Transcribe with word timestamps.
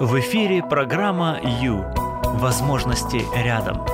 В 0.00 0.18
эфире 0.18 0.62
программа 0.62 1.38
«Ю». 1.60 1.84
Возможности 2.38 3.20
рядом. 3.36 3.84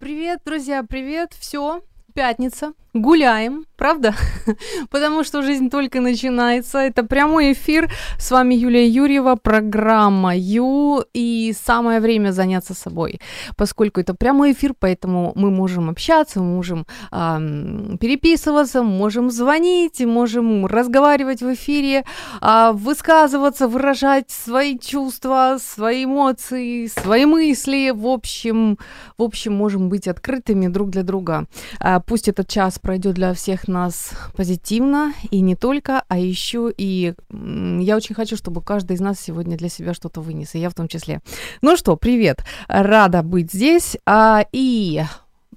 Привет, 0.00 0.40
друзья, 0.44 0.82
привет. 0.82 1.32
Все, 1.38 1.80
пятница. 2.12 2.72
Гуляем, 2.92 3.66
правда? 3.86 4.14
Потому 4.90 5.24
что 5.24 5.42
жизнь 5.42 5.70
только 5.70 6.00
начинается. 6.00 6.78
Это 6.78 7.04
прямой 7.04 7.52
эфир. 7.52 7.88
С 8.18 8.32
вами 8.32 8.54
Юлия 8.54 8.88
Юрьева, 8.88 9.36
программа 9.36 10.34
Ю. 10.36 11.04
И 11.14 11.54
самое 11.66 12.00
время 12.00 12.32
заняться 12.32 12.74
собой. 12.74 13.20
Поскольку 13.56 14.00
это 14.00 14.14
прямой 14.14 14.52
эфир, 14.52 14.74
поэтому 14.80 15.32
мы 15.36 15.50
можем 15.50 15.88
общаться, 15.88 16.40
мы 16.40 16.56
можем 16.56 16.84
э, 17.12 17.96
переписываться, 18.00 18.82
можем 18.82 19.30
звонить, 19.30 20.00
можем 20.00 20.66
разговаривать 20.66 21.42
в 21.42 21.52
эфире, 21.54 22.04
э, 22.42 22.72
высказываться, 22.72 23.68
выражать 23.68 24.30
свои 24.30 24.78
чувства, 24.78 25.58
свои 25.60 26.04
эмоции, 26.04 26.88
свои 26.88 27.24
мысли. 27.24 27.92
В 27.94 28.06
общем, 28.06 28.78
в 29.18 29.22
общем, 29.22 29.52
можем 29.52 29.88
быть 29.88 30.08
открытыми 30.08 30.66
друг 30.66 30.90
для 30.90 31.02
друга. 31.02 31.44
Э, 31.80 32.00
пусть 32.04 32.28
этот 32.28 32.48
час 32.48 32.78
пройдет 32.80 33.14
для 33.14 33.32
всех 33.32 33.68
нас 33.76 34.10
позитивно, 34.34 35.12
и 35.30 35.40
не 35.40 35.54
только, 35.54 36.02
а 36.08 36.18
еще 36.18 36.72
и 36.76 37.14
я 37.30 37.96
очень 37.96 38.14
хочу, 38.14 38.36
чтобы 38.36 38.62
каждый 38.62 38.94
из 38.94 39.00
нас 39.00 39.20
сегодня 39.20 39.56
для 39.56 39.68
себя 39.68 39.94
что-то 39.94 40.20
вынес, 40.20 40.54
и 40.54 40.58
я 40.58 40.70
в 40.70 40.74
том 40.74 40.88
числе. 40.88 41.20
Ну 41.62 41.76
что, 41.76 41.96
привет, 41.96 42.44
рада 42.68 43.22
быть 43.22 43.52
здесь, 43.52 43.96
а, 44.06 44.44
и 44.52 45.02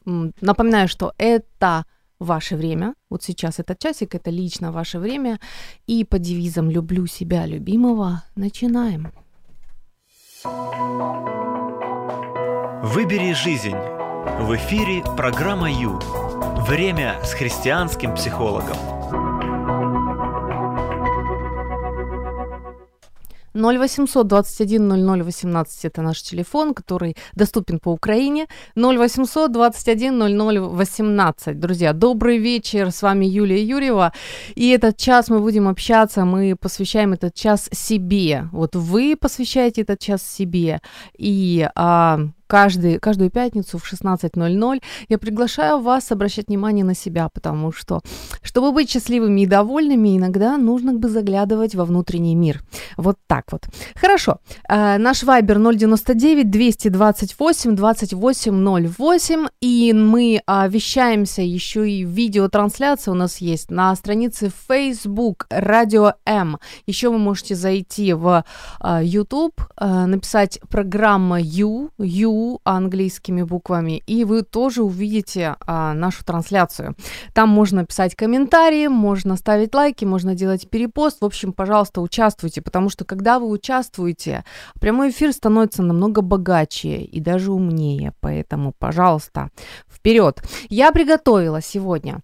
напоминаю, 0.05 0.87
что 0.87 1.13
это 1.17 1.85
ваше 2.19 2.55
время, 2.55 2.93
вот 3.09 3.23
сейчас 3.23 3.59
этот 3.59 3.79
часик, 3.79 4.15
это 4.15 4.29
лично 4.29 4.71
ваше 4.71 4.99
время, 4.99 5.39
и 5.87 6.03
по 6.03 6.19
девизам 6.19 6.69
«люблю 6.69 7.07
себя 7.07 7.45
любимого» 7.45 8.23
начинаем. 8.35 9.11
Выбери 12.83 13.33
жизнь. 13.33 13.98
В 14.37 14.55
эфире 14.55 15.03
программа 15.17 15.71
«Ю». 15.71 15.99
Время 16.67 17.19
с 17.23 17.33
христианским 17.33 18.13
психологом. 18.13 18.77
0800 23.53 24.27
21 24.27 24.87
00 24.87 25.23
18 25.23 25.85
это 25.85 26.01
наш 26.01 26.21
телефон, 26.21 26.73
который 26.73 27.15
доступен 27.35 27.79
по 27.79 27.91
Украине. 27.91 28.47
0800 28.75 29.51
21 29.51 30.17
00 30.17 30.59
18. 30.59 31.59
Друзья, 31.59 31.93
добрый 31.93 32.37
вечер, 32.37 32.91
с 32.91 33.01
вами 33.01 33.25
Юлия 33.25 33.63
Юрьева. 33.63 34.11
И 34.55 34.69
этот 34.69 34.97
час 34.97 35.29
мы 35.29 35.39
будем 35.39 35.67
общаться, 35.67 36.25
мы 36.25 36.55
посвящаем 36.55 37.13
этот 37.13 37.33
час 37.33 37.69
себе. 37.71 38.47
Вот 38.51 38.75
вы 38.75 39.15
посвящаете 39.19 39.81
этот 39.81 39.99
час 39.99 40.23
себе. 40.23 40.81
И 41.17 41.67
а, 41.75 42.19
каждый, 42.49 42.99
каждую 42.99 43.29
пятницу 43.29 43.77
в 43.77 43.93
16.00 43.93 44.81
я 45.07 45.17
приглашаю 45.17 45.79
вас 45.79 46.11
обращать 46.11 46.47
внимание 46.47 46.83
на 46.83 46.95
себя, 46.95 47.29
потому 47.29 47.71
что, 47.71 48.01
чтобы 48.41 48.71
быть 48.71 48.89
счастливыми 48.89 49.41
и 49.41 49.45
довольными, 49.45 50.17
иногда 50.17 50.57
нужно 50.57 50.93
бы 50.93 51.09
заглядывать 51.09 51.75
во 51.75 51.85
внутренний 51.85 52.35
мир. 52.35 52.61
Вот 52.97 53.17
так 53.27 53.51
вот. 53.51 53.61
Хорошо. 53.95 54.39
Э, 54.67 54.97
наш 54.97 55.23
вайбер 55.23 55.59
099 55.59 56.49
228 56.49 57.75
2808, 57.75 59.47
и 59.61 59.93
мы 59.93 60.41
э, 60.45 60.69
вещаемся 60.69 61.43
еще 61.43 61.89
и 61.89 62.03
видеотрансляция 62.03 63.11
у 63.11 63.15
нас 63.15 63.37
есть 63.37 63.69
на 63.69 63.95
странице 63.95 64.51
Facebook 64.69 65.45
Радио 65.51 66.13
М. 66.25 66.57
Еще 66.87 67.09
вы 67.09 67.19
можете 67.19 67.53
зайти 67.53 68.13
в 68.13 68.43
э, 68.83 68.99
YouTube, 69.03 69.61
э, 69.77 70.05
написать 70.05 70.59
программа 70.69 71.39
U, 71.39 71.91
Английскими 72.63 73.43
буквами, 73.43 74.03
и 74.07 74.25
вы 74.25 74.43
тоже 74.43 74.83
увидите 74.83 75.55
а, 75.65 75.93
нашу 75.93 76.23
трансляцию. 76.23 76.95
Там 77.33 77.49
можно 77.49 77.85
писать 77.85 78.15
комментарии, 78.15 78.87
можно 78.87 79.35
ставить 79.35 79.73
лайки, 79.75 80.05
можно 80.05 80.35
делать 80.35 80.69
перепост. 80.69 81.21
В 81.21 81.25
общем, 81.25 81.53
пожалуйста, 81.53 82.01
участвуйте, 82.01 82.61
потому 82.61 82.89
что 82.89 83.05
когда 83.05 83.39
вы 83.39 83.47
участвуете, 83.49 84.43
прямой 84.79 85.09
эфир 85.09 85.33
становится 85.33 85.83
намного 85.83 86.21
богаче 86.21 87.01
и 87.01 87.19
даже 87.19 87.51
умнее. 87.51 88.13
Поэтому, 88.19 88.73
пожалуйста, 88.77 89.49
вперед. 89.89 90.41
Я 90.69 90.91
приготовила 90.91 91.61
сегодня 91.61 92.21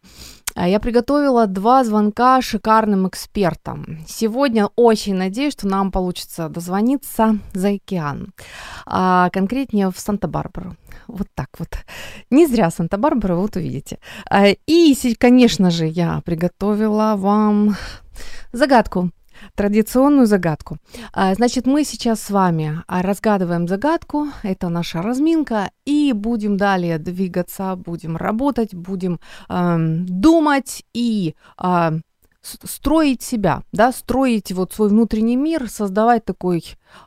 я 0.64 0.80
приготовила 0.80 1.48
два 1.48 1.84
звонка 1.84 2.42
шикарным 2.42 3.08
экспертам. 3.08 4.00
Сегодня 4.08 4.70
очень 4.76 5.16
надеюсь, 5.16 5.54
что 5.54 5.68
нам 5.68 5.92
получится 5.92 6.48
дозвониться 6.48 7.38
за 7.54 7.70
океан. 7.70 8.34
А 8.86 9.30
конкретнее 9.32 9.92
в 9.92 10.00
Санта-Барбару. 10.00 10.78
Вот 11.08 11.28
так 11.36 11.50
вот. 11.60 11.70
Не 12.30 12.48
зря 12.48 12.72
Санта-Барбара, 12.72 13.36
вот 13.36 13.58
увидите. 13.58 14.00
А, 14.30 14.48
и, 14.48 15.16
конечно 15.20 15.72
же, 15.72 15.86
я 15.86 16.22
приготовила 16.24 17.16
вам 17.18 17.76
загадку 18.54 19.12
традиционную 19.56 20.26
загадку. 20.26 20.78
А, 21.14 21.34
значит, 21.36 21.68
мы 21.68 21.84
сейчас 21.84 22.22
с 22.22 22.30
вами 22.30 22.84
а, 22.88 23.02
разгадываем 23.02 23.68
загадку, 23.68 24.28
это 24.44 24.70
наша 24.70 25.02
разминка, 25.02 25.72
и 25.86 26.14
будем 26.14 26.58
далее 26.58 26.98
двигаться, 26.98 27.76
будем 27.76 28.18
работать, 28.18 28.74
будем 28.74 29.20
э, 29.50 29.78
думать 29.80 30.84
и 30.94 31.36
э, 31.62 32.00
строить 32.64 33.22
себя, 33.22 33.64
да, 33.72 33.92
строить 33.92 34.52
вот 34.52 34.74
свой 34.74 34.90
внутренний 34.90 35.36
мир, 35.36 35.70
создавать 35.70 36.26
такой 36.26 36.64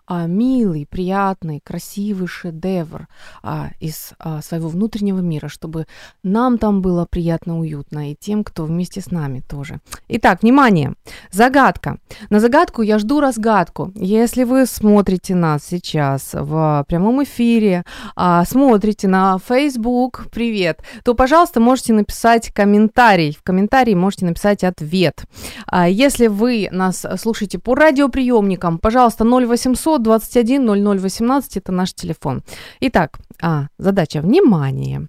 а, 0.06 0.26
милый, 0.26 0.86
приятный, 0.86 1.60
красивый 1.64 2.26
шедевр 2.26 3.08
а, 3.42 3.70
из 3.80 4.12
а, 4.18 4.42
своего 4.42 4.68
внутреннего 4.68 5.20
мира, 5.20 5.48
чтобы 5.48 5.86
нам 6.22 6.58
там 6.58 6.82
было 6.82 7.06
приятно, 7.08 7.58
уютно, 7.58 8.10
и 8.10 8.14
тем, 8.14 8.44
кто 8.44 8.64
вместе 8.64 9.00
с 9.00 9.10
нами 9.10 9.40
тоже. 9.40 9.80
Итак, 10.08 10.42
внимание, 10.42 10.94
загадка. 11.30 11.98
На 12.30 12.40
загадку 12.40 12.82
я 12.82 12.98
жду 12.98 13.20
разгадку. 13.20 13.92
Если 13.94 14.44
вы 14.44 14.66
смотрите 14.66 15.34
нас 15.34 15.64
сейчас 15.64 16.30
в 16.32 16.84
прямом 16.88 17.22
эфире, 17.24 17.84
а, 18.16 18.44
смотрите 18.44 19.08
на 19.08 19.38
Facebook, 19.38 20.26
привет, 20.30 20.82
то, 21.04 21.14
пожалуйста, 21.14 21.60
можете 21.60 21.92
написать 21.92 22.50
комментарий. 22.52 23.36
В 23.38 23.42
комментарии 23.42 23.94
можете 23.94 24.26
написать 24.26 24.64
ответ. 24.64 25.24
А, 25.66 25.88
если 25.88 26.26
вы 26.26 26.68
нас 26.70 27.04
слушаете 27.18 27.58
по 27.58 27.74
радиоприемникам, 27.74 28.78
пожалуйста, 28.78 29.24
0800 29.24 29.77
800 29.78 30.02
21 30.02 30.64
00 30.64 30.98
18 30.98 31.56
это 31.56 31.72
наш 31.72 31.94
телефон. 31.94 32.42
Итак, 32.80 33.18
а, 33.40 33.68
задача, 33.78 34.20
внимание. 34.20 35.06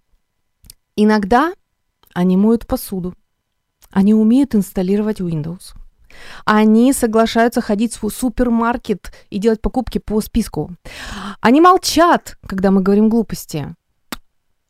Иногда 0.95 1.53
они 2.13 2.37
моют 2.37 2.67
посуду. 2.67 3.13
Они 3.91 4.13
умеют 4.13 4.55
инсталлировать 4.55 5.21
Windows. 5.21 5.73
Они 6.45 6.93
соглашаются 6.93 7.61
ходить 7.61 8.01
в 8.01 8.09
супермаркет 8.09 9.11
и 9.29 9.39
делать 9.39 9.61
покупки 9.61 9.99
по 9.99 10.21
списку. 10.21 10.71
Они 11.41 11.61
молчат, 11.61 12.37
когда 12.47 12.71
мы 12.71 12.81
говорим 12.81 13.09
глупости. 13.09 13.75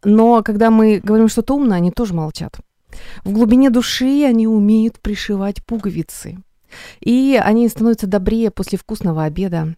Но 0.04 0.44
когда 0.44 0.70
мы 0.70 1.02
говорим 1.04 1.28
что-то 1.28 1.56
умное, 1.56 1.78
они 1.78 1.92
тоже 1.92 2.14
молчат. 2.14 2.58
В 3.24 3.32
глубине 3.32 3.70
души 3.70 4.24
они 4.24 4.48
умеют 4.48 5.00
пришивать 5.00 5.66
пуговицы. 5.66 6.38
И 7.00 7.40
они 7.42 7.68
становятся 7.68 8.08
добрее 8.08 8.52
после 8.52 8.78
вкусного 8.78 9.24
обеда. 9.24 9.76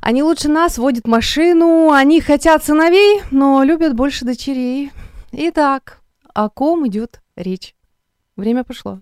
Они 0.00 0.22
лучше 0.22 0.48
нас 0.48 0.78
водят 0.78 1.06
машину, 1.06 1.90
они 1.92 2.20
хотят 2.20 2.64
сыновей, 2.64 3.20
но 3.30 3.62
любят 3.62 3.94
больше 3.94 4.24
дочерей. 4.24 4.90
Итак, 5.32 6.00
о 6.34 6.48
ком 6.48 6.86
идет 6.88 7.20
речь? 7.36 7.74
Время 8.36 8.64
пошло. 8.64 9.00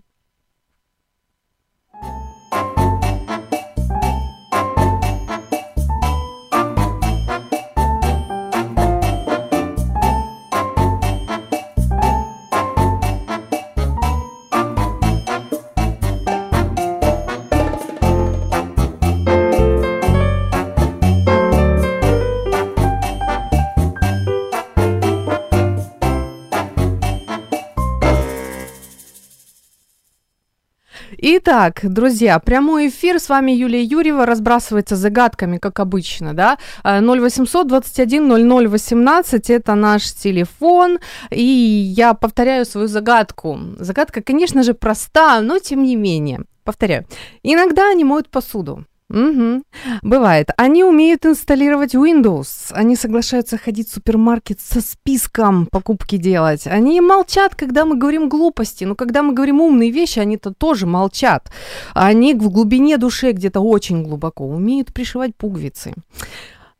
Итак, 31.19 31.79
друзья, 31.83 32.37
прямой 32.37 32.89
эфир. 32.89 33.19
С 33.19 33.29
вами 33.29 33.51
Юлия 33.51 33.81
Юрьева. 33.81 34.25
Разбрасывается 34.27 34.95
загадками, 34.95 35.57
как 35.57 35.79
обычно, 35.79 36.35
да. 36.35 36.57
0800 36.83 37.67
21 37.67 38.27
00 38.27 38.67
18– 38.67 39.49
это 39.51 39.73
наш 39.73 40.13
телефон. 40.13 40.99
И 41.31 41.41
я 41.41 42.13
повторяю 42.13 42.65
свою 42.65 42.87
загадку. 42.87 43.59
Загадка, 43.79 44.21
конечно 44.21 44.61
же, 44.61 44.75
проста, 44.75 45.41
но 45.41 45.57
тем 45.57 45.81
не 45.81 45.95
менее. 45.95 46.41
Повторяю. 46.63 47.07
Иногда 47.41 47.89
они 47.89 48.03
моют 48.03 48.29
посуду. 48.29 48.85
Угу. 49.09 49.63
Бывает. 50.01 50.49
Они 50.57 50.83
умеют 50.83 51.25
инсталлировать 51.25 51.95
Windows. 51.95 52.71
Они 52.71 52.95
соглашаются 52.95 53.57
ходить 53.57 53.89
в 53.89 53.93
супермаркет 53.93 54.59
со 54.59 54.81
списком 54.81 55.65
покупки 55.65 56.17
делать. 56.17 56.67
Они 56.67 56.99
молчат, 56.99 57.55
когда 57.55 57.85
мы 57.85 57.95
говорим 57.95 58.27
глупости. 58.27 58.83
Но 58.83 58.95
когда 58.95 59.23
мы 59.23 59.33
говорим 59.33 59.61
умные 59.61 59.91
вещи, 59.91 60.19
они-то 60.19 60.53
тоже 60.53 60.85
молчат. 60.87 61.49
Они 61.93 62.33
в 62.33 62.49
глубине 62.49 62.97
души 62.97 63.31
где-то 63.31 63.61
очень 63.61 64.03
глубоко 64.03 64.45
умеют 64.45 64.93
пришивать 64.93 65.35
пуговицы. 65.35 65.93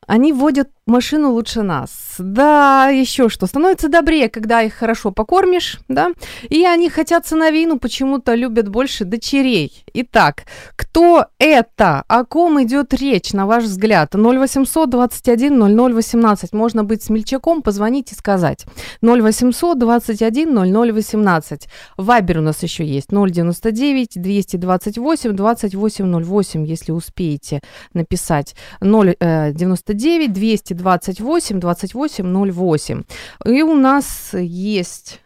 Они 0.06 0.33
водят 0.33 0.69
машину 0.88 1.31
лучше 1.31 1.62
нас. 1.62 2.16
Да, 2.18 2.88
еще 2.88 3.30
что, 3.30 3.45
становится 3.45 3.89
добрее, 3.89 4.30
когда 4.30 4.62
их 4.62 4.74
хорошо 4.74 5.12
покормишь, 5.12 5.80
да? 5.88 6.12
И 6.50 6.66
они 6.66 6.89
хотят 6.89 7.28
сыновей, 7.28 7.66
но 7.66 7.78
почему-то 7.78 8.34
любят 8.36 8.69
больше 8.69 9.06
дочерей. 9.06 9.84
Итак, 9.94 10.44
кто 10.75 11.25
это? 11.38 12.04
О 12.07 12.24
ком 12.24 12.62
идет 12.63 12.94
речь, 12.94 13.34
на 13.34 13.45
ваш 13.45 13.66
взгляд? 13.66 14.16
0800 14.16 14.89
21 14.89 15.57
00 15.57 15.94
18. 15.94 16.54
Можно 16.54 16.84
быть 16.84 17.04
смельчаком, 17.04 17.62
позвонить 17.62 18.12
и 18.12 18.16
сказать. 18.16 18.66
0800 19.01 19.78
21 19.78 20.54
00 20.54 20.92
18. 20.92 21.68
Вайбер 21.98 22.39
у 22.39 22.42
нас 22.42 22.63
еще 22.63 22.86
есть. 22.86 23.10
099 23.10 24.22
228 24.22 25.31
28 25.34 26.24
08, 26.24 26.66
если 26.66 26.92
успеете 26.92 27.62
написать. 27.94 28.56
099 28.81 30.34
200 30.34 30.74
28 30.77 31.59
28 31.59 32.51
08. 32.51 33.03
И 33.45 33.62
у 33.62 33.75
нас 33.75 34.33
есть, 34.33 35.21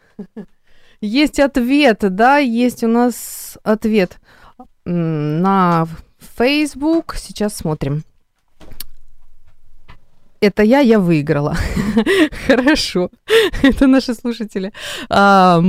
есть 1.01 1.39
ответ, 1.39 1.99
да, 2.01 2.37
есть 2.37 2.83
у 2.83 2.87
нас 2.87 3.57
ответ 3.63 4.19
на 4.85 5.87
Facebook. 6.37 7.15
Сейчас 7.15 7.55
смотрим. 7.55 8.03
Это 10.41 10.63
я, 10.63 10.79
я 10.79 10.99
выиграла. 10.99 11.55
Хорошо. 12.47 13.11
Это 13.61 13.85
наши 13.85 14.15
слушатели. 14.15 14.73
А, 15.07 15.61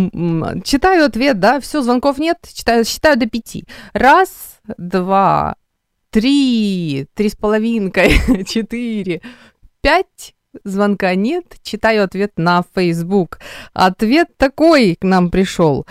читаю 0.65 1.05
ответ, 1.05 1.39
да, 1.39 1.61
все, 1.61 1.83
звонков 1.83 2.19
нет, 2.19 2.39
читаю, 2.55 2.87
считаю 2.87 3.19
до 3.19 3.27
пяти. 3.27 3.67
Раз, 3.93 4.61
два, 4.79 5.57
три, 6.09 7.07
три 7.15 7.29
с 7.29 7.37
половинкой, 7.37 8.45
четыре, 8.49 9.21
пять, 9.83 10.35
звонка 10.65 11.15
нет, 11.15 11.45
читаю 11.63 12.05
ответ 12.05 12.33
на 12.37 12.63
Facebook. 12.75 13.39
Ответ 13.75 14.29
такой 14.39 14.97
к 14.99 15.05
нам 15.05 15.31
пришел. 15.31 15.87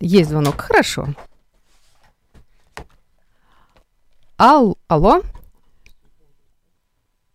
Есть 0.00 0.30
звонок, 0.30 0.60
хорошо. 0.60 1.06
Ал, 4.38 4.76
алло? 4.88 5.22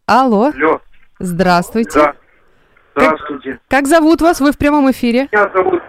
Алло. 0.05 0.51
Алло. 0.51 0.81
Здравствуйте. 1.19 1.99
Да. 1.99 2.15
Здравствуйте. 2.95 3.51
Как, 3.51 3.61
как 3.69 3.87
зовут 3.87 4.21
вас? 4.21 4.41
Вы 4.41 4.51
в 4.51 4.57
прямом 4.57 4.89
эфире. 4.91 5.29
Меня 5.31 5.51
зовут, 5.53 5.83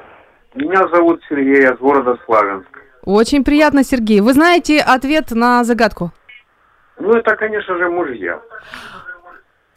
меня 0.55 0.89
зовут 0.89 1.21
Сергей, 1.29 1.63
я 1.63 1.73
из 1.73 1.79
города 1.79 2.19
Славянск. 2.27 2.69
Очень 3.03 3.45
приятно, 3.45 3.85
Сергей. 3.85 4.21
Вы 4.21 4.35
знаете 4.35 4.81
ответ 4.81 5.31
на 5.31 5.65
загадку? 5.65 6.13
Ну, 6.99 7.15
это, 7.15 7.37
конечно 7.37 7.77
же, 7.79 7.89
мужья. 7.89 8.41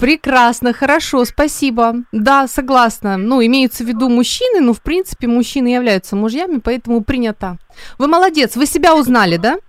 Прекрасно, 0.01 0.73
хорошо, 0.73 1.25
спасибо. 1.25 1.93
Да, 2.11 2.47
согласна. 2.47 3.17
Ну, 3.17 3.45
имеются 3.45 3.83
в 3.83 3.87
виду 3.87 4.09
мужчины, 4.09 4.59
но, 4.59 4.73
в 4.73 4.81
принципе, 4.81 5.27
мужчины 5.27 5.67
являются 5.67 6.15
мужьями, 6.15 6.57
поэтому 6.57 7.01
принято. 7.01 7.59
Вы 7.99 8.07
молодец, 8.07 8.55
вы 8.55 8.65
себя 8.65 8.95
узнали, 8.95 9.37
да? 9.37 9.59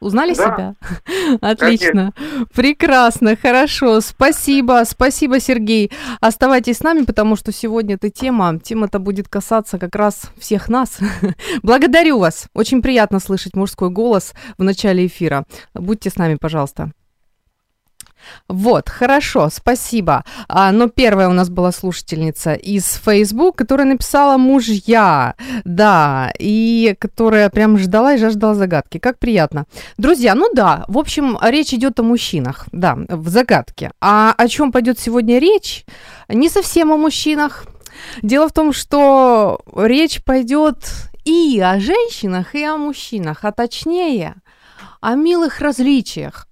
Узнали 0.00 0.34
Да. 0.34 0.44
себя? 0.44 0.74
Отлично. 1.40 2.12
Прекрасно, 2.52 3.36
хорошо. 3.36 4.00
Спасибо, 4.00 4.82
спасибо, 4.86 5.38
Сергей. 5.38 5.92
Оставайтесь 6.20 6.78
с 6.78 6.82
нами, 6.82 7.04
потому 7.04 7.36
что 7.36 7.52
сегодня 7.52 7.94
эта 7.94 8.10
тема, 8.10 8.58
тема-то 8.58 8.98
будет 8.98 9.28
касаться 9.28 9.78
как 9.78 9.94
раз 9.94 10.32
всех 10.36 10.68
нас. 10.68 10.98
Благодарю 11.62 12.18
вас. 12.18 12.46
Очень 12.54 12.82
приятно 12.82 13.20
слышать 13.20 13.54
мужской 13.54 13.90
голос 13.90 14.34
в 14.58 14.64
начале 14.64 15.06
эфира. 15.06 15.44
Будьте 15.74 16.10
с 16.10 16.16
нами, 16.16 16.38
пожалуйста. 16.40 16.90
Вот, 18.48 18.88
хорошо, 18.88 19.48
спасибо. 19.50 20.24
А, 20.48 20.72
но 20.72 20.88
первая 20.88 21.28
у 21.28 21.32
нас 21.32 21.48
была 21.48 21.72
слушательница 21.72 22.54
из 22.54 23.00
Facebook, 23.04 23.56
которая 23.56 23.86
написала 23.86 24.36
мужья, 24.36 25.34
да, 25.64 26.32
и 26.38 26.94
которая 26.98 27.50
прям 27.50 27.78
ждала 27.78 28.14
и 28.14 28.18
жаждала 28.18 28.54
загадки. 28.54 28.98
Как 28.98 29.18
приятно. 29.18 29.66
Друзья, 29.98 30.34
ну 30.34 30.50
да, 30.52 30.84
в 30.88 30.98
общем, 30.98 31.38
речь 31.42 31.72
идет 31.72 32.00
о 32.00 32.02
мужчинах, 32.02 32.66
да, 32.72 32.96
в 33.08 33.28
загадке. 33.28 33.92
А 34.00 34.34
о 34.36 34.48
чем 34.48 34.72
пойдет 34.72 34.98
сегодня 34.98 35.38
речь? 35.38 35.84
Не 36.28 36.48
совсем 36.48 36.92
о 36.92 36.96
мужчинах. 36.96 37.66
Дело 38.22 38.48
в 38.48 38.52
том, 38.52 38.72
что 38.72 39.60
речь 39.74 40.22
пойдет 40.24 40.76
и 41.24 41.60
о 41.60 41.80
женщинах, 41.80 42.54
и 42.54 42.62
о 42.64 42.76
мужчинах, 42.76 43.44
а 43.44 43.52
точнее 43.52 44.34
о 45.00 45.14
милых 45.14 45.60
различиях 45.60 46.46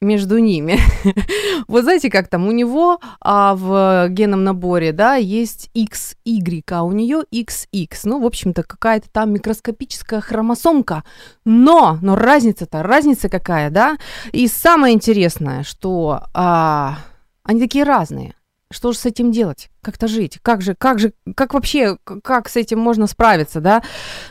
между 0.00 0.38
ними. 0.38 0.78
вот 1.68 1.84
знаете, 1.84 2.10
как 2.10 2.28
там 2.28 2.46
у 2.46 2.52
него 2.52 3.00
а, 3.20 3.54
в 3.54 4.08
генном 4.10 4.44
наборе, 4.44 4.92
да, 4.92 5.16
есть 5.16 5.70
XY, 5.74 6.62
а 6.70 6.82
у 6.82 6.92
нее 6.92 7.24
XX. 7.32 7.88
Ну, 8.04 8.20
в 8.20 8.26
общем-то, 8.26 8.62
какая-то 8.62 9.08
там 9.10 9.32
микроскопическая 9.32 10.20
хромосомка. 10.20 11.04
Но, 11.44 11.98
но 12.02 12.14
разница-то, 12.14 12.82
разница 12.82 13.28
какая, 13.28 13.70
да? 13.70 13.96
И 14.32 14.46
самое 14.48 14.94
интересное, 14.94 15.62
что 15.62 16.22
а, 16.34 16.98
они 17.42 17.60
такие 17.60 17.84
разные. 17.84 18.35
Что 18.72 18.90
же 18.90 18.98
с 18.98 19.06
этим 19.06 19.30
делать? 19.30 19.70
Как-то 19.80 20.08
жить? 20.08 20.40
Как 20.42 20.60
же, 20.60 20.74
как 20.74 20.98
же, 20.98 21.12
как 21.36 21.54
вообще, 21.54 21.98
как 22.24 22.48
с 22.48 22.56
этим 22.56 22.80
можно 22.80 23.06
справиться, 23.06 23.60
да? 23.60 23.82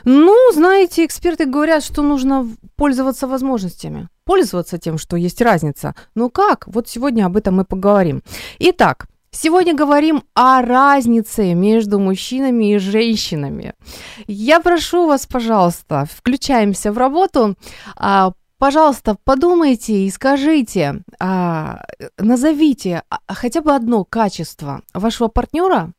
Ну, 0.04 0.36
знаете, 0.54 1.06
эксперты 1.06 1.46
говорят, 1.46 1.86
что 1.86 2.02
нужно 2.02 2.46
пользоваться 2.76 3.28
возможностями, 3.28 4.10
пользоваться 4.26 4.78
тем, 4.78 4.98
что 4.98 5.16
есть 5.16 5.42
разница. 5.42 5.96
Ну 6.16 6.30
как? 6.30 6.68
Вот 6.68 6.90
сегодня 6.90 7.26
об 7.26 7.38
этом 7.38 7.56
мы 7.56 7.64
поговорим. 7.64 8.24
Итак, 8.60 9.08
сегодня 9.32 9.74
говорим 9.74 10.24
о 10.34 10.62
разнице 10.62 11.54
между 11.54 11.98
мужчинами 11.98 12.74
и 12.74 12.78
женщинами. 12.78 13.74
Я 14.28 14.60
прошу 14.60 15.08
вас, 15.08 15.25
пожалуйста, 15.25 16.08
включаемся 16.13 16.92
в 16.92 16.98
работу. 16.98 17.56
Пожалуйста, 18.65 19.15
подумайте 19.24 19.93
и 19.93 20.10
скажите, 20.10 21.03
а, 21.19 21.84
назовите 22.17 23.03
а, 23.12 23.19
хотя 23.31 23.62
бы 23.62 23.75
одно 23.75 24.03
качество 24.05 24.81
вашего 24.91 25.27
партнера, 25.27 25.93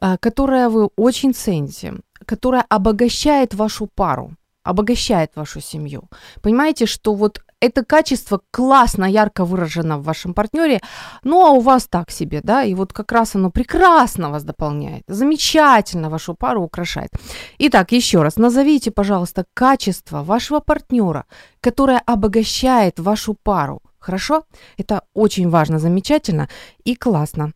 а, 0.00 0.18
которое 0.18 0.70
вы 0.70 0.86
очень 0.96 1.32
цените, 1.32 1.94
которое 2.26 2.64
обогащает 2.68 3.54
вашу 3.54 3.86
пару, 3.86 4.34
обогащает 4.62 5.36
вашу 5.36 5.60
семью. 5.60 6.08
Понимаете, 6.42 6.86
что 6.86 7.14
вот 7.14 7.40
это 7.60 7.84
качество 7.84 8.40
классно, 8.50 9.04
ярко 9.04 9.44
выражено 9.44 9.98
в 9.98 10.04
вашем 10.04 10.34
партнере, 10.34 10.80
ну 11.22 11.46
а 11.46 11.50
у 11.50 11.60
вас 11.60 11.86
так 11.86 12.10
себе, 12.10 12.40
да, 12.42 12.64
и 12.64 12.74
вот 12.74 12.92
как 12.92 13.12
раз 13.12 13.34
оно 13.34 13.50
прекрасно 13.50 14.30
вас 14.30 14.44
дополняет, 14.44 15.04
замечательно 15.08 16.08
вашу 16.08 16.34
пару 16.34 16.62
украшает. 16.62 17.10
Итак, 17.58 17.92
еще 17.92 18.22
раз, 18.22 18.36
назовите, 18.36 18.90
пожалуйста, 18.90 19.44
качество 19.54 20.22
вашего 20.22 20.60
партнера, 20.60 21.26
которое 21.60 21.98
обогащает 22.06 22.98
вашу 22.98 23.34
пару. 23.34 23.82
Хорошо? 23.98 24.44
Это 24.78 25.02
очень 25.12 25.50
важно, 25.50 25.78
замечательно 25.78 26.48
и 26.84 26.96
классно. 26.96 27.52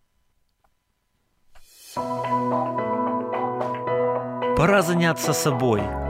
Пора 4.57 4.83
заняться 4.83 5.33
собой. 5.33 6.04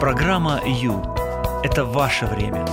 Программа 0.00 0.62
«Ю»– 0.64 1.02
это 1.62 1.84
ваше 1.84 2.24
время. 2.24 2.64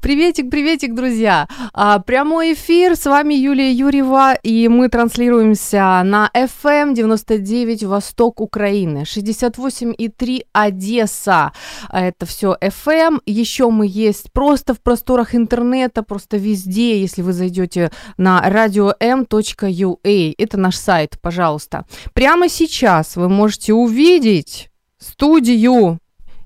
Приветик, 0.00 0.50
приветик, 0.50 0.94
друзья. 0.94 1.46
А, 1.74 1.98
прямой 1.98 2.54
эфир, 2.54 2.96
с 2.96 3.04
вами 3.04 3.34
Юлия 3.34 3.70
Юрьева, 3.70 4.32
и 4.34 4.66
мы 4.66 4.88
транслируемся 4.88 6.02
на 6.02 6.30
FM 6.34 6.94
99 6.94 7.84
Восток 7.84 8.40
Украины, 8.40 9.02
68,3 9.02 10.46
Одесса. 10.52 11.52
Это 11.92 12.24
все 12.24 12.56
FM. 12.62 13.20
Еще 13.26 13.68
мы 13.68 13.86
есть 13.86 14.32
просто 14.32 14.72
в 14.72 14.80
просторах 14.80 15.34
интернета, 15.34 16.02
просто 16.02 16.38
везде, 16.38 16.98
если 16.98 17.20
вы 17.20 17.34
зайдете 17.34 17.90
на 18.16 18.42
radio.m.ua. 18.48 20.34
Это 20.38 20.56
наш 20.56 20.76
сайт, 20.76 21.18
пожалуйста. 21.20 21.84
Прямо 22.14 22.48
сейчас 22.48 23.16
вы 23.16 23.28
можете 23.28 23.74
увидеть 23.74 24.70
студию 24.98 25.98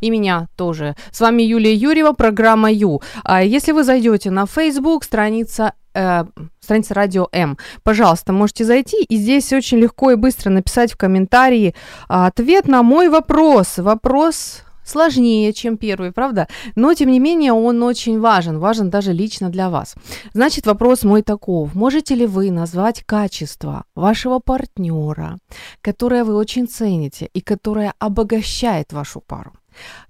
и 0.04 0.10
меня 0.10 0.48
тоже. 0.56 0.94
С 1.10 1.20
вами 1.20 1.42
Юлия 1.42 1.74
Юрьева, 1.74 2.12
программа 2.12 2.70
Ю. 2.70 3.00
А 3.24 3.42
если 3.42 3.72
вы 3.72 3.84
зайдете 3.84 4.30
на 4.30 4.44
Facebook, 4.44 5.04
страница 5.04 5.72
э, 5.94 6.24
страница 6.60 6.94
Радио 6.94 7.28
М. 7.32 7.56
Пожалуйста, 7.82 8.32
можете 8.32 8.64
зайти, 8.64 9.02
и 9.02 9.16
здесь 9.16 9.52
очень 9.52 9.78
легко 9.78 10.10
и 10.10 10.16
быстро 10.16 10.50
написать 10.50 10.92
в 10.92 10.96
комментарии 10.96 11.74
ответ 12.08 12.68
на 12.68 12.82
мой 12.82 13.08
вопрос. 13.08 13.78
Вопрос 13.78 14.62
сложнее, 14.84 15.52
чем 15.54 15.78
первый, 15.78 16.12
правда? 16.12 16.48
Но, 16.76 16.92
тем 16.92 17.10
не 17.10 17.18
менее, 17.18 17.52
он 17.52 17.82
очень 17.82 18.20
важен, 18.20 18.58
важен 18.58 18.90
даже 18.90 19.12
лично 19.12 19.48
для 19.48 19.70
вас. 19.70 19.94
Значит, 20.34 20.66
вопрос 20.66 21.04
мой 21.04 21.22
таков. 21.22 21.74
Можете 21.74 22.14
ли 22.14 22.26
вы 22.26 22.50
назвать 22.50 23.02
качество 23.06 23.84
вашего 23.94 24.38
партнера, 24.38 25.38
которое 25.80 26.24
вы 26.24 26.34
очень 26.34 26.68
цените 26.68 27.30
и 27.32 27.40
которое 27.40 27.94
обогащает 27.98 28.92
вашу 28.92 29.20
пару? 29.20 29.52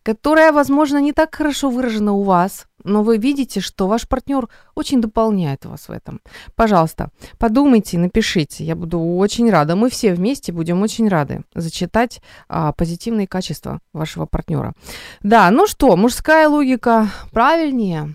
Которая, 0.02 0.52
возможно, 0.52 0.98
не 0.98 1.12
так 1.12 1.34
хорошо 1.34 1.70
выражена 1.70 2.12
у 2.12 2.22
вас, 2.22 2.66
но 2.84 3.02
вы 3.02 3.16
видите, 3.16 3.60
что 3.60 3.88
ваш 3.88 4.06
партнер 4.06 4.48
очень 4.74 5.00
дополняет 5.00 5.64
вас 5.64 5.88
в 5.88 5.90
этом. 5.90 6.20
Пожалуйста, 6.54 7.10
подумайте, 7.38 7.98
напишите. 7.98 8.64
Я 8.64 8.76
буду 8.76 9.00
очень 9.00 9.50
рада. 9.50 9.74
Мы 9.74 9.88
все 9.88 10.12
вместе 10.14 10.52
будем 10.52 10.82
очень 10.82 11.08
рады 11.08 11.42
зачитать 11.54 12.20
а, 12.48 12.72
позитивные 12.72 13.26
качества 13.26 13.80
вашего 13.92 14.26
партнера. 14.26 14.74
Да, 15.22 15.50
ну 15.50 15.66
что, 15.66 15.96
мужская 15.96 16.48
логика 16.48 17.08
правильнее, 17.32 18.14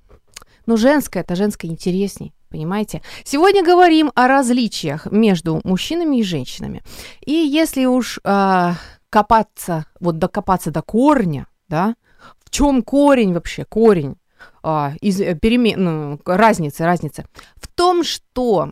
но 0.66 0.78
женская 0.78 1.22
это 1.22 1.36
женская 1.36 1.68
интересней. 1.68 2.34
Понимаете? 2.50 3.04
Сегодня 3.24 3.64
говорим 3.64 4.12
о 4.16 4.28
различиях 4.28 5.06
между 5.12 5.62
мужчинами 5.64 6.18
и 6.18 6.24
женщинами. 6.24 6.82
И 7.24 7.32
если 7.32 7.86
уж 7.86 8.20
э, 8.24 8.72
копаться, 9.10 9.86
вот 10.00 10.18
докопаться 10.18 10.72
до 10.72 10.82
корня, 10.82 11.48
да, 11.68 11.96
в 12.44 12.50
чем 12.50 12.84
корень 12.84 13.34
вообще, 13.34 13.66
корень 13.66 14.18
а, 14.64 14.94
из 15.02 15.20
э, 15.22 15.36
перемен, 15.36 15.84
ну, 15.84 16.20
разницы, 16.26 16.86
разницы? 16.86 17.26
В 17.56 17.68
том, 17.68 18.04
что 18.04 18.72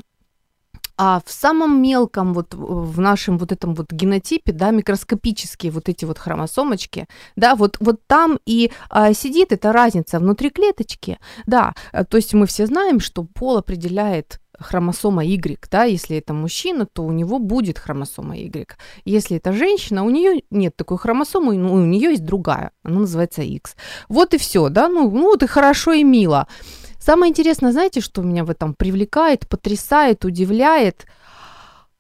а 1.00 1.22
в 1.24 1.32
самом 1.32 1.80
мелком 1.82 2.34
вот 2.34 2.56
в 2.56 3.00
нашем 3.00 3.38
вот 3.38 3.52
этом 3.52 3.76
вот 3.76 3.92
генотипе, 3.92 4.52
да, 4.52 4.72
микроскопические 4.72 5.72
вот 5.72 5.90
эти 5.90 6.06
вот 6.06 6.18
хромосомочки, 6.18 7.08
да, 7.36 7.56
вот, 7.56 7.78
вот 7.80 8.02
там 8.08 8.40
и 8.48 8.72
а, 8.90 9.14
сидит 9.14 9.52
эта 9.52 9.72
разница 9.72 10.18
внутри 10.20 10.50
клеточки, 10.50 11.20
да, 11.46 11.76
э, 11.94 12.04
то 12.04 12.18
есть 12.18 12.34
мы 12.34 12.48
все 12.48 12.66
знаем, 12.66 13.00
что 13.00 13.24
пол 13.24 13.58
определяет 13.58 14.40
хромосома 14.60 15.24
Y, 15.24 15.68
да, 15.70 15.84
если 15.84 16.18
это 16.18 16.34
мужчина, 16.34 16.86
то 16.86 17.04
у 17.04 17.12
него 17.12 17.40
будет 17.40 17.80
хромосома 17.80 18.38
Y. 18.38 18.78
Если 19.06 19.38
это 19.38 19.54
женщина, 19.54 20.04
у 20.04 20.10
нее 20.10 20.42
нет 20.52 20.76
такой 20.76 20.98
хромосомы, 20.98 21.58
ну, 21.58 21.74
у 21.74 21.86
нее 21.86 22.12
есть 22.12 22.26
другая, 22.26 22.72
она 22.84 23.00
называется 23.00 23.42
X. 23.42 23.76
Вот 24.10 24.34
и 24.34 24.38
все, 24.38 24.70
да, 24.70 24.90
ну, 24.90 25.10
ну 25.10 25.24
вот 25.24 25.44
и 25.44 25.48
хорошо 25.48 25.94
и 25.94 26.04
мило. 26.04 26.48
Самое 27.00 27.30
интересное, 27.30 27.72
знаете, 27.72 28.02
что 28.02 28.22
меня 28.22 28.44
в 28.44 28.50
этом 28.50 28.74
привлекает, 28.74 29.48
потрясает, 29.48 30.26
удивляет– 30.26 31.06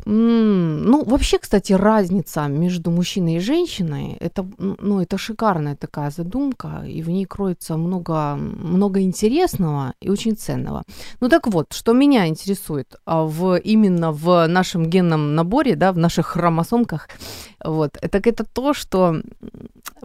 ну, 0.10 1.04
вообще, 1.04 1.38
кстати, 1.38 1.74
разница 1.74 2.48
между 2.48 2.92
мужчиной 2.92 3.36
и 3.36 3.40
женщиной, 3.40 4.16
это, 4.22 4.48
ну, 4.58 5.02
это 5.02 5.18
шикарная 5.18 5.76
такая 5.76 6.12
задумка, 6.12 6.86
и 6.88 7.02
в 7.02 7.10
ней 7.10 7.26
кроется 7.26 7.76
много, 7.76 8.36
много 8.36 9.02
интересного 9.02 9.94
и 10.00 10.10
очень 10.10 10.38
ценного. 10.38 10.84
Ну 11.20 11.28
так 11.28 11.48
вот, 11.48 11.74
что 11.74 11.92
меня 11.92 12.28
интересует 12.28 12.96
а, 13.06 13.24
в, 13.24 13.58
именно 13.58 14.14
в 14.14 14.48
нашем 14.48 14.90
генном 14.90 15.36
наборе, 15.36 15.76
да, 15.76 15.92
в 15.92 15.98
наших 15.98 16.28
хромосомках, 16.28 17.10
вот, 17.66 17.98
так 18.12 18.28
это 18.28 18.46
то, 18.46 18.74
что 18.74 19.22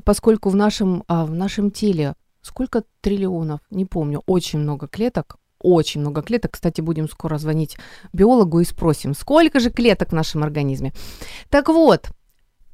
поскольку 0.05 0.49
в 0.51 0.57
нашем, 0.57 1.05
а, 1.07 1.25
в 1.25 1.35
нашем 1.35 1.71
теле 1.71 2.15
сколько 2.41 2.83
триллионов, 3.01 3.61
не 3.71 3.85
помню, 3.85 4.23
очень 4.27 4.59
много 4.59 4.89
клеток, 4.89 5.37
очень 5.63 6.01
много 6.01 6.23
клеток. 6.23 6.53
Кстати, 6.53 6.81
будем 6.81 7.09
скоро 7.09 7.39
звонить 7.39 7.77
биологу 8.13 8.61
и 8.61 8.65
спросим, 8.65 9.15
сколько 9.15 9.61
же 9.61 9.71
клеток 9.71 10.11
в 10.11 10.15
нашем 10.15 10.43
организме. 10.43 10.93
Так 11.49 11.69
вот, 11.69 12.11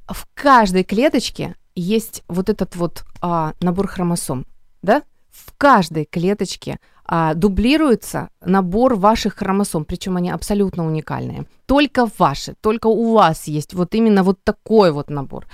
в 0.08 0.26
каждой 0.34 0.84
клеточке 0.84 1.54
есть 1.74 2.24
вот 2.28 2.48
этот 2.48 2.76
вот 2.76 3.04
а, 3.20 3.52
набор 3.60 3.88
хромосом, 3.88 4.46
да? 4.82 5.02
В 5.30 5.52
каждой 5.56 6.04
клеточке 6.04 6.78
а, 7.04 7.34
дублируется 7.34 8.28
набор 8.40 8.94
ваших 8.94 9.36
хромосом, 9.36 9.84
причем 9.84 10.16
они 10.16 10.30
абсолютно 10.30 10.86
уникальные. 10.86 11.46
Только 11.66 12.08
ваши, 12.18 12.54
только 12.60 12.86
у 12.88 13.12
вас 13.12 13.48
есть 13.48 13.74
вот 13.74 13.94
именно 13.94 14.22
вот 14.22 14.42
такой 14.44 14.92
вот 14.92 15.10
набор. 15.10 15.46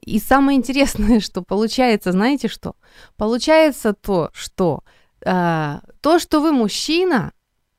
И 0.00 0.18
самое 0.18 0.56
интересное, 0.56 1.20
что 1.20 1.42
получается, 1.42 2.12
знаете 2.12 2.48
что? 2.48 2.74
Получается 3.16 3.92
то, 3.92 4.30
что 4.32 4.82
э, 5.28 5.80
то, 6.00 6.18
что 6.18 6.40
вы 6.40 6.52
мужчина, 6.52 7.32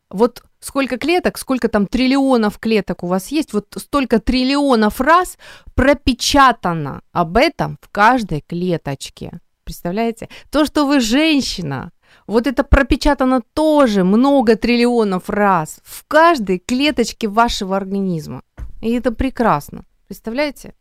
вот 0.09 0.43
сколько 0.59 0.97
клеток, 0.97 1.37
сколько 1.37 1.67
там 1.67 1.87
триллионов 1.87 2.59
клеток 2.59 3.03
у 3.03 3.07
вас 3.07 3.27
есть, 3.31 3.53
вот 3.53 3.67
столько 3.77 4.19
триллионов 4.19 5.01
раз 5.01 5.37
пропечатано 5.75 7.01
об 7.11 7.37
этом 7.37 7.77
в 7.81 7.89
каждой 7.89 8.41
клеточке. 8.41 9.39
Представляете? 9.63 10.29
То, 10.51 10.65
что 10.65 10.85
вы 10.85 10.99
женщина, 10.99 11.91
вот 12.27 12.47
это 12.47 12.63
пропечатано 12.63 13.41
тоже 13.53 14.03
много 14.03 14.55
триллионов 14.55 15.29
раз 15.29 15.79
в 15.83 16.05
каждой 16.07 16.59
клеточке 16.59 17.27
вашего 17.27 17.77
организма. 17.77 18.41
И 18.81 18.91
это 18.91 19.11
прекрасно. 19.11 19.85
Представляете? 20.07 20.73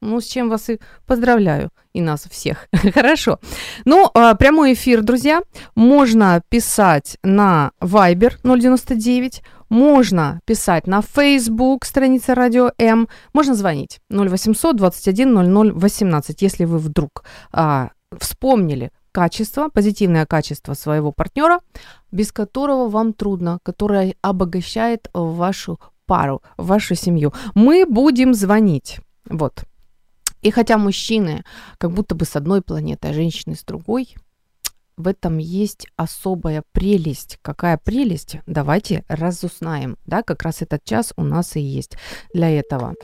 Ну, 0.00 0.20
с 0.20 0.26
чем 0.26 0.48
вас 0.48 0.70
и 0.70 0.78
поздравляю, 1.06 1.70
и 1.92 2.00
нас 2.00 2.26
всех. 2.30 2.68
Хорошо. 2.94 3.40
Ну, 3.84 4.08
а, 4.14 4.34
прямой 4.34 4.74
эфир, 4.74 5.02
друзья. 5.02 5.40
Можно 5.74 6.40
писать 6.48 7.18
на 7.24 7.72
Viber 7.80 8.34
099, 8.44 9.42
можно 9.68 10.40
писать 10.46 10.86
на 10.86 11.02
Facebook, 11.02 11.84
страница 11.84 12.34
Радио 12.34 12.70
М, 12.78 13.08
можно 13.32 13.54
звонить 13.54 13.98
0800 14.10 14.76
21 14.76 15.32
00 15.52 15.72
18, 15.72 16.42
если 16.42 16.64
вы 16.64 16.78
вдруг 16.78 17.24
а, 17.52 17.90
вспомнили 18.18 18.90
качество, 19.12 19.68
позитивное 19.68 20.26
качество 20.26 20.74
своего 20.74 21.12
партнера, 21.12 21.58
без 22.12 22.30
которого 22.30 22.88
вам 22.88 23.12
трудно, 23.12 23.58
которое 23.62 24.14
обогащает 24.22 25.08
вашу 25.12 25.80
пару, 26.06 26.42
вашу 26.56 26.94
семью. 26.94 27.32
Мы 27.54 27.84
будем 27.84 28.32
звонить. 28.32 29.00
Вот. 29.28 29.64
И 30.42 30.50
хотя 30.50 30.78
мужчины 30.78 31.44
как 31.78 31.92
будто 31.92 32.14
бы 32.14 32.24
с 32.24 32.36
одной 32.36 32.62
планеты, 32.62 33.08
а 33.08 33.12
женщины 33.12 33.54
с 33.54 33.64
другой, 33.64 34.14
в 34.96 35.06
этом 35.06 35.38
есть 35.38 35.86
особая 35.96 36.64
прелесть. 36.72 37.38
Какая 37.42 37.78
прелесть? 37.78 38.38
Давайте 38.46 39.04
разузнаем. 39.08 39.96
Да, 40.06 40.22
как 40.22 40.42
раз 40.42 40.60
этот 40.60 40.84
час 40.84 41.12
у 41.16 41.22
нас 41.22 41.56
и 41.56 41.60
есть 41.60 41.96
для 42.34 42.50
этого. 42.50 42.94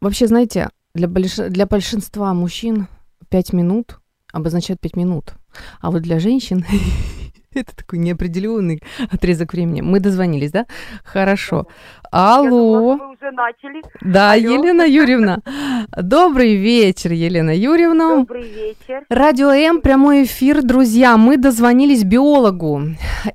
Вообще, 0.00 0.26
знаете, 0.26 0.70
для, 0.94 1.06
больш... 1.06 1.36
для 1.36 1.66
большинства 1.66 2.34
мужчин 2.34 2.88
5 3.28 3.52
минут 3.52 4.00
обозначает 4.32 4.80
5 4.80 4.96
минут. 4.96 5.34
А 5.80 5.90
вот 5.90 6.02
для 6.02 6.18
женщин 6.18 6.64
Это 7.60 7.74
такой 7.74 7.98
неопределенный 7.98 8.82
отрезок 9.10 9.52
времени. 9.54 9.80
Мы 9.80 10.00
дозвонились, 10.00 10.52
да? 10.52 10.66
Хорошо. 11.04 11.66
Алло. 12.12 12.96
Вы 12.96 13.12
уже 13.12 13.30
начали. 13.32 13.82
Да, 14.02 14.32
Алло. 14.32 14.52
Елена 14.52 14.82
Юрьевна. 14.82 15.38
Добрый 15.96 16.54
вечер, 16.56 17.12
Елена 17.12 17.54
Юрьевна. 17.56 18.16
Добрый 18.16 18.42
вечер. 18.42 19.04
Радио 19.08 19.50
М, 19.50 19.80
прямой 19.80 20.24
эфир, 20.24 20.62
друзья. 20.62 21.16
Мы 21.16 21.38
дозвонились 21.38 22.04
биологу. 22.04 22.82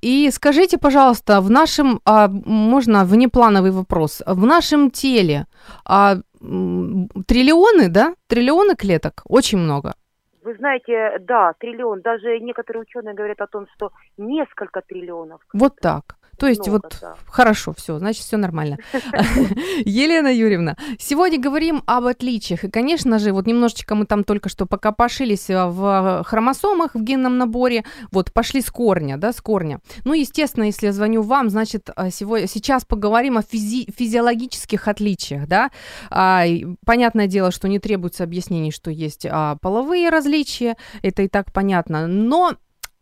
И 0.01 0.29
скажите, 0.31 0.77
пожалуйста, 0.77 1.41
в 1.41 1.49
нашем, 1.49 1.99
а, 2.05 2.27
можно 2.27 3.03
внеплановый 3.05 3.71
вопрос, 3.71 4.21
в 4.25 4.45
нашем 4.45 4.91
теле 4.91 5.47
а, 5.85 6.17
триллионы, 6.39 7.89
да? 7.89 8.13
Триллионы 8.27 8.75
клеток? 8.75 9.21
Очень 9.25 9.59
много. 9.59 9.95
Вы 10.43 10.55
знаете, 10.55 11.17
да, 11.19 11.53
триллион. 11.59 12.01
Даже 12.01 12.39
некоторые 12.39 12.81
ученые 12.81 13.13
говорят 13.13 13.41
о 13.41 13.47
том, 13.47 13.67
что 13.75 13.91
несколько 14.17 14.81
триллионов. 14.81 15.41
Вот 15.53 15.75
так. 15.79 16.15
То 16.41 16.47
есть 16.47 16.65
Много, 16.65 16.81
вот 16.85 16.97
да. 16.99 17.15
хорошо, 17.27 17.71
все, 17.77 17.99
значит, 17.99 18.23
все 18.23 18.35
нормально. 18.35 18.79
Елена 19.85 20.33
Юрьевна, 20.33 20.75
сегодня 20.97 21.39
говорим 21.39 21.83
об 21.85 22.07
отличиях. 22.07 22.63
И, 22.63 22.67
конечно 22.67 23.19
же, 23.19 23.31
вот 23.31 23.45
немножечко 23.45 23.93
мы 23.93 24.07
там 24.07 24.23
только 24.23 24.49
что 24.49 24.65
пока 24.65 24.91
пошились 24.91 25.51
а, 25.51 25.67
в 25.67 26.23
хромосомах 26.25 26.95
в 26.95 27.03
генном 27.03 27.37
наборе, 27.37 27.85
вот 28.11 28.33
пошли 28.33 28.61
с 28.61 28.71
корня, 28.71 29.17
да, 29.17 29.33
с 29.33 29.39
корня. 29.39 29.81
Ну, 30.03 30.13
естественно, 30.13 30.63
если 30.63 30.87
я 30.87 30.93
звоню 30.93 31.21
вам, 31.21 31.51
значит, 31.51 31.91
а, 31.95 32.09
сегодня, 32.09 32.47
сейчас 32.47 32.85
поговорим 32.85 33.37
о 33.37 33.41
физи- 33.41 33.93
физиологических 33.95 34.87
отличиях, 34.87 35.47
да. 35.47 35.69
А, 36.09 36.43
понятное 36.87 37.27
дело, 37.27 37.51
что 37.51 37.67
не 37.67 37.77
требуется 37.77 38.23
объяснений, 38.23 38.71
что 38.71 38.89
есть 38.89 39.27
а, 39.29 39.57
половые 39.61 40.09
различия, 40.09 40.75
это 41.03 41.21
и 41.21 41.27
так 41.27 41.53
понятно, 41.53 42.07
но 42.07 42.55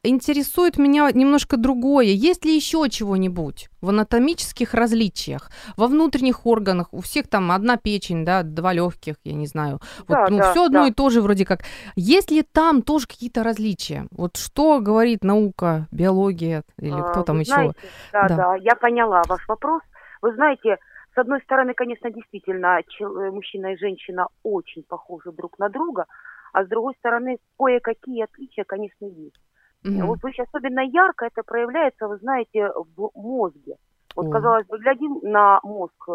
интересует 0.04 0.78
меня 0.78 1.10
немножко 1.12 1.58
другое. 1.58 2.06
Есть 2.06 2.46
ли 2.46 2.56
еще 2.56 2.88
чего-нибудь 2.90 3.70
в 3.82 3.90
анатомических 3.90 4.74
различиях, 4.74 5.50
во 5.78 5.88
внутренних 5.88 6.46
органах? 6.46 6.88
У 6.94 7.02
всех 7.02 7.28
там 7.28 7.52
одна 7.52 7.78
печень, 7.78 8.26
да, 8.26 8.44
два 8.44 8.74
легких, 8.74 9.16
я 9.24 9.34
не 9.34 9.48
знаю. 9.48 9.80
Вот, 10.08 10.08
Да, 10.10 10.28
ну, 10.30 10.38
да, 10.38 10.52
все 10.52 10.66
одно 10.66 10.82
да. 10.82 10.88
и 10.88 10.92
то 10.92 11.10
же 11.10 11.22
вроде 11.22 11.46
как. 11.46 11.62
Есть 11.96 12.32
ли 12.32 12.44
там 12.44 12.82
тоже 12.82 13.08
какие-то 13.08 13.44
различия? 13.44 14.08
Вот 14.12 14.38
что 14.38 14.80
говорит 14.80 15.24
наука, 15.24 15.88
биология 15.92 16.64
или 16.80 17.00
А, 17.00 17.04
кто 17.04 17.24
там 17.24 17.40
еще? 17.40 17.54
знаете, 17.54 17.76
да, 18.12 18.28
Да. 18.28 18.36
да, 18.36 18.56
я 18.56 18.76
поняла 18.76 19.22
ваш 19.28 19.48
вопрос. 19.48 19.82
Вы 20.22 20.34
знаете, 20.34 20.78
с 21.16 21.18
одной 21.18 21.42
стороны, 21.42 21.74
конечно, 21.74 22.12
действительно, 22.12 22.80
э, 22.80 23.32
мужчина 23.32 23.74
и 23.74 23.78
женщина 23.78 24.28
очень 24.44 24.84
похожи 24.84 25.32
друг 25.32 25.58
на 25.60 25.70
друга, 25.70 26.06
а 26.54 26.64
с 26.64 26.68
другой 26.68 26.94
стороны, 27.00 27.38
кое-какие 27.58 28.24
отличия, 28.24 28.64
конечно, 28.64 29.06
есть. 29.06 29.36
Мгм. 29.84 30.08
Вот 30.08 30.20
очень 30.24 30.44
особенно 30.44 30.82
ярко 30.82 31.26
это 31.26 31.42
проявляется, 31.44 32.08
вы 32.08 32.18
знаете, 32.18 32.70
в 32.98 33.12
мозге. 33.16 33.76
Вот, 34.16 34.28
О. 34.28 34.30
казалось 34.30 34.66
бы, 34.68 34.78
глядим 34.80 35.20
на 35.24 35.60
мозг 35.64 35.94
э, 36.10 36.14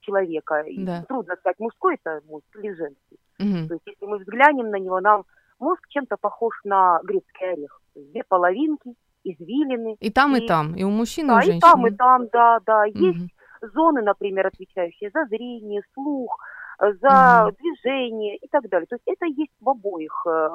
человека, 0.00 0.60
и 0.60 0.84
Да. 0.84 1.04
трудно 1.08 1.36
сказать, 1.36 1.58
мужской 1.58 1.96
это 2.02 2.20
мозг 2.26 2.44
или 2.58 2.72
женский. 2.72 3.18
Мгм. 3.38 3.68
То 3.68 3.74
есть, 3.74 3.86
если 3.86 4.06
мы 4.06 4.18
взглянем 4.18 4.70
на 4.70 4.76
него, 4.78 5.00
нам 5.00 5.24
мозг 5.58 5.82
чем-то 5.88 6.16
похож 6.16 6.54
на 6.64 7.00
грецкий 7.04 7.52
орех. 7.52 7.80
Две 7.94 8.22
половинки, 8.28 8.94
извилины. 9.24 9.96
И 10.00 10.10
там, 10.10 10.36
и 10.36 10.40
и- 10.40 10.46
там, 10.46 10.74
и 10.76 10.84
у 10.84 10.90
мужчин, 10.90 11.26
и 11.26 11.28
Да, 11.28 11.36
у 11.36 11.40
и 11.40 11.42
женщин. 11.44 11.60
там, 11.60 11.86
и 11.86 11.90
там, 11.90 12.28
да, 12.32 12.60
да. 12.64 12.84
Есть 12.84 13.18
Мгм. 13.62 13.72
зоны, 13.74 14.02
например, 14.02 14.46
отвечающие 14.46 15.10
за 15.10 15.24
зрение, 15.26 15.82
слух, 15.94 16.38
за 16.78 17.44
Мгм. 17.46 17.56
движение 17.56 18.36
и 18.36 18.48
так 18.48 18.68
далее. 18.68 18.86
То 18.86 18.96
есть 18.96 19.06
это 19.06 19.26
есть 19.26 19.52
в 19.60 19.68
обоих 19.68 20.26
э, 20.26 20.48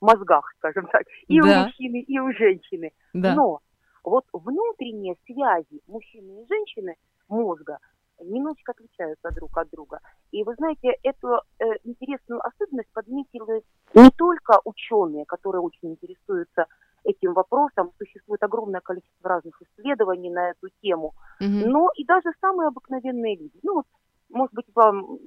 мозгах, 0.00 0.52
скажем 0.58 0.86
так, 0.86 1.02
и 1.28 1.40
Да. 1.40 1.46
у 1.46 1.64
мужчины, 1.64 2.00
и 2.00 2.18
у 2.20 2.32
женщины. 2.32 2.92
Да. 3.14 3.34
Но 3.34 3.60
вот 4.04 4.24
внутренние 4.32 5.16
связи 5.26 5.80
мужчины 5.86 6.42
и 6.42 6.46
женщины 6.48 6.94
мозга 7.28 7.78
немножечко 8.22 8.72
отличаются 8.72 9.30
друг 9.34 9.56
от 9.56 9.70
друга. 9.70 10.00
И 10.30 10.44
вы 10.44 10.54
знаете, 10.56 10.94
эту 11.02 11.40
э, 11.58 11.64
интересную 11.84 12.40
особенность 12.46 12.92
подметили 12.92 13.62
не 13.94 14.10
только 14.10 14.60
ученые, 14.64 15.24
которые 15.24 15.62
очень 15.62 15.92
интересуются 15.92 16.66
этим 17.02 17.32
вопросом, 17.32 17.92
существует 17.98 18.42
огромное 18.42 18.80
количество 18.80 19.28
разных 19.30 19.60
исследований 19.62 20.28
на 20.30 20.50
эту 20.50 20.68
тему, 20.82 21.14
Мгм. 21.40 21.70
но 21.70 21.90
и 21.96 22.04
даже 22.04 22.30
самые 22.42 22.68
обыкновенные 22.68 23.36
люди. 23.36 23.58
Ну 23.62 23.76
вот, 23.76 23.86
может 24.28 24.54
быть, 24.54 24.66
вам 24.74 25.18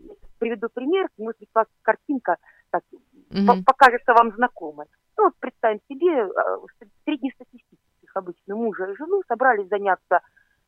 приведу 0.44 0.68
пример, 0.74 1.08
может 1.18 1.40
быть, 1.40 1.50
вас 1.54 1.68
картинка 1.82 2.36
так, 2.70 2.84
Мгм. 3.30 3.64
покажется 3.64 4.14
вам 4.14 4.32
знакомой. 4.36 4.88
Ну 5.18 5.26
вот 5.26 5.34
представим 5.40 5.80
себе 5.90 6.12
э, 6.12 6.86
среднестатистических 7.06 8.18
обычно 8.18 8.56
мужа 8.56 8.86
и 8.86 8.96
жену 8.96 9.22
собрались 9.28 9.70
заняться 9.70 10.20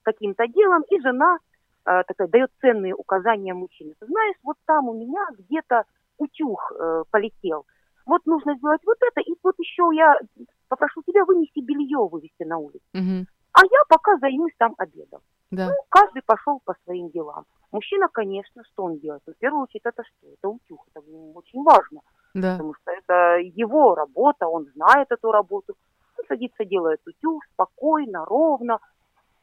каким-то 0.03 0.47
делом, 0.47 0.83
и 0.89 1.01
жена 1.01 1.37
э, 1.85 2.03
такая 2.07 2.27
дает 2.27 2.51
ценные 2.61 2.95
указания 2.95 3.53
мужчине. 3.53 3.95
Ты 3.99 4.05
знаешь, 4.05 4.35
вот 4.43 4.55
там 4.65 4.87
у 4.87 4.93
меня 4.93 5.27
где-то 5.37 5.83
утюг 6.17 6.71
э, 6.71 7.03
полетел. 7.11 7.65
Вот 8.05 8.25
нужно 8.25 8.55
сделать 8.55 8.81
вот 8.85 8.97
это, 9.01 9.21
и 9.21 9.33
вот 9.43 9.55
еще 9.57 9.89
я 9.93 10.15
попрошу 10.69 11.01
тебя 11.05 11.25
вынести 11.25 11.59
белье, 11.59 12.07
вывести 12.07 12.43
на 12.43 12.57
улицу. 12.59 12.85
Мгм. 12.93 13.27
А 13.53 13.59
я 13.63 13.79
пока 13.89 14.17
займусь 14.19 14.53
там 14.57 14.75
обедом. 14.77 15.21
Да. 15.51 15.67
Ну, 15.67 15.73
каждый 15.89 16.21
пошел 16.21 16.61
по 16.65 16.75
своим 16.83 17.09
делам. 17.09 17.45
Мужчина, 17.75 18.07
конечно, 18.07 18.63
что 18.71 18.83
он 18.85 18.99
делает? 18.99 19.21
Ну, 19.27 19.33
В 19.33 19.37
первую 19.37 19.63
очередь, 19.63 19.81
это 19.83 20.01
что? 20.03 20.27
Это 20.31 20.47
утюг. 20.47 20.79
Это 20.93 21.05
ему 21.05 21.33
очень 21.33 21.61
важно, 21.61 21.99
Да. 22.33 22.53
потому 22.53 22.73
что 22.75 22.91
это 22.91 23.39
его 23.39 23.95
работа, 23.95 24.47
он 24.47 24.65
знает 24.75 25.11
эту 25.11 25.29
работу. 25.29 25.75
Он 26.17 26.25
садится, 26.25 26.63
делает 26.63 27.01
утюг 27.05 27.43
спокойно, 27.51 28.23
ровно, 28.23 28.79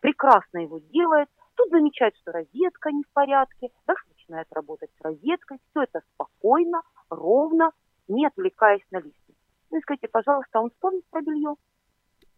прекрасно 0.01 0.61
его 0.61 0.79
делает. 0.79 1.29
Тут 1.57 1.69
замечает, 1.69 2.17
что 2.17 2.33
розетка 2.33 2.91
не 2.91 3.03
в 3.03 3.13
порядке, 3.13 3.69
дальше 3.87 4.05
начинает 4.09 4.47
работать 4.53 4.89
с 4.99 5.05
розеткой. 5.05 5.59
Все 5.71 5.83
это 5.83 6.01
спокойно, 6.15 6.81
ровно, 7.11 7.73
не 8.09 8.27
отвлекаясь 8.27 8.87
на 8.91 8.97
лишнее. 8.97 9.37
Ну 9.71 9.77
и 9.77 9.83
скажите, 9.83 10.09
пожалуйста, 10.09 10.59
он 10.61 10.71
вспомнит 10.71 11.05
про 11.11 11.21
белье? 11.21 11.55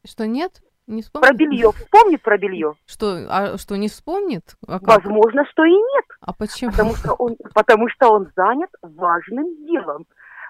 Что 0.05 0.27
нет? 0.27 0.61
Не 0.87 1.03
вспомнит? 1.03 1.29
Про 1.29 1.37
белье. 1.37 1.73
Вспомнит 1.73 2.23
про 2.23 2.38
белье? 2.38 2.75
Что, 2.87 3.26
а 3.29 3.59
что, 3.59 3.76
не 3.76 3.88
вспомнит? 3.88 4.57
А 4.67 4.79
как? 4.79 5.05
Возможно, 5.05 5.45
что 5.50 5.65
и 5.65 5.73
нет. 5.73 6.04
А 6.21 6.32
почему? 6.35 6.71
Потому 6.73 6.95
что 6.95 7.15
он, 7.15 7.37
потому 7.54 7.89
что 7.89 8.11
он 8.11 8.30
занят 8.37 8.71
важным 8.82 9.65
делом. 9.67 10.06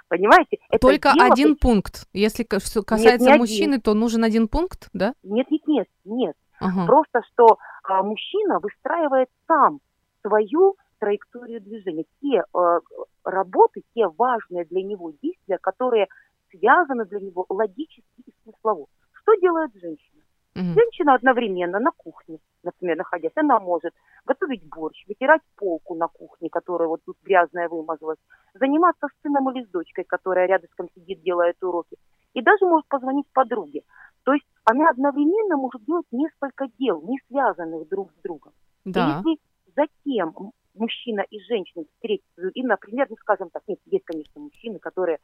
Понимаете? 0.08 0.58
Это 0.68 0.86
Только 0.86 1.12
дело 1.14 1.32
один 1.32 1.56
пункт. 1.56 2.06
Если 2.12 2.42
касается 2.44 3.24
не 3.24 3.32
один. 3.32 3.38
мужчины, 3.40 3.80
то 3.80 3.94
нужен 3.94 4.24
один 4.24 4.48
пункт, 4.48 4.88
да? 4.92 5.14
Нет, 5.22 5.50
нет, 5.50 5.62
нет, 5.66 5.88
нет. 6.04 6.36
Ага. 6.60 6.86
Просто 6.86 7.20
что 7.32 7.58
а, 7.84 8.02
мужчина 8.02 8.58
выстраивает 8.60 9.28
сам 9.46 9.80
свою 10.22 10.76
траекторию 10.98 11.60
движения. 11.60 12.04
Те 12.20 12.42
э, 12.42 12.80
работы, 13.24 13.82
те 13.94 14.06
важные 14.08 14.64
для 14.64 14.82
него 14.82 15.12
действия, 15.22 15.58
которые 15.58 16.06
связаны 16.50 17.04
для 17.06 17.20
него 17.20 17.44
логически 17.48 18.22
и 18.24 18.32
смыслово. 18.42 18.86
Что 19.12 19.34
делает 19.40 19.72
женщина? 19.74 20.13
Мгм. 20.56 20.74
Женщина 20.74 21.14
одновременно 21.14 21.78
на 21.80 21.90
кухне, 21.96 22.38
например, 22.62 22.96
находясь, 22.96 23.32
она 23.36 23.60
может 23.60 23.92
готовить 24.24 24.64
борщ, 24.68 25.04
вытирать 25.06 25.42
полку 25.56 25.94
на 25.94 26.08
кухне, 26.08 26.48
которая 26.50 26.88
вот 26.88 27.00
тут 27.04 27.16
грязная 27.22 27.68
вымазалась, 27.68 28.18
заниматься 28.54 29.06
с 29.08 29.22
сыном 29.22 29.50
или 29.50 29.64
с 29.64 29.68
дочкой, 29.68 30.04
которая 30.04 30.46
рядышком 30.46 30.88
сидит, 30.94 31.22
делает 31.22 31.62
уроки, 31.62 31.96
и 32.34 32.42
даже 32.42 32.66
может 32.66 32.86
позвонить 32.88 33.26
подруге. 33.32 33.82
То 34.24 34.32
есть 34.32 34.46
она 34.64 34.90
одновременно 34.90 35.56
может 35.56 35.84
делать 35.84 36.06
несколько 36.12 36.66
дел, 36.78 37.02
не 37.02 37.18
связанных 37.28 37.88
друг 37.88 38.10
с 38.12 38.22
другом. 38.22 38.52
Да. 38.84 39.22
И 39.24 39.30
если 39.30 39.40
затем 39.76 40.52
мужчина 40.74 41.20
и 41.30 41.40
женщина 41.40 41.84
встретятся, 41.84 42.48
и, 42.54 42.62
например, 42.62 43.06
ну, 43.10 43.16
скажем 43.20 43.50
так, 43.50 43.62
нет, 43.66 43.78
есть, 43.86 44.04
конечно, 44.04 44.40
мужчины, 44.40 44.78
которые 44.78 45.18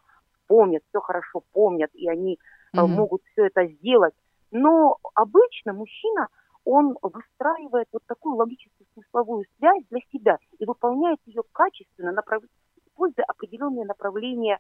помнят, 0.47 0.83
все 0.89 1.01
хорошо 1.01 1.43
помнят, 1.53 1.91
и 1.95 2.09
они 2.09 2.39
Мгм. 2.73 2.89
могут 2.89 3.23
все 3.33 3.47
это 3.47 3.67
сделать. 3.67 4.15
Но 4.51 4.97
обычно 5.15 5.73
мужчина, 5.73 6.29
он 6.65 6.97
выстраивает 7.03 7.89
вот 7.93 8.03
такую 8.07 8.37
логическую 8.37 8.87
смысловую 8.95 9.45
связь 9.59 9.85
для 9.91 10.01
себя 10.13 10.39
и 10.59 10.65
выполняет 10.65 11.19
ее 11.27 11.43
качественно, 11.53 12.13
направ... 12.13 12.43
используя 12.87 13.25
определенные 13.27 13.87
направления 13.87 14.59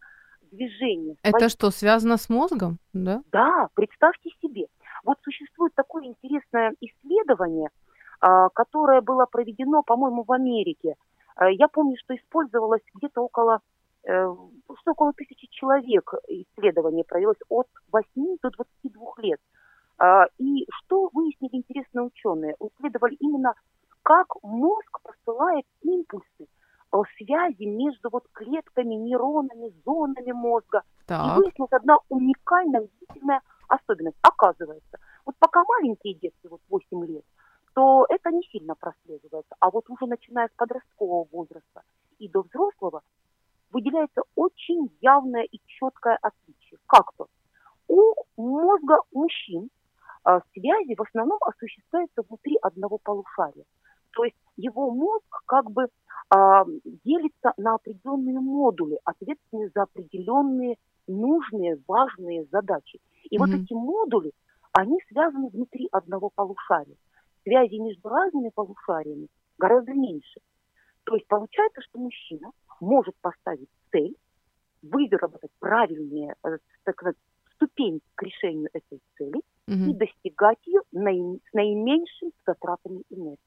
движения. 0.51 1.17
Это 1.23 1.49
что, 1.49 1.71
связано 1.71 2.17
с 2.17 2.29
мозгом? 2.29 2.79
Да? 2.93 3.23
Да, 3.33 3.69
представьте 3.75 4.31
себе. 4.43 4.67
Вот 5.05 5.19
существует 5.23 5.75
такое 5.75 6.05
интересное 6.05 6.75
исследование, 6.81 7.69
а, 8.21 8.49
которое 8.51 9.01
было 9.01 9.27
проведено, 9.27 9.83
по-моему, 9.83 10.25
в 10.25 10.33
Америке. 10.33 10.97
А, 11.37 11.51
Я 11.51 11.69
помню, 11.69 11.97
что 12.03 12.15
использовалось 12.15 12.83
где-то 12.95 13.23
около, 13.23 13.61
э, 14.05 14.35
что 14.81 14.91
около 14.93 15.13
тысячи 15.13 15.47
человек 15.51 16.13
исследование 16.29 17.05
провелось 17.05 17.41
от 17.49 17.69
8 17.93 18.37
до 18.43 18.51
22 18.51 19.15
лет. 19.19 19.41
А, 20.01 20.25
И 20.39 20.67
что 20.71 21.11
выяснили 21.13 21.57
интересные 21.57 22.05
ученые? 22.07 22.57
Исследовали 22.59 23.17
именно, 23.21 23.53
как 24.03 24.29
мозг 24.43 24.99
посылает 25.03 25.67
импульсы, 25.83 26.47
э, 26.93 26.97
связи 27.19 27.65
между 27.65 28.09
вот 28.11 28.25
клетками, 28.33 28.95
нейронами, 28.95 29.75
зонами 29.85 30.33
мозга. 30.33 30.83
И 31.03 31.07
Так. 31.07 31.37
выяснилась 31.37 31.73
одна 31.73 31.99
уникальная, 32.09 32.81
удивительная 32.81 33.43
особенность. 33.69 34.17
Оказывается, 34.23 34.99
вот 35.27 35.37
пока 35.39 35.65
маленькие 35.69 36.15
детки, 36.15 36.47
вот 36.49 36.63
8 36.71 37.05
лет, 37.05 37.25
то 37.75 38.07
это 38.09 38.31
не 38.31 38.43
сильно 38.45 38.75
прослеживается. 38.75 39.55
А 39.61 39.71
вот 39.71 39.91
уже 39.91 40.07
начиная 40.07 40.49
с 40.49 40.53
подросткового 40.57 41.29
возраста 41.31 41.83
и 42.19 42.27
до 42.29 42.41
взрослого 42.41 43.03
выделяется 43.71 44.23
очень 44.35 44.91
явное 45.03 45.43
и 45.43 45.61
четкое 45.67 46.19
отличие. 46.23 46.79
Как 46.87 47.13
то? 47.19 47.27
У 47.87 48.15
мозга 48.39 48.97
мужчин 49.13 49.69
связи 50.53 50.95
в 50.95 51.03
основном 51.03 51.39
осуществляются 51.43 52.23
внутри 52.29 52.57
одного 52.63 52.99
полушария. 52.99 53.65
То 54.13 54.25
есть 54.25 54.37
его 54.57 54.91
мозг 54.91 55.25
как 55.47 55.71
бы 55.71 55.87
а, 56.31 56.65
делится 57.05 57.53
на 57.57 57.75
определенные 57.75 58.41
модули, 58.41 58.99
ответственные 59.05 59.71
за 59.75 59.83
определенные 59.83 60.77
нужные, 61.07 61.79
важные 61.87 62.45
задачи. 62.51 63.01
И 63.31 63.39
вот 63.39 63.51
Мгм. 63.51 63.63
эти 63.63 63.73
модули, 63.73 64.33
они 64.73 64.99
связаны 65.09 65.49
внутри 65.49 65.89
одного 65.93 66.31
полушария. 66.35 66.97
связи 67.43 67.77
между 67.77 68.09
разными 68.09 68.51
полушариями 68.51 69.29
гораздо 69.59 69.93
меньше. 69.95 70.41
То 71.05 71.15
есть 71.15 71.27
получается, 71.27 71.81
что 71.81 71.99
мужчина 71.99 72.51
может 72.81 73.15
поставить 73.23 73.71
цель, 73.91 74.15
выработать 74.83 75.51
правильные, 75.59 76.35
э, 76.45 76.59
так 76.85 76.95
сказать, 76.95 77.17
ступень 77.61 78.01
к 78.15 78.23
решению 78.23 78.69
этой 78.73 79.01
цели 79.17 79.41
Мгм. 79.67 79.91
и 79.91 79.95
достигать 79.95 80.59
ее 80.67 80.81
наим- 80.93 81.41
с 81.51 81.53
наименьшими 81.53 82.33
затратами 82.47 83.03
энергии. 83.11 83.39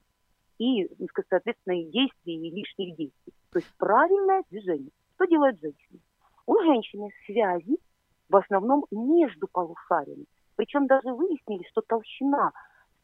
И, 0.60 0.88
соответственно, 1.30 1.82
и 1.82 1.86
действий, 1.89 2.47
и 2.47 2.52
лишних 2.52 2.95
действий. 2.95 3.34
То 3.52 3.60
есть 3.60 3.71
правильное 3.78 4.43
движение. 4.52 4.91
Что 5.15 5.26
делает 5.26 5.60
женщина? 5.60 5.99
У 6.45 6.60
женщины 6.62 7.10
связи 7.26 7.78
в 8.30 8.36
основном 8.36 8.86
между 8.91 9.47
полушариями. 9.52 10.26
Причем 10.56 10.86
даже 10.88 11.12
выяснили, 11.13 11.63
что 11.69 11.82
толщина 11.82 12.52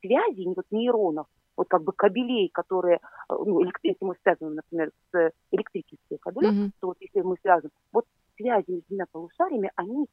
связи 0.01 0.45
вот 0.55 0.65
нейронов, 0.71 1.25
вот 1.57 1.67
как 1.67 1.83
бы 1.83 1.91
кабелей, 1.91 2.49
которые, 2.49 2.97
э, 2.97 3.33
ну, 3.33 3.61
электри- 3.63 3.89
если 3.89 4.05
мы 4.05 4.15
связаны, 4.21 4.55
например, 4.55 4.91
с 5.11 5.17
э, 5.17 5.31
электрическими 5.51 6.17
кабелями, 6.17 6.53
Мгм. 6.59 6.71
то 6.79 6.87
вот 6.87 6.97
если 7.01 7.21
мы 7.21 7.35
связаны, 7.41 7.71
вот 7.91 8.05
связи 8.37 8.65
между 8.71 8.85
двумя 8.87 9.05
полушариями, 9.11 9.71
они 9.75 10.05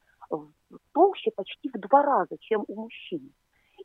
толще 0.93 1.31
почти 1.35 1.69
в 1.73 1.79
два 1.79 2.03
раза, 2.03 2.37
чем 2.39 2.63
у 2.67 2.75
мужчин. 2.83 3.31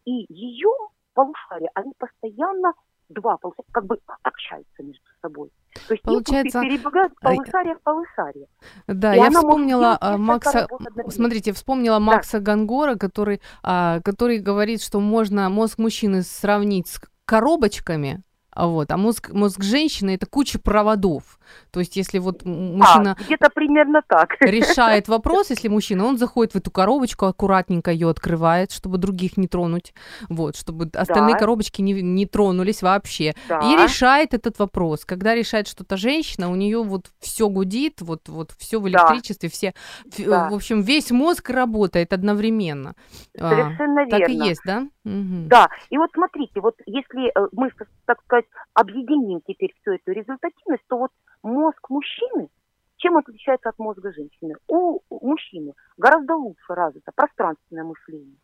И 0.05 0.27
ее 0.29 0.71
полушария, 1.15 1.71
они 1.75 1.93
постоянно 1.99 2.73
два 3.09 3.37
полушария, 3.37 3.69
как 3.73 3.87
бы 3.87 3.99
общаются 4.23 4.83
между 4.83 5.05
собой. 5.21 5.51
То 5.87 5.95
есть 5.95 6.03
Получается, 6.03 6.61
перебегают 6.61 7.13
полушария 7.21 7.75
в 7.77 7.81
полушарие. 7.83 8.47
Да, 8.87 9.15
И 9.15 9.19
я 9.19 9.31
вспомнила 9.31 9.97
а, 10.01 10.17
Макса, 10.17 10.69
смотрите, 11.09 11.53
вспомнила 11.53 11.99
Макса 11.99 12.41
Гангора, 12.41 12.97
который, 12.97 13.41
а, 13.63 14.01
который 14.01 14.39
говорит, 14.39 14.83
что 14.83 15.01
можно 15.01 15.49
мозг 15.49 15.79
мужчины 15.79 16.23
сравнить 16.23 16.89
с 16.89 17.01
коробочками, 17.25 18.23
вот, 18.55 18.91
а 18.91 18.97
мозг, 18.97 19.31
мозг 19.33 19.63
женщины 19.63 20.15
это 20.15 20.27
куча 20.27 20.59
проводов. 20.59 21.39
То 21.71 21.81
есть, 21.81 21.97
если 21.97 22.19
вот 22.19 22.45
мужчина 22.45 23.17
А, 23.19 23.23
где-то 23.25 23.49
примерно 23.51 24.03
так. 24.07 24.37
решает 24.41 25.09
вопрос, 25.09 25.51
если 25.51 25.69
мужчина, 25.69 26.05
он 26.07 26.19
заходит 26.19 26.53
в 26.55 26.57
эту 26.57 26.71
коробочку, 26.71 27.27
аккуратненько 27.27 27.91
ее 27.91 28.09
открывает, 28.11 28.73
чтобы 28.73 28.99
других 28.99 29.37
не 29.37 29.49
тронуть, 29.49 29.95
вот, 30.29 30.57
чтобы 30.57 30.91
остальные 30.95 31.35
Да. 31.35 31.39
коробочки 31.41 31.83
не, 31.83 31.93
не 32.03 32.27
тронулись 32.27 32.83
вообще. 32.83 33.35
Да. 33.49 33.59
И 33.61 33.77
решает 33.77 34.35
этот 34.35 34.59
вопрос. 34.59 35.05
Когда 35.05 35.35
решает 35.35 35.67
что-то 35.69 35.97
женщина, 35.97 36.51
у 36.51 36.55
нее 36.57 36.83
вот 36.83 37.11
все 37.21 37.49
гудит, 37.49 38.01
вот, 38.01 38.29
вот 38.29 38.53
все 38.59 38.79
в 38.81 38.85
Да. 38.85 38.89
электричестве, 38.91 39.49
все, 39.49 39.75
ф- 40.07 40.27
Да. 40.27 40.49
в 40.51 40.55
общем, 40.55 40.83
весь 40.83 41.11
мозг 41.11 41.51
работает 41.51 42.13
одновременно. 42.13 42.95
А, 43.39 43.51
Совершенно 43.51 44.07
так 44.09 44.21
и 44.29 44.33
верно. 44.33 44.45
есть, 44.45 44.61
да? 44.65 44.87
Мгм. 45.05 45.49
Да, 45.49 45.69
и 45.91 45.99
вот 45.99 46.11
смотрите, 46.15 46.61
вот 46.61 46.77
если 46.87 47.29
э, 47.37 47.49
мы, 47.53 47.71
так 48.07 48.19
сказать, 48.25 48.42
объединим 48.75 49.41
теперь 49.47 49.73
всю 49.81 49.93
эту 49.93 50.13
результативность, 50.13 50.85
то 50.89 50.99
вот 50.99 51.11
мозг 51.43 51.91
мужчины, 51.91 52.49
чем 52.97 53.17
отличается 53.17 53.69
от 53.71 53.79
мозга 53.79 54.13
женщины? 54.13 54.55
У 54.69 55.01
мужчины 55.11 55.75
гораздо 55.97 56.37
лучше 56.37 56.75
развито 56.75 57.13
пространственное 57.15 57.85
мышление, 57.85 58.37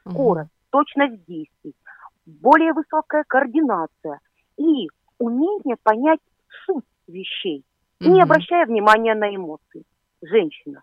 скорость, 0.00 0.50
точность 0.70 1.24
действий, 1.26 1.74
более 2.24 2.72
высокая 2.72 3.24
координация 3.26 4.20
и 4.56 4.88
умение 5.18 5.76
понять 5.82 6.20
суть 6.64 6.84
вещей, 7.06 7.64
не 8.00 8.10
Мгм. 8.10 8.22
обращая 8.22 8.66
внимания 8.66 9.14
на 9.14 9.34
эмоции. 9.34 9.84
Женщина. 10.22 10.82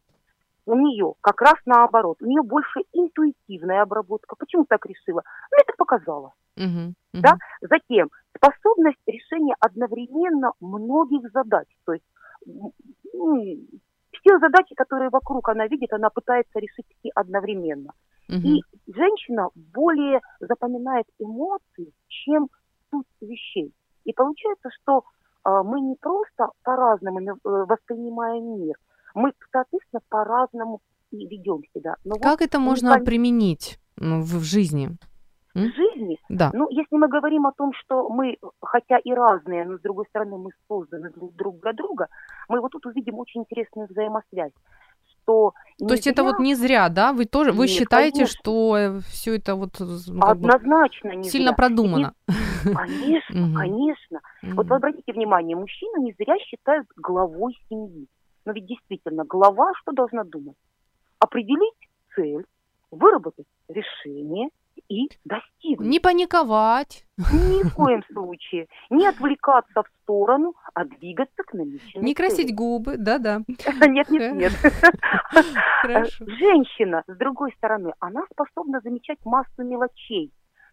У 0.65 0.75
нее 0.75 1.13
как 1.21 1.41
раз 1.41 1.55
наоборот. 1.65 2.17
У 2.21 2.25
нее 2.25 2.41
больше 2.41 2.81
интуитивная 2.93 3.81
обработка. 3.81 4.35
Почему 4.37 4.65
так 4.65 4.85
решила? 4.85 5.21
Ну, 5.51 5.57
это 5.61 5.73
показала. 5.77 6.33
Мгм. 6.55 6.95
Мгм. 7.13 7.21
Да? 7.21 7.37
Затем 7.61 8.09
способность 8.37 8.99
решения 9.07 9.55
одновременно 9.59 10.51
многих 10.59 11.31
задач. 11.31 11.67
То 11.85 11.93
есть 11.93 12.05
м, 12.47 13.67
все 14.11 14.39
задачи, 14.39 14.75
которые 14.75 15.09
вокруг 15.09 15.49
она 15.49 15.67
видит, 15.67 15.91
она 15.93 16.09
пытается 16.09 16.59
решить 16.59 16.85
все 16.99 17.09
одновременно. 17.15 17.93
Мгм. 18.29 18.41
И 18.45 18.61
женщина 18.87 19.49
более 19.55 20.21
запоминает 20.39 21.05
эмоции, 21.19 21.91
чем 22.07 22.49
суть 22.89 23.07
вещей. 23.21 23.73
И 24.05 24.13
получается, 24.13 24.69
что 24.81 25.03
а, 25.43 25.63
мы 25.63 25.81
не 25.81 25.95
просто 25.95 26.47
по-разному 26.63 27.19
э, 27.19 27.35
воспринимаем 27.43 28.61
мир, 28.61 28.75
мы, 29.13 29.33
соответственно, 29.51 30.01
по-разному 30.09 30.81
и 31.11 31.27
ведем 31.27 31.61
себя. 31.73 31.95
Но 32.03 32.15
Как 32.15 32.41
это 32.41 32.59
можно 32.59 32.95
уникаль- 32.95 33.05
применить 33.05 33.79
ну, 33.97 34.21
в, 34.21 34.39
в 34.39 34.43
жизни? 34.43 34.89
В 35.53 35.59
жизни, 35.59 36.17
Да. 36.29 36.51
ну, 36.53 36.67
если 36.69 36.95
мы 36.95 37.07
говорим 37.07 37.45
о 37.45 37.51
том, 37.51 37.73
что 37.73 38.09
мы, 38.09 38.37
хотя 38.61 38.97
и 38.97 39.11
разные, 39.11 39.65
но 39.65 39.77
с 39.77 39.81
другой 39.81 40.05
стороны 40.09 40.37
мы 40.37 40.49
созданы 40.67 41.11
друг 41.11 41.59
для 41.61 41.73
друга, 41.73 42.07
мы 42.49 42.59
вот 42.59 42.71
тут 42.71 42.85
увидим 42.87 43.19
очень 43.19 43.41
интересную 43.41 43.87
взаимосвязь, 43.87 44.51
что 45.23 45.53
То 45.79 45.93
есть 45.93 46.07
это 46.07 46.23
вот 46.23 46.39
не 46.39 46.55
зря, 46.55 46.89
да? 46.89 47.13
Вы 47.13 47.25
тоже 47.25 47.51
вы 47.51 47.67
Нет, 47.67 47.69
считаете, 47.69 48.19
конечно. 48.25 48.39
что 48.39 48.99
все 49.09 49.35
это 49.37 49.55
вот 49.55 49.79
ну, 49.79 50.19
как 50.21 50.39
бы 50.39 50.49
однозначно 50.49 51.11
не 51.15 51.29
сильно 51.29 51.49
зря. 51.49 51.55
продумано? 51.55 52.13
Конечно, 52.63 53.53
конечно. 53.55 54.21
Вот 54.55 54.67
вы 54.67 54.75
обратите 54.75 55.13
внимание, 55.13 55.55
мужчину 55.55 56.01
не 56.03 56.13
зря 56.17 56.37
считают 56.39 56.87
главой 56.95 57.53
семьи. 57.69 58.07
Но 58.45 58.51
ведь 58.53 58.65
действительно, 58.65 59.23
глава 59.23 59.71
что 59.81 59.91
должна 59.93 60.23
думать? 60.23 60.57
Определить 61.19 61.75
цель, 62.15 62.43
выработать 62.91 63.45
решение 63.69 64.49
и 64.89 65.09
достигнуть. 65.25 65.87
Не 65.87 65.99
паниковать, 65.99 67.05
Ни 67.17 67.63
в 67.63 67.73
коем 67.75 68.03
случае. 68.11 68.67
Не 68.89 69.07
отвлекаться 69.07 69.83
в 69.83 69.87
сторону, 70.01 70.53
а 70.73 70.85
двигаться 70.85 71.43
к 71.43 71.53
намеченной 71.53 72.03
не 72.03 72.13
красить 72.13 72.53
губы, 72.53 72.97
да-да. 72.97 73.41
Нет, 73.47 74.09
нет, 74.09 74.33
нет. 74.33 74.51
Женщина, 76.19 77.03
с 77.07 77.17
другой 77.17 77.53
стороны, 77.53 77.93
она 77.99 78.23
способна 78.31 78.81
замечать 78.81 79.19
массу 79.25 79.63
мелочей, 79.63 80.31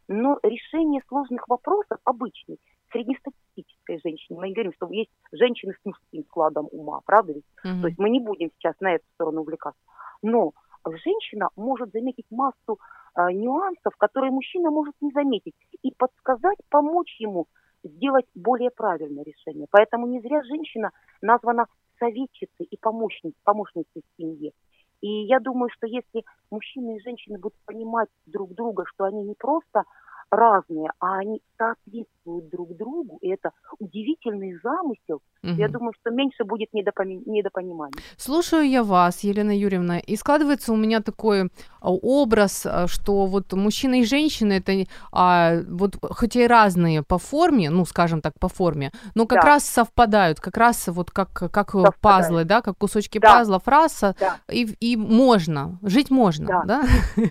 но 0.09 0.39
решение 0.43 1.03
сложных 1.09 1.49
вопросов 1.49 1.99
обычной, 2.05 2.59
среднестатистической 2.93 4.01
женщины, 4.03 4.39
мы 4.39 4.49
не 4.49 4.55
говорим, 4.55 4.73
что 4.75 4.89
есть 4.91 5.11
женщины 5.33 5.75
с 5.75 5.85
мужским 5.85 6.25
складом 6.25 6.69
ума, 6.73 7.01
правда 7.05 7.35
ведь? 7.35 7.45
То 7.63 7.87
есть 7.87 7.99
мы 7.99 8.11
не 8.11 8.21
будем 8.21 8.51
сейчас 8.59 8.75
на 8.81 8.95
эту 8.95 9.05
сторону 9.15 9.43
увлекаться. 9.43 9.81
Но 10.23 10.53
женщина 10.87 11.49
может 11.57 11.93
заметить 11.93 12.27
массу 12.31 12.79
а, 13.15 13.33
нюансов, 13.33 13.97
которые 13.97 14.31
мужчина 14.31 14.71
может 14.71 14.95
не 15.01 15.11
заметить, 15.13 15.55
и 15.83 15.93
подсказать, 15.95 16.59
помочь 16.69 17.19
ему 17.19 17.47
сделать 17.83 18.27
более 18.35 18.71
правильное 18.71 19.25
решение. 19.25 19.67
Поэтому 19.71 20.07
не 20.07 20.21
зря 20.21 20.43
женщина 20.43 20.91
названа 21.23 21.67
советчицей 21.99 22.67
и 22.71 22.77
помощницей, 22.77 23.39
помощницей 23.45 24.03
в 24.03 24.17
семье. 24.17 24.53
И 25.01 25.09
я 25.25 25.41
думаю, 25.41 25.71
что 25.71 25.87
если 25.87 26.25
мужчины 26.51 26.97
и 26.97 27.01
женщины 27.01 27.39
будут 27.39 27.59
понимать 27.65 28.09
друг 28.27 28.55
друга, 28.55 28.85
что 28.87 29.05
они 29.05 29.23
не 29.23 29.35
просто 29.35 29.85
разные, 30.31 30.91
а 31.01 31.19
они 31.19 31.43
соответствуют 31.57 32.09
друг 32.25 32.77
другу, 32.77 33.19
и 33.23 33.29
это 33.29 33.51
удивительный 33.79 34.59
замысел, 34.63 35.21
я 35.43 35.67
Мгм. 35.67 35.73
думаю, 35.73 35.93
что 36.01 36.11
меньше 36.11 36.45
будет 36.45 36.69
недопоми- 36.75 37.23
недопонимания. 37.27 37.95
Слушаю 38.17 38.69
я 38.69 38.83
вас, 38.83 39.25
Елена 39.25 39.57
Юрьевна, 39.57 39.99
и 39.99 40.17
складывается 40.17 40.73
у 40.73 40.77
меня 40.77 41.01
такой 41.01 41.51
а, 41.83 41.91
образ, 41.93 42.67
а, 42.67 42.87
что 42.89 43.25
вот 43.27 43.53
мужчина 43.55 44.01
и 44.01 44.05
женщина 44.05 44.53
это 44.53 44.73
а, 45.13 45.61
вот 45.67 45.97
хоть 46.03 46.37
и 46.37 46.47
разные 46.47 47.03
по 47.03 47.17
форме, 47.19 47.71
ну 47.71 47.87
скажем 47.87 48.21
так 48.21 48.35
по 48.39 48.49
форме, 48.49 48.91
но 49.15 49.27
как 49.27 49.41
Да. 49.41 49.47
раз 49.49 49.65
совпадают, 49.65 50.41
как 50.41 50.57
раз 50.59 50.89
вот 50.89 51.11
как 51.11 51.31
как 51.33 51.71
Совпадают. 51.71 51.97
пазлы, 52.01 52.45
да, 52.45 52.61
как 52.61 52.77
кусочки 52.77 53.19
Да. 53.19 53.33
пазлов 53.39 53.67
раса, 53.67 54.15
Да. 54.21 54.37
и 54.53 54.67
и 54.81 54.97
можно 54.97 55.79
жить 55.83 56.11
можно, 56.11 56.47
Да. 56.47 56.63
да? 56.67 56.83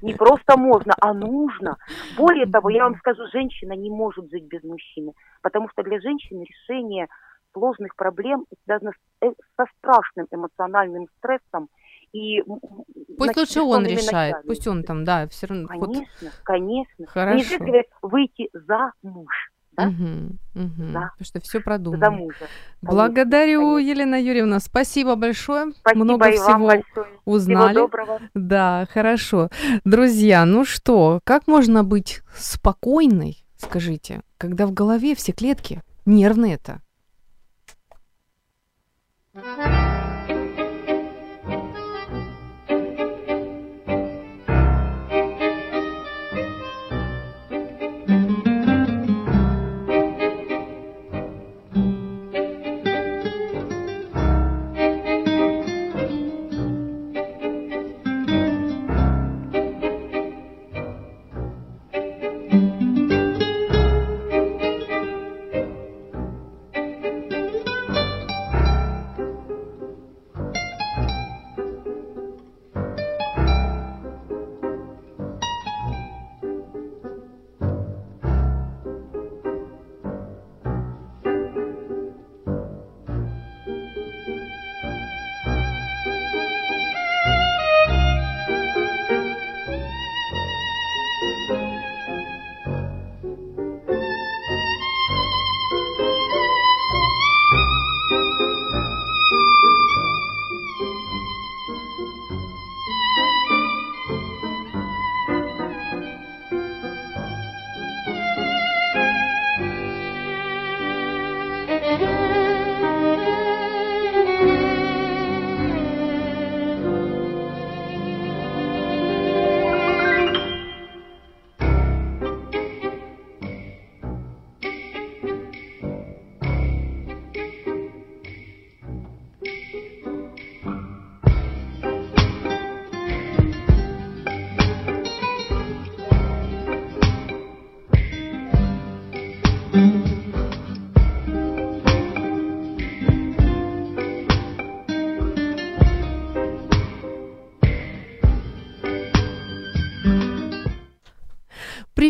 Не 0.02 0.13
просто 0.15 0.58
можно, 0.58 0.93
а 0.99 1.13
нужно. 1.13 1.78
Более 2.17 2.45
того, 2.52 2.69
я 2.71 2.84
вам 2.86 2.95
скажу, 2.97 3.21
женщина 3.32 3.73
не 3.73 3.89
может 3.91 4.32
жить 4.32 4.45
без 4.45 4.63
мужчины, 4.63 4.78
потому 5.41 5.69
что 5.69 5.83
для 5.83 5.99
женщины 6.01 6.43
решение 6.43 7.07
сложных 7.53 7.95
проблем 7.95 8.45
связано 8.65 8.91
с- 8.91 9.25
э, 9.25 9.31
со 9.57 9.65
страшным 9.77 10.27
эмоциональным 10.31 11.07
стрессом. 11.17 11.69
И 12.13 12.41
Пусть 13.17 13.37
лучше 13.37 13.61
он 13.61 13.85
решает, 13.85 14.33
ночами. 14.35 14.47
пусть 14.47 14.67
он 14.67 14.83
там, 14.83 15.03
да, 15.05 15.27
все 15.27 15.47
равно. 15.47 15.67
вот. 15.73 15.79
Конечно, 15.93 16.31
конечно. 16.43 16.93
Не 16.99 17.07
Хорошо. 17.07 17.43
зря 17.47 17.57
говорят 17.59 17.85
выйти 18.01 18.49
за 18.53 18.91
муж, 19.03 19.51
да? 19.73 19.85
Мгм, 19.87 20.39
мгм. 20.55 20.93
Да. 20.93 20.99
Потому 21.11 21.25
что 21.25 21.39
все 21.41 21.57
за 21.59 21.63
продумано. 21.63 22.11
мужа. 22.11 22.35
Конечно, 22.39 22.49
Благодарю, 22.81 23.61
конечно. 23.75 23.89
Елена 23.91 24.15
Юрьевна, 24.21 24.59
спасибо 24.59 25.15
большое. 25.15 25.71
Спасибо 25.71 26.03
Много 26.03 26.29
и 26.29 26.37
вам 26.37 26.55
всего 26.55 26.67
большое. 26.67 27.19
узнали. 27.25 27.73
Всего 27.73 27.81
доброго. 27.87 28.19
Да, 28.33 28.87
хорошо. 28.91 29.49
Друзья, 29.85 30.45
ну 30.45 30.65
что, 30.65 31.19
как 31.23 31.47
можно 31.47 31.83
быть 31.83 32.21
спокойной, 32.35 33.43
скажите, 33.60 34.22
когда 34.38 34.65
в 34.65 34.74
голове 34.74 35.13
все 35.15 35.32
клетки 35.32 35.82
нервные-то? 36.06 36.82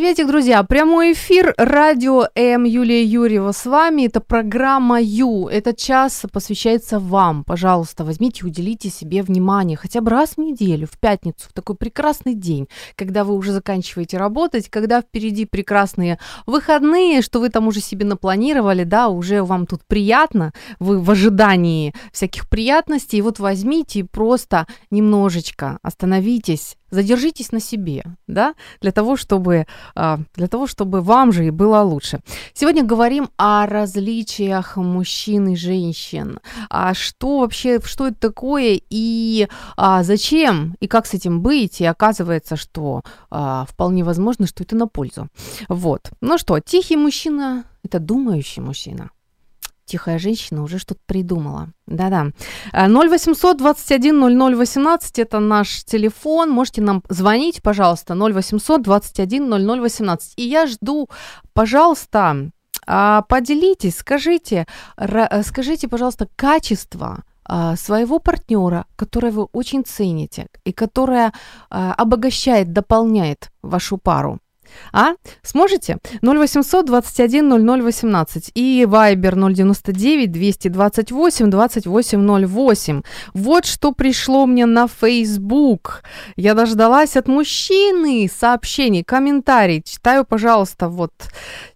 Приветик, 0.10 0.28
друзья. 0.28 0.64
Прямой 0.64 1.14
эфир 1.14 1.54
радио 1.56 2.26
М. 2.34 2.64
Юлия 2.64 3.04
Юрьева 3.04 3.52
с 3.52 3.68
вами. 3.68 4.08
Это 4.08 4.22
программа 4.22 5.00
Ю. 5.00 5.48
Этот 5.48 5.78
час 5.78 6.26
посвящается 6.34 6.98
вам. 6.98 7.44
Пожалуйста, 7.44 8.04
возьмите, 8.04 8.44
уделите 8.44 8.90
себе 8.90 9.22
внимание 9.22 9.78
хотя 9.78 10.02
бы 10.02 10.10
раз 10.10 10.32
в 10.32 10.38
неделю, 10.40 10.88
в 10.92 10.98
пятницу, 10.98 11.48
в 11.48 11.54
такой 11.54 11.76
прекрасный 11.76 12.34
день, 12.34 12.68
когда 12.96 13.24
вы 13.24 13.36
уже 13.36 13.52
заканчиваете 13.52 14.18
работать, 14.18 14.68
когда 14.68 15.02
впереди 15.02 15.46
прекрасные 15.46 16.18
выходные, 16.48 17.22
что 17.22 17.40
вы 17.40 17.50
там 17.50 17.68
уже 17.68 17.80
себе 17.80 18.04
напланировали, 18.04 18.86
да, 18.86 19.10
уже 19.10 19.44
вам 19.44 19.68
тут 19.68 19.82
приятно, 19.86 20.54
вы 20.80 20.98
в 20.98 21.12
ожидании 21.12 21.94
всяких 22.12 22.50
приятностей. 22.50 23.20
И 23.20 23.22
вот 23.22 23.38
возьмите 23.38 24.00
и 24.00 24.04
просто 24.04 24.66
немножечко 24.90 25.78
остановитесь, 25.84 26.79
задержитесь 26.92 27.52
на 27.52 27.60
себе, 27.60 28.04
да, 28.28 28.54
для 28.82 28.92
того, 28.92 29.16
чтобы, 29.16 29.66
а, 29.96 30.20
для 30.36 30.48
того, 30.48 30.68
чтобы 30.68 31.02
вам 31.02 31.32
же 31.32 31.46
и 31.46 31.52
было 31.52 31.82
лучше. 31.82 32.20
Сегодня 32.54 32.84
говорим 32.84 33.30
о 33.38 33.66
различиях 33.66 34.78
мужчин 34.78 35.50
и 35.50 35.56
женщин. 35.56 36.40
А 36.70 36.94
что 36.94 37.40
вообще, 37.40 37.80
что 37.84 38.08
это 38.08 38.20
такое 38.20 38.80
и 38.90 39.48
а, 39.78 40.04
зачем, 40.04 40.76
и 40.80 40.88
как 40.88 41.06
с 41.06 41.14
этим 41.14 41.42
быть? 41.42 41.82
И 41.82 41.86
оказывается, 41.86 42.56
что 42.56 43.04
а, 43.30 43.66
вполне 43.70 44.04
возможно, 44.04 44.48
что 44.48 44.64
это 44.64 44.76
на 44.76 44.88
пользу. 44.88 45.28
Вот. 45.68 46.12
Ну 46.22 46.38
что, 46.38 46.60
тихий 46.60 46.98
мужчина– 46.98 47.66
это 47.84 48.00
думающий 48.00 48.62
мужчина– 48.62 49.10
тихая 49.90 50.20
женщина 50.20 50.64
уже 50.64 50.80
что-то 50.80 51.02
придумала. 51.06 51.70
Да-да. 51.88 52.28
0800 52.74 53.58
21 53.58 54.20
00 54.20 54.56
18 54.56 55.20
это 55.20 55.40
наш 55.40 55.84
телефон. 55.84 56.52
Можете 56.52 56.82
нам 56.82 57.04
звонить, 57.10 57.62
пожалуйста, 57.62 58.16
0800 58.16 58.82
21 58.82 59.50
00 59.50 59.82
18. 59.82 60.34
И 60.38 60.44
я 60.44 60.68
жду, 60.68 61.10
пожалуйста, 61.54 62.52
а, 62.86 63.22
поделитесь, 63.24 63.98
скажите, 63.98 64.66
э, 64.98 65.44
скажите, 65.44 65.88
пожалуйста, 65.88 66.28
качество 66.36 67.24
а, 67.46 67.76
своего 67.76 68.20
партнера, 68.20 68.86
которое 68.96 69.32
вы 69.32 69.44
очень 69.54 69.84
цените 69.84 70.48
и 70.66 70.72
которое 70.72 71.34
а, 71.70 71.94
обогащает, 71.94 72.74
дополняет 72.74 73.50
вашу 73.64 73.98
пару. 73.98 74.40
А? 74.92 75.14
Сможете? 75.44 75.98
0800 76.22 76.86
21 76.86 77.48
00 77.48 77.82
18 77.82 78.52
и 78.56 78.86
Viber 78.88 79.54
099 79.54 80.32
228 80.32 81.50
2808. 81.50 83.02
Вот 83.34 83.66
что 83.66 83.92
пришло 83.92 84.46
мне 84.46 84.66
на 84.66 84.88
Facebook. 84.88 86.04
Я 86.36 86.54
дождалась 86.54 87.16
от 87.16 87.28
мужчины 87.28 88.30
сообщений, 88.34 89.04
комментарий. 89.04 89.82
Читаю, 89.84 90.26
пожалуйста, 90.26 90.90
вот. 90.90 91.12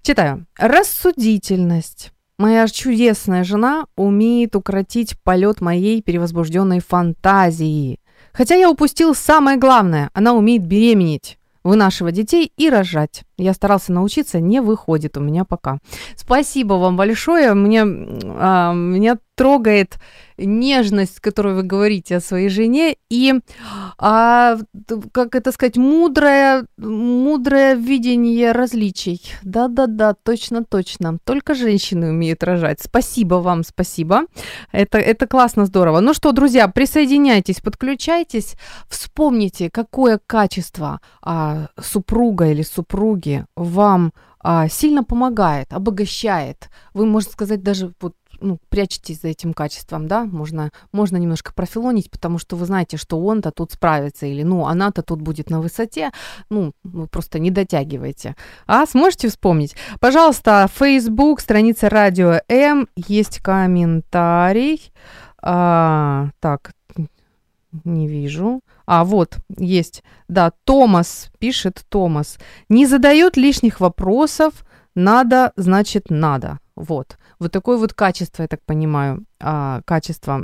Читаю. 0.01 0.45
Рассудительность. 0.57 2.11
Моя 2.37 2.67
чудесная 2.67 3.43
жена 3.43 3.85
умеет 3.95 4.55
укротить 4.55 5.15
полет 5.23 5.61
моей 5.61 6.01
перевозбужденной 6.01 6.79
фантазии. 6.79 7.99
Хотя 8.33 8.55
я 8.55 8.69
упустил 8.69 9.13
самое 9.13 9.57
главное, 9.57 10.09
она 10.13 10.33
умеет 10.33 10.65
беременеть 10.65 11.37
вынашивать 11.63 12.15
детей 12.15 12.51
и 12.57 12.69
рожать. 12.69 13.23
Я 13.37 13.53
старался 13.53 13.91
научиться, 13.91 14.39
не 14.39 14.61
выходит 14.61 15.17
у 15.17 15.21
меня 15.21 15.43
пока. 15.43 15.79
Спасибо 16.15 16.75
вам 16.75 16.97
большое. 16.97 17.53
Мне, 17.53 17.83
а, 17.83 18.73
меня 18.73 19.17
трогает 19.35 19.97
нежность, 20.37 21.19
которую 21.19 21.55
вы 21.55 21.63
говорите 21.63 22.17
о 22.17 22.21
своей 22.21 22.49
жене, 22.49 22.95
и, 23.09 23.33
а, 23.97 24.57
как 25.11 25.35
это 25.35 25.51
сказать, 25.51 25.77
мудрое, 25.77 26.65
мудрое 26.77 27.75
видение 27.75 28.51
различий. 28.51 29.21
Да-да-да, 29.43 30.13
точно-точно. 30.13 31.17
Только 31.23 31.55
женщины 31.55 32.09
умеют 32.09 32.43
рожать. 32.43 32.81
Спасибо 32.81 33.35
вам, 33.35 33.63
спасибо. 33.63 34.23
Это, 34.71 34.97
это 34.97 35.27
классно, 35.27 35.65
здорово. 35.65 35.99
Ну 35.99 36.13
что, 36.13 36.31
друзья, 36.31 36.67
присоединяйтесь, 36.67 37.59
подключайтесь, 37.59 38.55
вспомните, 38.87 39.69
какое 39.71 40.19
качество 40.25 40.99
а, 41.21 41.67
супруга 41.79 42.51
или 42.51 42.63
супруги 42.63 43.22
вам 43.55 44.13
а, 44.39 44.67
сильно 44.67 45.03
помогает, 45.03 45.71
обогащает. 45.73 46.69
Вы, 46.93 47.05
можно 47.05 47.31
сказать, 47.31 47.63
даже 47.63 47.93
вот 48.01 48.15
ну, 48.41 48.59
прячетесь 48.69 49.21
за 49.21 49.29
этим 49.29 49.53
качеством, 49.53 50.07
да, 50.07 50.25
можно, 50.25 50.71
можно 50.91 51.17
немножко 51.17 51.53
профилонить, 51.53 52.11
потому 52.11 52.37
что 52.37 52.57
вы 52.57 52.65
знаете, 52.65 52.97
что 52.97 53.19
он-то 53.19 53.51
тут 53.51 53.71
справится, 53.71 54.25
или, 54.25 54.43
ну, 54.43 54.65
она-то 54.65 55.01
тут 55.01 55.21
будет 55.21 55.49
на 55.49 55.61
высоте, 55.61 56.11
ну, 56.49 56.73
вы 56.83 57.07
просто 57.07 57.39
не 57.39 57.51
дотягиваете. 57.51 58.35
А, 58.67 58.85
сможете 58.85 59.29
вспомнить? 59.29 59.75
Пожалуйста, 59.99 60.67
Facebook, 60.73 61.39
страница 61.39 61.89
Радио 61.89 62.41
М, 62.49 62.89
есть 62.95 63.39
комментарий. 63.39 64.91
А, 65.41 66.29
так, 66.39 66.73
не 67.83 68.07
вижу. 68.07 68.61
А, 68.85 69.03
вот, 69.03 69.37
есть. 69.57 70.03
Да, 70.27 70.51
Томас, 70.63 71.31
пишет 71.39 71.85
Томас. 71.89 72.37
Не 72.69 72.85
задает 72.85 73.37
лишних 73.37 73.79
вопросов, 73.79 74.65
надо, 74.95 75.53
значит, 75.55 76.09
надо. 76.09 76.59
Вот. 76.75 77.17
Вот 77.39 77.51
такое 77.51 77.77
вот 77.77 77.93
качество, 77.93 78.43
я 78.43 78.47
так 78.47 78.61
понимаю, 78.65 79.25
а, 79.39 79.81
качество 79.85 80.43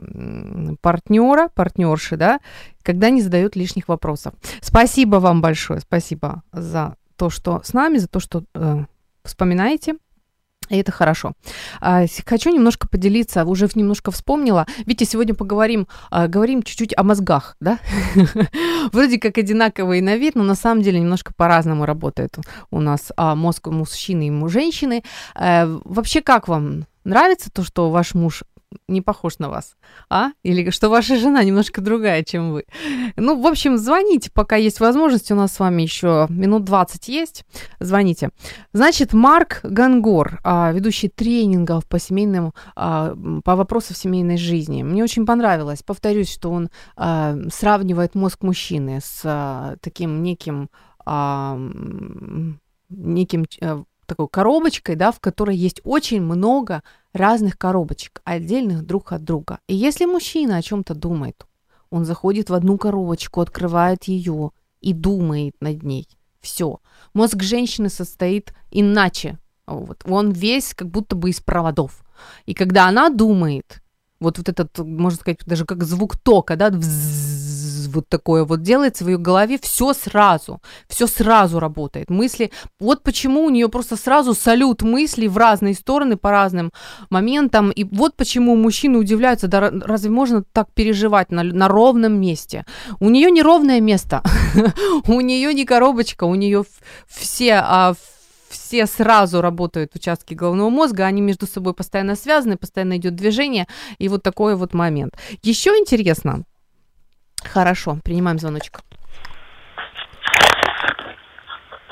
партнера, 0.82 1.50
партнерши, 1.50 2.18
да, 2.18 2.40
когда 2.84 3.10
не 3.10 3.22
задают 3.22 3.56
лишних 3.56 3.88
вопросов. 3.88 4.34
Спасибо 4.62 5.18
вам 5.18 5.42
большое, 5.42 5.80
спасибо 5.80 6.44
за 6.52 6.96
то, 7.16 7.30
что 7.30 7.62
с 7.64 7.74
нами, 7.74 7.98
за 7.98 8.08
то, 8.08 8.20
что 8.20 8.44
э, 8.54 8.86
вспоминаете 9.24 9.96
и 10.70 10.78
это 10.78 10.92
хорошо. 10.92 11.34
А, 11.82 12.06
хочу 12.26 12.52
немножко 12.52 12.88
поделиться, 12.88 13.46
уже 13.46 13.68
немножко 13.76 14.12
вспомнила. 14.12 14.66
Видите, 14.86 15.06
сегодня 15.06 15.34
поговорим, 15.34 15.88
а, 16.12 16.28
говорим 16.28 16.64
чуть-чуть 16.64 16.94
о 16.98 17.04
мозгах, 17.04 17.56
да? 17.60 17.80
Вроде 18.92 19.20
как 19.20 19.38
одинаковые 19.38 20.02
на 20.02 20.16
вид, 20.16 20.36
но 20.36 20.44
на 20.44 20.56
самом 20.56 20.82
деле 20.82 21.00
немножко 21.00 21.34
по-разному 21.34 21.86
работает 21.86 22.38
у 22.72 22.80
нас 22.80 23.12
а, 23.18 23.36
мозг 23.36 23.68
у 23.68 23.72
мужчины 23.72 24.28
и 24.28 24.32
у 24.32 24.48
женщины. 24.48 25.04
Э, 25.36 25.66
вообще, 25.84 26.22
как 26.22 26.48
вам? 26.48 26.86
Нравится 27.04 27.50
то, 27.52 27.64
что 27.64 27.90
ваш 27.90 28.14
муж 28.14 28.44
не 28.88 29.02
похож 29.02 29.40
на 29.40 29.50
вас, 29.50 29.76
а? 30.10 30.32
Или 30.44 30.70
что 30.70 30.90
ваша 30.90 31.18
жена 31.18 31.44
немножко 31.44 31.82
другая, 31.82 32.24
чем 32.24 32.52
вы. 32.52 32.66
Ну, 33.16 33.42
в 33.42 33.48
общем, 33.48 33.78
звоните, 33.78 34.32
пока 34.32 34.56
есть 34.58 34.80
возможность. 34.80 35.32
У 35.32 35.36
нас 35.36 35.54
с 35.54 35.60
вами 35.60 35.82
еще 35.82 36.28
минут 36.30 36.66
20 36.66 37.08
есть. 37.08 37.46
Звоните. 37.80 38.30
Значит, 38.74 39.14
Марк 39.14 39.62
Гангор, 39.64 40.40
а, 40.44 40.72
ведущий 40.72 41.10
тренингов 41.10 41.88
по 41.88 42.00
семейным, 42.00 42.54
а, 42.76 43.16
по 43.44 43.56
вопросам 43.56 43.96
семейной 43.96 44.38
жизни. 44.38 44.84
Мне 44.84 45.04
очень 45.04 45.26
понравилось. 45.26 45.82
Повторюсь, 45.84 46.32
что 46.32 46.52
он 46.52 46.70
а, 46.96 47.36
сравнивает 47.52 48.16
мозг 48.16 48.44
мужчины 48.44 49.00
с 49.02 49.78
таким 49.82 50.22
неким 50.24 50.70
неким 52.90 53.46
такой 54.10 54.28
коробочкой, 54.28 54.96
да, 54.96 55.12
в 55.12 55.20
которой 55.20 55.56
есть 55.56 55.82
очень 55.84 56.22
много 56.22 56.84
разных 57.14 57.58
коробочек, 57.58 58.22
отдельных 58.24 58.86
друг 58.86 59.12
от 59.12 59.24
друга. 59.24 59.60
И 59.68 59.76
если 59.76 60.06
мужчина 60.06 60.58
о 60.58 60.62
чем-то 60.62 60.96
думает, 60.96 61.46
он 61.90 62.06
заходит 62.06 62.50
в 62.50 62.54
одну 62.54 62.78
коробочку, 62.78 63.42
открывает 63.42 64.04
ее 64.06 64.52
и 64.82 64.94
думает 64.94 65.56
над 65.60 65.84
ней. 65.84 66.08
Все. 66.40 66.80
Мозг 67.14 67.42
женщины 67.42 67.90
состоит 67.90 68.54
иначе. 68.72 69.38
Вот. 69.66 70.04
Он 70.06 70.32
весь 70.32 70.74
как 70.74 70.90
будто 70.90 71.16
бы 71.16 71.30
из 71.30 71.42
проводов. 71.42 72.04
И 72.46 72.54
когда 72.54 72.88
она 72.88 73.10
думает, 73.10 73.82
вот, 74.20 74.38
вот 74.38 74.50
этот, 74.50 74.78
можно 74.80 75.20
сказать, 75.20 75.40
даже 75.46 75.66
как 75.66 75.84
звук 75.84 76.18
тока, 76.18 76.56
да, 76.56 76.72
вот 77.90 78.08
такое 78.08 78.46
вот 78.46 78.62
делается 78.62 79.04
в 79.04 79.08
ее 79.08 79.18
голове, 79.18 79.60
все 79.62 79.94
сразу, 79.94 80.62
все 80.88 81.08
сразу 81.08 81.60
работает. 81.60 82.10
Мысли, 82.10 82.52
вот 82.80 83.04
почему 83.04 83.44
у 83.44 83.50
нее 83.50 83.70
просто 83.70 83.96
сразу 83.96 84.34
салют 84.34 84.82
мыслей 84.82 85.28
в 85.28 85.38
разные 85.38 85.74
стороны 85.74 86.18
по 86.18 86.32
разным 86.32 86.72
моментам, 87.10 87.72
и 87.72 87.84
вот 87.84 88.16
почему 88.16 88.56
мужчины 88.56 88.98
удивляются, 88.98 89.48
да 89.48 89.72
разве 89.72 90.10
можно 90.10 90.44
так 90.44 90.72
переживать 90.74 91.32
на, 91.32 91.44
на 91.44 91.68
ровном 91.68 92.20
месте? 92.20 92.66
У 93.00 93.10
нее 93.10 93.32
неровное 93.32 93.82
место, 93.82 94.24
у 95.08 95.22
нее 95.22 95.54
не 95.54 95.66
коробочка, 95.66 96.24
у 96.24 96.36
нее 96.36 96.64
все 97.08 97.56
а, 97.56 97.96
все 98.50 98.86
сразу 98.86 99.42
работают 99.42 99.96
участки 99.96 100.34
головного 100.34 100.70
мозга, 100.70 101.06
они 101.06 101.22
между 101.22 101.48
собой 101.48 101.74
постоянно 101.74 102.16
связаны, 102.16 102.58
постоянно 102.58 102.98
идет 102.98 103.16
движение, 103.16 103.68
и 103.98 104.10
вот 104.10 104.24
такой 104.24 104.56
вот 104.56 104.74
момент. 104.74 105.18
Еще 105.44 105.72
интересно, 105.72 106.44
хорошо, 107.48 107.98
принимаем 108.04 108.38
звоночек. 108.40 108.80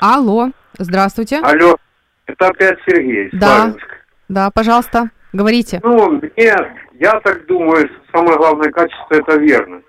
Алло, 0.00 0.50
здравствуйте. 0.78 1.38
Алло, 1.38 1.76
это 2.26 2.48
опять 2.48 2.78
Сергей. 2.86 3.30
Да, 3.32 3.46
Славянск. 3.56 3.86
да, 4.28 4.50
пожалуйста, 4.50 5.10
говорите. 5.32 5.80
Ну, 5.82 6.10
мне, 6.12 6.54
я 7.00 7.20
так 7.20 7.46
думаю, 7.46 7.90
самое 8.12 8.36
главное 8.36 8.70
качество 8.70 9.14
это 9.14 9.36
верность. 9.38 9.84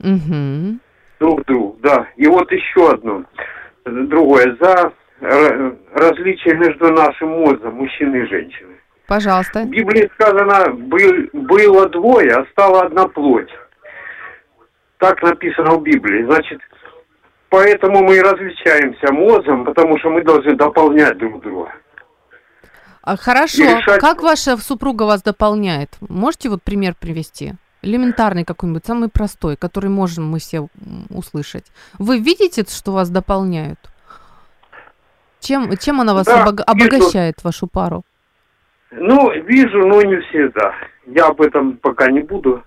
Угу. 0.00 0.78
Друг 1.18 1.44
другу, 1.46 1.78
да. 1.82 2.06
И 2.16 2.26
вот 2.28 2.50
еще 2.52 2.92
одно, 2.92 3.24
другое. 3.84 4.56
За 4.60 4.92
ра- 5.20 5.76
различие 5.94 6.54
между 6.54 6.92
нашим 6.92 7.30
мозгом, 7.30 7.74
мужчины 7.74 8.16
и 8.18 8.26
женщины. 8.28 8.74
Пожалуйста. 9.08 9.62
В 9.62 9.70
Библии 9.70 10.08
сказано, 10.14 10.70
«Был- 10.72 11.28
было 11.32 11.88
двое, 11.88 12.30
а 12.32 12.46
стала 12.52 12.82
одна 12.82 13.08
плоть. 13.08 13.48
Так 14.98 15.22
написано 15.22 15.72
в 15.76 15.82
Библии. 15.82 16.24
Значит, 16.24 16.60
поэтому 17.48 18.02
мы 18.02 18.16
и 18.16 18.20
различаемся 18.20 19.12
мозгом, 19.12 19.64
потому 19.64 19.98
что 19.98 20.10
мы 20.10 20.22
должны 20.22 20.56
дополнять 20.56 21.16
друг 21.18 21.42
друга. 21.42 21.72
А, 23.02 23.16
хорошо. 23.16 23.62
И 23.62 23.66
решать- 23.66 24.00
Как 24.00 24.22
ваша 24.22 24.56
супруга 24.56 25.04
вас 25.04 25.22
дополняет? 25.22 25.90
Можете 26.08 26.48
вот 26.50 26.62
пример 26.62 26.94
привести? 26.98 27.54
Элементарный 27.80 28.44
какой-нибудь, 28.44 28.84
самый 28.84 29.08
простой, 29.08 29.56
который 29.56 29.88
можем 29.88 30.28
мы 30.28 30.40
все 30.40 30.66
услышать. 31.10 31.64
Вы 31.98 32.18
видите, 32.18 32.64
что 32.68 32.90
вас 32.92 33.08
дополняют? 33.08 33.78
Чем, 35.40 35.76
чем 35.76 36.00
она 36.00 36.12
вас 36.14 36.26
Да, 36.26 36.44
вижу. 36.44 36.56
обогащает, 36.66 37.44
вашу 37.44 37.68
пару? 37.68 38.02
Ну, 38.90 39.30
вижу, 39.42 39.86
но 39.86 40.02
не 40.02 40.20
всегда. 40.22 40.74
Я 41.06 41.26
об 41.28 41.40
этом 41.40 41.76
пока 41.76 42.10
не 42.10 42.20
буду. 42.20 42.64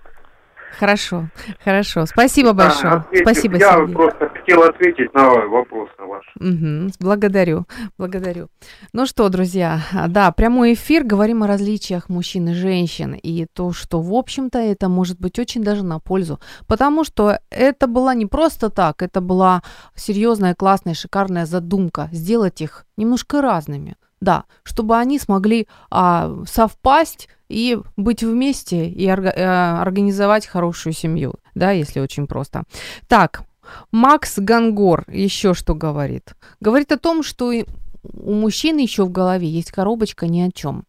Хорошо, 0.78 1.28
хорошо. 1.64 2.06
Спасибо 2.06 2.52
большое. 2.52 2.94
Ответив, 2.94 3.22
Спасибо, 3.26 3.56
Я 3.56 3.72
Сергей. 3.72 3.94
просто 3.94 4.28
хотел 4.28 4.62
ответить 4.62 5.14
на 5.14 5.28
вопрос 5.46 5.90
на 5.98 6.06
ваш. 6.06 6.24
Мгм. 6.36 6.90
Благодарю, 7.00 7.66
благодарю. 7.98 8.48
Ну 8.92 9.06
что, 9.06 9.28
друзья, 9.28 9.80
да, 10.08 10.30
прямой 10.32 10.74
эфир, 10.74 11.04
говорим 11.04 11.42
о 11.42 11.46
различиях 11.46 12.08
мужчин 12.08 12.48
и 12.48 12.54
женщин, 12.54 13.14
и 13.14 13.46
то, 13.52 13.72
что, 13.72 14.00
в 14.00 14.12
общем-то, 14.14 14.58
это 14.58 14.88
может 14.88 15.20
быть 15.20 15.38
очень 15.38 15.62
даже 15.62 15.84
на 15.84 15.98
пользу, 15.98 16.40
потому 16.66 17.04
что 17.04 17.38
это 17.50 17.86
была 17.86 18.14
не 18.14 18.26
просто 18.26 18.70
так, 18.70 19.02
это 19.02 19.20
была 19.20 19.62
серьезная, 19.94 20.54
классная, 20.54 20.94
шикарная 20.94 21.46
задумка 21.46 22.08
сделать 22.12 22.60
их 22.60 22.86
немножко 22.96 23.40
разными, 23.42 23.96
да, 24.22 24.44
чтобы 24.62 24.96
они 24.96 25.18
смогли 25.18 25.66
а, 25.90 26.32
совпасть 26.46 27.28
и 27.48 27.78
быть 27.96 28.22
вместе 28.22 28.88
и 28.88 29.06
орга- 29.08 29.34
э, 29.34 29.80
организовать 29.80 30.46
хорошую 30.46 30.92
семью, 30.92 31.34
да, 31.56 31.72
если 31.72 31.98
очень 31.98 32.28
просто. 32.28 32.62
Так, 33.08 33.42
Макс 33.90 34.38
Гангор 34.38 35.04
еще 35.08 35.54
что 35.54 35.74
говорит? 35.74 36.34
Говорит 36.60 36.92
о 36.92 36.98
том, 36.98 37.24
что 37.24 37.52
у 38.04 38.32
мужчины 38.32 38.80
еще 38.80 39.04
в 39.04 39.10
голове 39.10 39.48
есть 39.48 39.72
коробочка 39.72 40.28
ни 40.28 40.40
о 40.40 40.52
чем. 40.52 40.84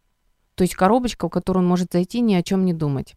То 0.54 0.64
есть 0.64 0.76
коробочка, 0.76 1.28
в 1.28 1.32
которую 1.32 1.64
он 1.64 1.70
может 1.70 1.92
зайти 1.92 2.22
ни 2.22 2.36
о 2.36 2.44
чем 2.44 2.66
не 2.66 2.74
думать. 2.74 3.16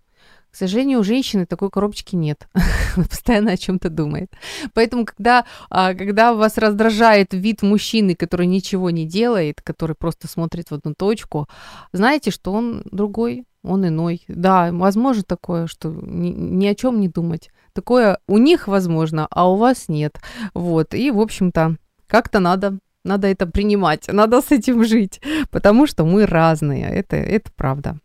К 0.57 0.59
сожалению, 0.59 1.01
у 1.01 1.05
женщины 1.05 1.45
такой 1.45 1.69
коробочки 1.69 2.17
нет. 2.17 2.49
Она 2.97 3.05
постоянно 3.05 3.53
о 3.53 3.57
чем-то 3.59 3.91
думает. 3.91 4.33
Поэтому, 4.73 5.05
когда, 5.05 5.45
а, 5.69 5.93
когда 5.93 6.33
вас 6.33 6.57
раздражает 6.57 7.35
вид 7.35 7.61
мужчины, 7.61 8.15
который 8.15 8.47
ничего 8.47 8.89
не 8.89 9.05
делает, 9.05 9.61
который 9.61 9.95
просто 9.95 10.29
смотрит 10.29 10.71
в 10.71 10.73
одну 10.73 10.95
точку, 10.95 11.47
знаете, 11.93 12.31
что 12.31 12.55
он 12.55 12.85
другой, 12.91 13.45
он 13.63 13.87
иной. 13.87 14.25
Да, 14.29 14.71
возможно 14.73 15.25
такое, 15.25 15.67
что 15.67 15.91
ни, 15.91 16.31
ни 16.31 16.67
о 16.67 16.75
чем 16.75 17.01
не 17.01 17.09
думать. 17.09 17.51
Такое 17.75 18.19
у 18.27 18.39
них 18.39 18.67
возможно, 18.67 19.27
а 19.31 19.53
у 19.53 19.57
вас 19.57 19.89
нет. 19.89 20.19
Вот. 20.55 20.95
И, 20.95 21.11
в 21.11 21.21
общем-то, 21.21 21.77
как-то 22.07 22.41
надо 22.41 22.79
надо 23.05 23.27
это 23.29 23.47
принимать, 23.47 24.09
надо 24.09 24.41
с 24.41 24.51
этим 24.51 24.85
жить, 24.85 25.21
потому 25.51 25.87
что 25.87 26.07
мы 26.07 26.25
разные, 26.25 26.87
это, 26.87 27.17
это 27.17 27.51
правда. 27.55 28.01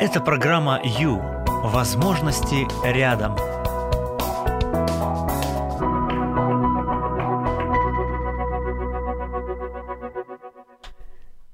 Это 0.00 0.18
программа 0.22 0.80
«Ю». 0.82 1.20
Возможности 1.62 2.66
рядом. 2.82 3.36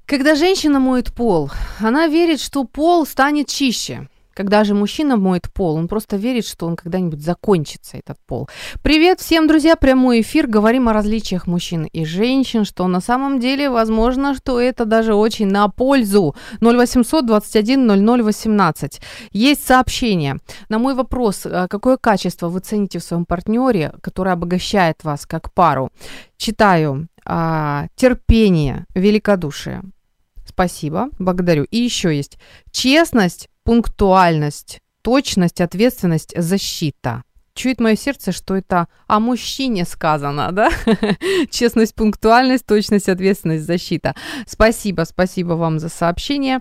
Когда 0.07 0.37
женщина 0.37 0.79
моет 0.79 1.13
пол, 1.13 1.51
она 1.81 2.07
верит, 2.07 2.41
что 2.41 2.63
пол 2.63 3.05
станет 3.05 3.49
чище. 3.49 4.09
Когда 4.37 4.65
же 4.65 4.75
мужчина 4.75 5.17
моет 5.17 5.51
пол, 5.51 5.77
он 5.77 5.89
просто 5.89 6.19
верит, 6.19 6.47
что 6.47 6.67
он 6.67 6.77
когда-нибудь 6.77 7.23
закончится, 7.23 7.97
этот 7.97 8.19
пол. 8.27 8.51
Привет 8.83 9.21
всем, 9.21 9.47
друзья, 9.49 9.77
прямой 9.77 10.21
эфир. 10.21 10.47
Говорим 10.47 10.91
о 10.91 10.93
различиях 10.93 11.47
мужчин 11.47 11.85
и 11.85 12.05
женщин, 12.05 12.67
что 12.67 12.87
на 12.87 13.01
самом 13.01 13.41
деле, 13.41 13.71
возможно, 13.71 14.35
что 14.35 14.61
это 14.61 14.85
даже 14.85 15.15
очень 15.15 15.47
на 15.47 15.69
пользу. 15.69 16.37
0800 16.61 17.25
21 17.25 17.87
00 17.87 18.23
18. 18.23 19.01
Есть 19.33 19.67
сообщение. 19.67 20.37
На 20.69 20.79
мой 20.79 20.95
вопрос, 20.95 21.47
а 21.47 21.67
какое 21.67 21.97
качество 21.97 22.51
вы 22.51 22.61
цените 22.61 22.99
в 22.99 23.05
своем 23.05 23.25
партнере, 23.25 23.95
которое 24.03 24.33
обогащает 24.33 25.03
вас 25.03 25.25
как 25.25 25.51
пару? 25.55 25.91
Читаю. 26.37 27.09
А, 27.25 27.87
терпение, 27.97 28.85
великодушие. 28.95 29.83
Спасибо, 30.45 31.09
благодарю. 31.19 31.65
И 31.71 31.79
еще 31.79 32.15
есть 32.15 32.39
честность, 32.71 33.49
пунктуальность, 33.67 34.81
точность, 35.03 35.61
ответственность, 35.61 36.33
защита. 36.41 37.25
Чует 37.55 37.81
мое 37.81 37.97
сердце, 37.97 38.33
что 38.33 38.55
это 38.55 38.87
о 39.09 39.19
мужчине 39.19 39.85
сказано, 39.85 40.53
да? 40.53 40.71
Честность, 41.51 41.95
пунктуальность, 41.95 42.67
точность, 42.67 43.09
ответственность, 43.09 43.65
защита. 43.65 44.15
Спасибо, 44.47 45.05
спасибо 45.05 45.55
вам 45.55 45.79
за 45.79 45.89
сообщение. 45.89 46.61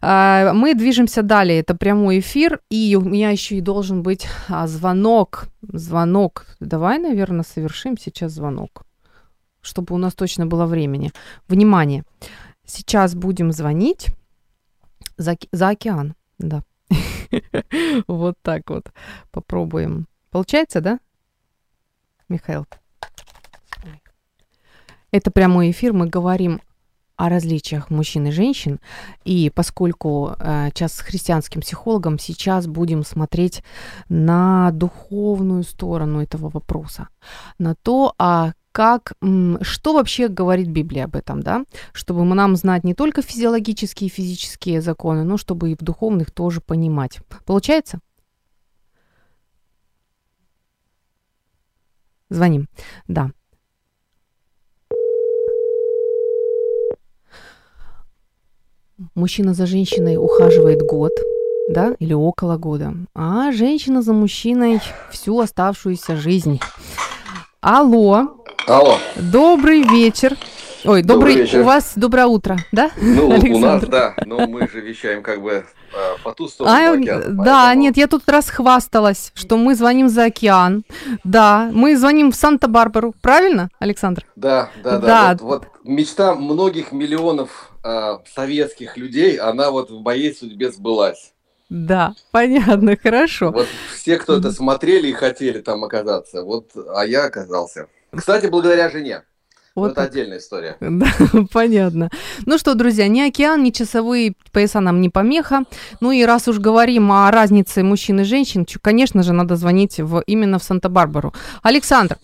А, 0.00 0.52
Мы 0.54 0.74
движемся 0.74 1.22
далее. 1.22 1.58
Это 1.58 1.74
прямой 1.74 2.20
эфир, 2.20 2.60
и 2.70 2.96
у 2.96 3.02
меня 3.02 3.30
еще 3.30 3.56
и 3.56 3.60
должен 3.60 4.02
быть 4.02 4.26
а, 4.48 4.66
звонок. 4.68 5.48
Звонок. 5.60 6.46
Давай, 6.60 6.98
наверное, 6.98 7.44
совершим 7.44 7.98
сейчас 7.98 8.32
звонок, 8.32 8.86
чтобы 9.60 9.94
у 9.94 9.98
нас 9.98 10.14
точно 10.14 10.46
было 10.46 10.66
времени. 10.66 11.12
Внимание. 11.48 12.04
Сейчас 12.64 13.14
будем 13.14 13.52
звонить 13.52 14.06
за, 15.18 15.36
за 15.52 15.70
океан. 15.70 16.14
Да. 16.38 16.62
Вот 18.06 18.36
так 18.42 18.70
вот. 18.70 18.90
Попробуем. 19.30 20.06
Получается, 20.30 20.80
да? 20.80 21.00
Михаил. 22.28 22.66
Это 25.10 25.30
прямой 25.30 25.70
эфир. 25.70 25.92
Мы 25.92 26.06
говорим 26.06 26.60
о 27.16 27.28
различиях 27.28 27.90
мужчин 27.90 28.26
и 28.28 28.30
женщин. 28.30 28.80
И 29.24 29.50
поскольку 29.50 30.36
э, 30.38 30.68
сейчас 30.68 30.94
с 30.94 31.00
христианским 31.00 31.60
психологом 31.62 32.18
сейчас 32.18 32.66
будем 32.66 33.04
смотреть 33.04 33.62
на 34.08 34.70
духовную 34.70 35.64
сторону 35.64 36.22
этого 36.22 36.48
вопроса, 36.48 37.08
на 37.58 37.74
то, 37.74 38.14
а 38.18 38.52
как, 38.72 39.12
что 39.62 39.92
вообще 39.92 40.28
говорит 40.28 40.68
Библия 40.68 41.04
об 41.04 41.16
этом, 41.16 41.42
да, 41.42 41.64
чтобы 41.92 42.24
нам 42.24 42.56
знать 42.56 42.84
не 42.84 42.94
только 42.94 43.22
физиологические 43.22 44.08
и 44.08 44.12
физические 44.12 44.80
законы, 44.80 45.24
но 45.24 45.36
чтобы 45.36 45.70
и 45.72 45.74
в 45.74 45.78
духовных 45.78 46.30
тоже 46.30 46.60
понимать. 46.60 47.18
Получается? 47.44 48.00
Звоним. 52.30 52.68
Да. 53.08 53.30
Мужчина 59.14 59.54
за 59.54 59.66
женщиной 59.66 60.16
ухаживает 60.16 60.82
год, 60.82 61.12
да, 61.68 61.94
или 62.00 62.14
около 62.14 62.56
года, 62.56 62.94
а 63.14 63.52
женщина 63.52 64.02
за 64.02 64.12
мужчиной 64.12 64.80
всю 65.10 65.38
оставшуюся 65.38 66.16
жизнь. 66.16 66.60
Алло, 67.60 68.37
Алло. 68.68 68.98
добрый 69.16 69.82
вечер. 69.82 70.36
Ой, 70.84 71.02
добрый, 71.02 71.32
Добрый 71.32 71.34
вечер. 71.46 71.60
у 71.60 71.64
вас 71.64 71.92
доброе 71.96 72.26
утро, 72.26 72.56
да? 72.70 72.90
Ну, 73.00 73.26
у 73.26 73.30
нас, 73.30 73.42
Александр? 73.42 73.86
да, 73.88 74.14
но 74.26 74.46
мы 74.46 74.68
же 74.68 74.80
вещаем 74.80 75.22
как 75.22 75.42
бы 75.42 75.64
э, 75.92 75.96
по 76.22 76.32
ту 76.32 76.48
сторону 76.48 76.74
А, 76.76 76.92
океана. 76.92 77.24
да, 77.44 77.64
поэтому- 77.64 77.82
нет, 77.82 77.96
я 77.96 78.06
тут 78.06 78.22
расхвасталась, 78.28 79.32
что 79.34 79.56
мы 79.56 79.74
звоним 79.74 80.08
за 80.08 80.24
океан. 80.26 80.84
Да, 81.24 81.68
мы 81.72 81.96
звоним 81.96 82.30
в 82.30 82.36
Санта-Барбару, 82.36 83.12
правильно, 83.20 83.70
Александр? 83.80 84.24
Да, 84.36 84.70
да, 84.84 84.98
да. 84.98 85.06
Да. 85.06 85.28
Вот, 85.44 85.62
вот 85.64 85.66
мечта 85.84 86.34
многих 86.36 86.92
миллионов 86.92 87.72
э, 87.82 88.18
советских 88.34 88.96
людей, 88.96 89.36
она 89.36 89.70
вот 89.72 89.90
в 89.90 90.00
моей 90.00 90.32
судьбе 90.34 90.70
сбылась. 90.70 91.32
Да, 91.70 92.14
понятно, 92.30 92.96
хорошо. 93.02 93.50
Вот 93.50 93.66
все, 93.96 94.16
кто 94.18 94.36
это 94.36 94.52
смотрели 94.52 95.08
и 95.08 95.12
хотели 95.12 95.60
там 95.60 95.82
оказаться, 95.84 96.44
вот, 96.44 96.70
а 96.94 97.04
я 97.04 97.24
оказался. 97.24 97.88
Кстати, 98.12 98.46
благодаря 98.46 98.88
жене. 98.90 99.22
Вот 99.74 99.92
это 99.92 99.94
так. 99.96 100.10
отдельная 100.10 100.38
история. 100.38 100.76
Да, 100.80 101.06
понятно. 101.52 102.10
Ну 102.46 102.58
что, 102.58 102.74
друзья, 102.74 103.06
ни 103.08 103.20
океан, 103.20 103.62
ни 103.62 103.70
часовые 103.70 104.34
пояса 104.52 104.80
нам 104.80 105.00
не 105.00 105.08
помеха. 105.08 105.64
Ну 106.00 106.10
и 106.10 106.24
раз 106.24 106.48
уж 106.48 106.58
говорим 106.58 107.12
о 107.12 107.30
разнице 107.30 107.82
мужчин 107.82 108.20
и 108.20 108.24
женщин, 108.24 108.66
конечно 108.82 109.22
же, 109.22 109.32
надо 109.32 109.56
звонить 109.56 110.00
в, 110.00 110.22
именно 110.26 110.58
в 110.58 110.64
Санта-Барбару. 110.64 111.32
Александр, 111.62 112.16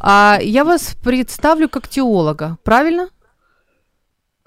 а 0.00 0.38
я 0.40 0.64
вас 0.64 0.96
представлю 1.02 1.68
как 1.68 1.88
теолога, 1.88 2.56
правильно? 2.64 3.10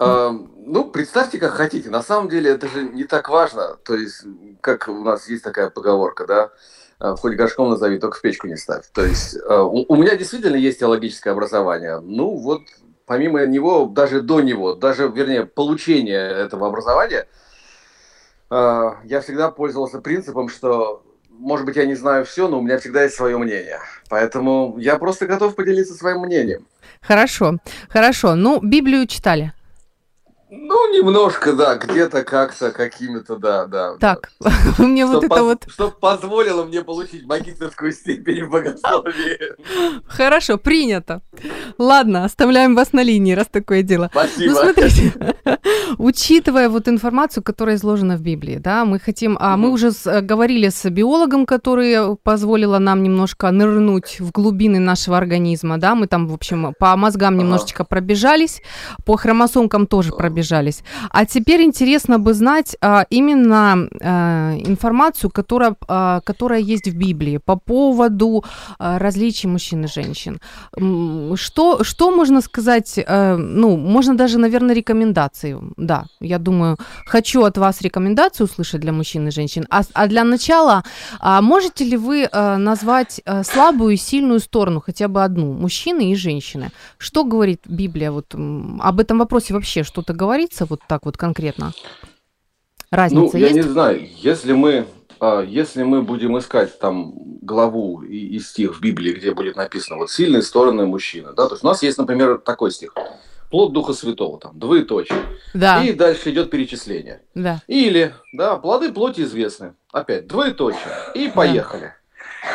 Э, 0.00 0.30
ну, 0.66 0.90
представьте, 0.90 1.38
как 1.38 1.52
хотите. 1.52 1.90
На 1.90 2.02
самом 2.02 2.28
деле 2.28 2.50
это 2.50 2.66
же 2.68 2.82
не 2.82 3.04
так 3.04 3.28
важно. 3.28 3.76
То 3.84 3.94
есть, 3.94 4.24
как 4.60 4.88
у 4.88 5.04
нас 5.04 5.28
есть 5.28 5.44
такая 5.44 5.70
поговорка, 5.70 6.26
да? 6.26 6.50
Э, 7.00 7.14
хоть 7.18 7.34
горшком 7.34 7.70
назови, 7.70 7.98
только 7.98 8.18
в 8.18 8.20
печку 8.20 8.46
не 8.46 8.56
ставь. 8.56 8.84
То 8.92 9.04
есть 9.04 9.36
э, 9.36 9.60
у, 9.60 9.84
у 9.88 9.96
меня 9.96 10.16
действительно 10.16 10.56
есть 10.56 10.80
теологическое 10.80 11.32
образование. 11.32 12.00
Ну 12.00 12.36
вот 12.36 12.62
помимо 13.06 13.44
него, 13.46 13.86
даже 13.86 14.20
до 14.20 14.40
него, 14.40 14.74
даже, 14.74 15.08
вернее, 15.08 15.44
получения 15.44 16.20
этого 16.20 16.68
образования, 16.68 17.26
э, 18.50 18.90
я 19.04 19.20
всегда 19.20 19.50
пользовался 19.50 20.00
принципом, 20.00 20.48
что 20.48 21.02
может 21.40 21.64
быть, 21.64 21.76
я 21.76 21.86
не 21.86 21.94
знаю 21.94 22.26
все, 22.26 22.48
но 22.48 22.58
у 22.58 22.62
меня 22.62 22.78
всегда 22.78 23.04
есть 23.04 23.14
свое 23.16 23.38
мнение. 23.38 23.80
Поэтому 24.10 24.76
я 24.78 24.96
просто 24.96 25.26
готов 25.26 25.56
поделиться 25.56 25.94
своим 25.94 26.20
мнением. 26.20 26.66
Хорошо, 27.00 27.56
хорошо. 27.88 28.34
Ну, 28.34 28.60
Библию 28.60 29.06
читали? 29.06 29.52
Ну, 30.52 30.92
немножко, 30.92 31.52
да, 31.52 31.76
где-то 31.76 32.24
как-то, 32.24 32.72
какими-то, 32.72 33.36
да, 33.36 33.66
да. 33.66 33.94
Так, 34.00 34.30
да. 34.40 34.50
мне 34.78 35.06
вот 35.06 35.22
это 35.22 35.44
вот... 35.44 35.64
Что 35.68 35.90
позволило 35.92 36.64
мне 36.64 36.82
получить 36.82 37.24
магистрскую 37.24 37.92
степень 37.92 38.44
в 38.44 38.50
богословии. 38.50 39.38
Хорошо, 40.08 40.58
принято. 40.58 41.22
Ладно, 41.78 42.24
оставляем 42.24 42.74
вас 42.74 42.92
на 42.92 43.04
линии, 43.04 43.32
раз 43.32 43.46
такое 43.46 43.82
дело. 43.82 44.08
Спасибо. 44.10 44.52
Ну, 44.52 44.60
смотрите, 44.60 45.36
учитывая 45.98 46.68
вот 46.68 46.88
информацию, 46.88 47.44
которая 47.44 47.76
изложена 47.76 48.16
в 48.16 48.20
Библии, 48.20 48.56
да, 48.56 48.84
мы 48.84 48.98
хотим... 48.98 49.38
А, 49.40 49.56
мы 49.56 49.70
уже 49.70 49.92
с, 49.92 50.20
говорили 50.20 50.68
с 50.68 50.90
биологом, 50.90 51.46
который 51.46 52.16
позволила 52.16 52.78
нам 52.78 53.04
немножко 53.04 53.52
нырнуть 53.52 54.18
в 54.18 54.32
глубины 54.32 54.80
нашего 54.80 55.16
организма, 55.16 55.78
да, 55.78 55.94
мы 55.94 56.08
там, 56.08 56.26
в 56.26 56.34
общем, 56.34 56.74
по 56.76 56.96
мозгам 56.96 57.38
немножечко 57.38 57.84
пробежались, 57.84 58.62
по 59.04 59.16
хромосомкам 59.16 59.86
тоже 59.86 60.10
пробежались, 60.10 60.39
разбежались. 60.40 60.82
А 61.10 61.24
теперь 61.26 61.62
интересно 61.62 62.18
бы 62.18 62.34
знать 62.34 62.76
а, 62.80 63.06
именно 63.10 63.88
а, 64.00 64.54
информацию, 64.56 65.30
которая, 65.30 65.76
а, 65.88 66.20
которая 66.20 66.60
есть 66.60 66.88
в 66.88 66.96
Библии 66.96 67.38
по 67.38 67.56
поводу 67.56 68.44
а, 68.78 68.98
различий 68.98 69.48
мужчин 69.48 69.84
и 69.84 69.88
женщин. 69.88 70.40
Что, 71.36 71.84
что 71.84 72.10
можно 72.10 72.40
сказать, 72.40 72.98
а, 73.06 73.36
ну, 73.36 73.76
можно 73.76 74.14
даже, 74.14 74.38
наверное, 74.38 74.74
рекомендации. 74.74 75.58
Да, 75.76 76.04
я 76.20 76.38
думаю, 76.38 76.76
хочу 77.06 77.42
от 77.42 77.58
вас 77.58 77.82
рекомендацию 77.82 78.46
услышать 78.46 78.80
для 78.80 78.92
мужчин 78.92 79.28
и 79.28 79.30
женщин. 79.30 79.66
А, 79.70 79.82
а 79.94 80.06
для 80.06 80.24
начала, 80.24 80.82
а 81.20 81.40
можете 81.42 81.84
ли 81.84 81.96
вы 81.96 82.28
а, 82.32 82.56
назвать 82.56 83.20
а, 83.24 83.44
слабую 83.44 83.94
и 83.94 83.96
сильную 83.96 84.40
сторону, 84.40 84.80
хотя 84.80 85.08
бы 85.08 85.22
одну, 85.22 85.52
мужчины 85.52 86.12
и 86.12 86.14
женщины? 86.14 86.70
Что 86.98 87.24
говорит 87.24 87.60
Библия 87.66 88.10
вот 88.10 88.34
об 88.34 89.00
этом 89.00 89.18
вопросе 89.18 89.54
вообще? 89.54 89.84
Что-то 89.84 90.12
говорит? 90.12 90.29
Говорится 90.30 90.64
вот 90.64 90.80
так 90.86 91.06
вот 91.06 91.16
конкретно? 91.16 91.72
Разница 92.92 93.36
ну, 93.36 93.40
есть? 93.40 93.56
я 93.56 93.62
не 93.62 93.68
знаю, 93.68 94.08
если 94.16 94.52
мы, 94.52 94.86
а, 95.18 95.40
если 95.40 95.82
мы 95.82 96.02
будем 96.02 96.38
искать 96.38 96.78
там 96.78 97.14
главу 97.42 98.02
и, 98.02 98.36
и 98.36 98.38
стих 98.38 98.76
в 98.76 98.80
Библии, 98.80 99.12
где 99.12 99.34
будет 99.34 99.56
написано 99.56 99.96
вот 99.96 100.10
сильные 100.10 100.42
стороны 100.42 100.86
мужчины, 100.86 101.32
да, 101.36 101.48
то 101.48 101.54
есть 101.54 101.64
у 101.64 101.66
нас 101.66 101.82
есть, 101.82 101.98
например, 101.98 102.38
такой 102.38 102.70
стих. 102.70 102.94
Плод 103.50 103.72
Духа 103.72 103.92
Святого, 103.92 104.38
там, 104.38 104.56
двоеточие. 104.56 105.18
Да. 105.52 105.82
И 105.82 105.92
дальше 105.92 106.30
идет 106.30 106.50
перечисление. 106.50 107.22
Да. 107.34 107.60
Или, 107.66 108.14
да, 108.32 108.56
плоды 108.56 108.92
плоти 108.92 109.22
известны. 109.22 109.74
Опять, 109.92 110.28
двоеточие. 110.28 110.92
И 111.16 111.28
поехали. 111.28 111.92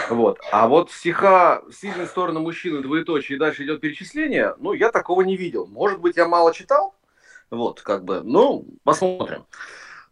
Да. 0.08 0.16
Вот. 0.16 0.40
А 0.54 0.70
вот 0.70 0.92
стиха 0.92 1.62
«Сильные 1.70 2.08
стороны 2.08 2.40
мужчины», 2.40 2.82
двоеточие, 2.82 3.36
и 3.36 3.40
дальше 3.40 3.66
идет 3.66 3.82
перечисление, 3.82 4.56
ну, 4.60 4.72
я 4.72 4.90
такого 4.90 5.22
не 5.24 5.36
видел. 5.36 5.68
Может 5.68 6.00
быть, 6.00 6.16
я 6.16 6.30
мало 6.30 6.54
читал, 6.54 6.96
вот, 7.52 7.82
как 7.82 8.04
бы, 8.04 8.22
ну, 8.24 8.66
посмотрим. 8.84 9.46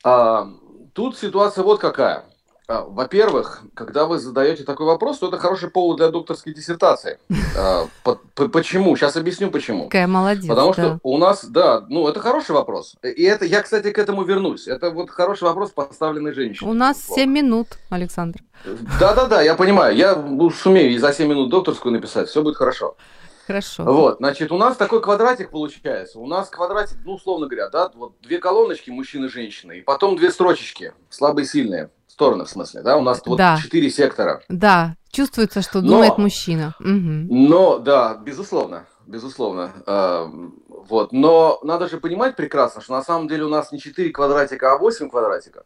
А, 0.04 0.48
тут 0.94 1.18
ситуация 1.18 1.64
вот 1.64 1.80
какая. 1.80 2.26
А, 2.66 2.82
во-первых, 2.82 3.64
когда 3.74 4.06
вы 4.06 4.20
задаете 4.20 4.64
такой 4.64 4.86
вопрос, 4.86 5.20
то 5.20 5.28
это 5.28 5.38
хороший 5.38 5.70
повод 5.70 5.98
для 5.98 6.10
докторской 6.10 6.54
диссертации. 6.54 7.20
А, 7.56 7.86
почему? 8.34 8.96
Сейчас 8.96 9.16
объясню 9.16 9.52
почему. 9.52 9.86
Какая 9.86 10.08
молодец. 10.08 10.48
Потому 10.48 10.74
что 10.74 11.00
у 11.04 11.18
нас, 11.20 11.46
да, 11.46 11.86
ну 11.88 12.08
это 12.08 12.20
хороший 12.20 12.52
вопрос. 12.52 12.96
И 13.04 13.24
это 13.24 13.46
я, 13.46 13.62
кстати, 13.62 13.92
к 13.92 14.00
этому 14.00 14.24
вернусь. 14.24 14.68
Это 14.68 14.90
вот 14.90 15.12
хороший 15.12 15.44
вопрос, 15.44 15.70
поставленный 15.70 16.34
женщиной. 16.34 16.68
У 16.68 16.74
нас 16.74 16.98
7 17.00 17.30
минут, 17.30 17.68
Александр. 17.92 18.40
Да-да-да, 19.00 19.44
я 19.44 19.54
понимаю. 19.54 19.96
Я 19.96 20.16
сумею 20.56 20.94
и 20.94 20.98
за 20.98 21.14
7 21.14 21.28
минут 21.28 21.52
докторскую 21.52 21.94
написать. 21.94 22.28
Все 22.28 22.42
будет 22.42 22.56
хорошо. 22.56 22.96
Хорошо. 23.46 23.84
Вот, 23.84 24.18
значит, 24.18 24.52
у 24.52 24.58
нас 24.58 24.78
такой 24.78 25.02
квадратик 25.02 25.52
получается. 25.52 26.20
У 26.20 26.28
нас 26.28 26.50
квадратик, 26.50 26.98
ну, 27.04 27.14
условно 27.14 27.48
говоря, 27.48 27.70
да, 27.70 27.92
вот 27.94 28.14
две 28.22 28.38
колоночки 28.40 28.90
мужчины 28.90 29.26
и 29.26 29.30
женщины, 29.30 29.80
и 29.80 29.82
потом 29.82 30.16
две 30.16 30.32
строчечки, 30.32 30.94
слабые 31.10 31.46
и 31.46 31.48
сильные, 31.48 31.90
стороны 32.08 32.46
в 32.46 32.50
смысле, 32.50 32.82
да, 32.84 32.96
у 32.96 33.02
нас 33.02 33.22
вот 33.26 33.38
да. 33.38 33.58
четыре 33.62 33.90
сектора. 33.90 34.42
Да, 34.48 34.96
чувствуется, 35.12 35.62
что 35.62 35.82
думает 35.82 36.18
но, 36.18 36.24
мужчина. 36.24 36.76
Угу. 36.80 36.88
Но, 36.90 37.80
да, 37.80 38.16
безусловно, 38.16 38.86
безусловно. 39.06 39.72
Э, 39.86 40.28
вот, 40.68 41.12
но 41.12 41.60
надо 41.64 41.90
же 41.90 41.98
понимать 41.98 42.36
прекрасно, 42.36 42.82
что 42.82 42.94
на 42.94 43.02
самом 43.02 43.28
деле 43.28 43.44
у 43.44 43.50
нас 43.50 43.72
не 43.72 43.80
четыре 43.80 44.12
квадратика, 44.12 44.74
а 44.74 44.78
восемь 44.78 45.10
квадратиков. 45.10 45.64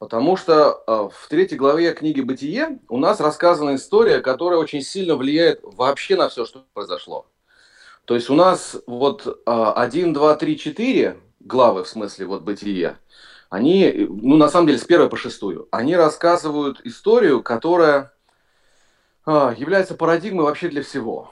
Потому 0.00 0.38
что 0.38 0.82
э, 0.86 1.08
в 1.14 1.28
третьей 1.28 1.58
главе 1.58 1.92
книги 1.92 2.22
«Бытие» 2.22 2.78
у 2.88 2.96
нас 2.96 3.20
рассказана 3.20 3.74
история, 3.74 4.20
которая 4.20 4.58
очень 4.58 4.80
сильно 4.80 5.14
влияет 5.14 5.60
вообще 5.62 6.16
на 6.16 6.30
все, 6.30 6.46
что 6.46 6.64
произошло. 6.72 7.26
То 8.06 8.14
есть 8.14 8.30
у 8.30 8.34
нас 8.34 8.78
вот 8.86 9.42
1, 9.44 10.14
2, 10.14 10.36
3, 10.36 10.58
4 10.58 11.20
главы, 11.40 11.84
в 11.84 11.88
смысле 11.88 12.24
вот 12.24 12.40
«Бытие», 12.40 12.96
они, 13.50 14.06
ну 14.08 14.38
на 14.38 14.48
самом 14.48 14.68
деле 14.68 14.78
с 14.78 14.84
первой 14.84 15.10
по 15.10 15.18
шестую, 15.18 15.68
они 15.70 15.94
рассказывают 15.94 16.80
историю, 16.84 17.42
которая 17.42 18.14
э, 19.26 19.54
является 19.58 19.94
парадигмой 19.94 20.46
вообще 20.46 20.68
для 20.68 20.82
всего. 20.82 21.30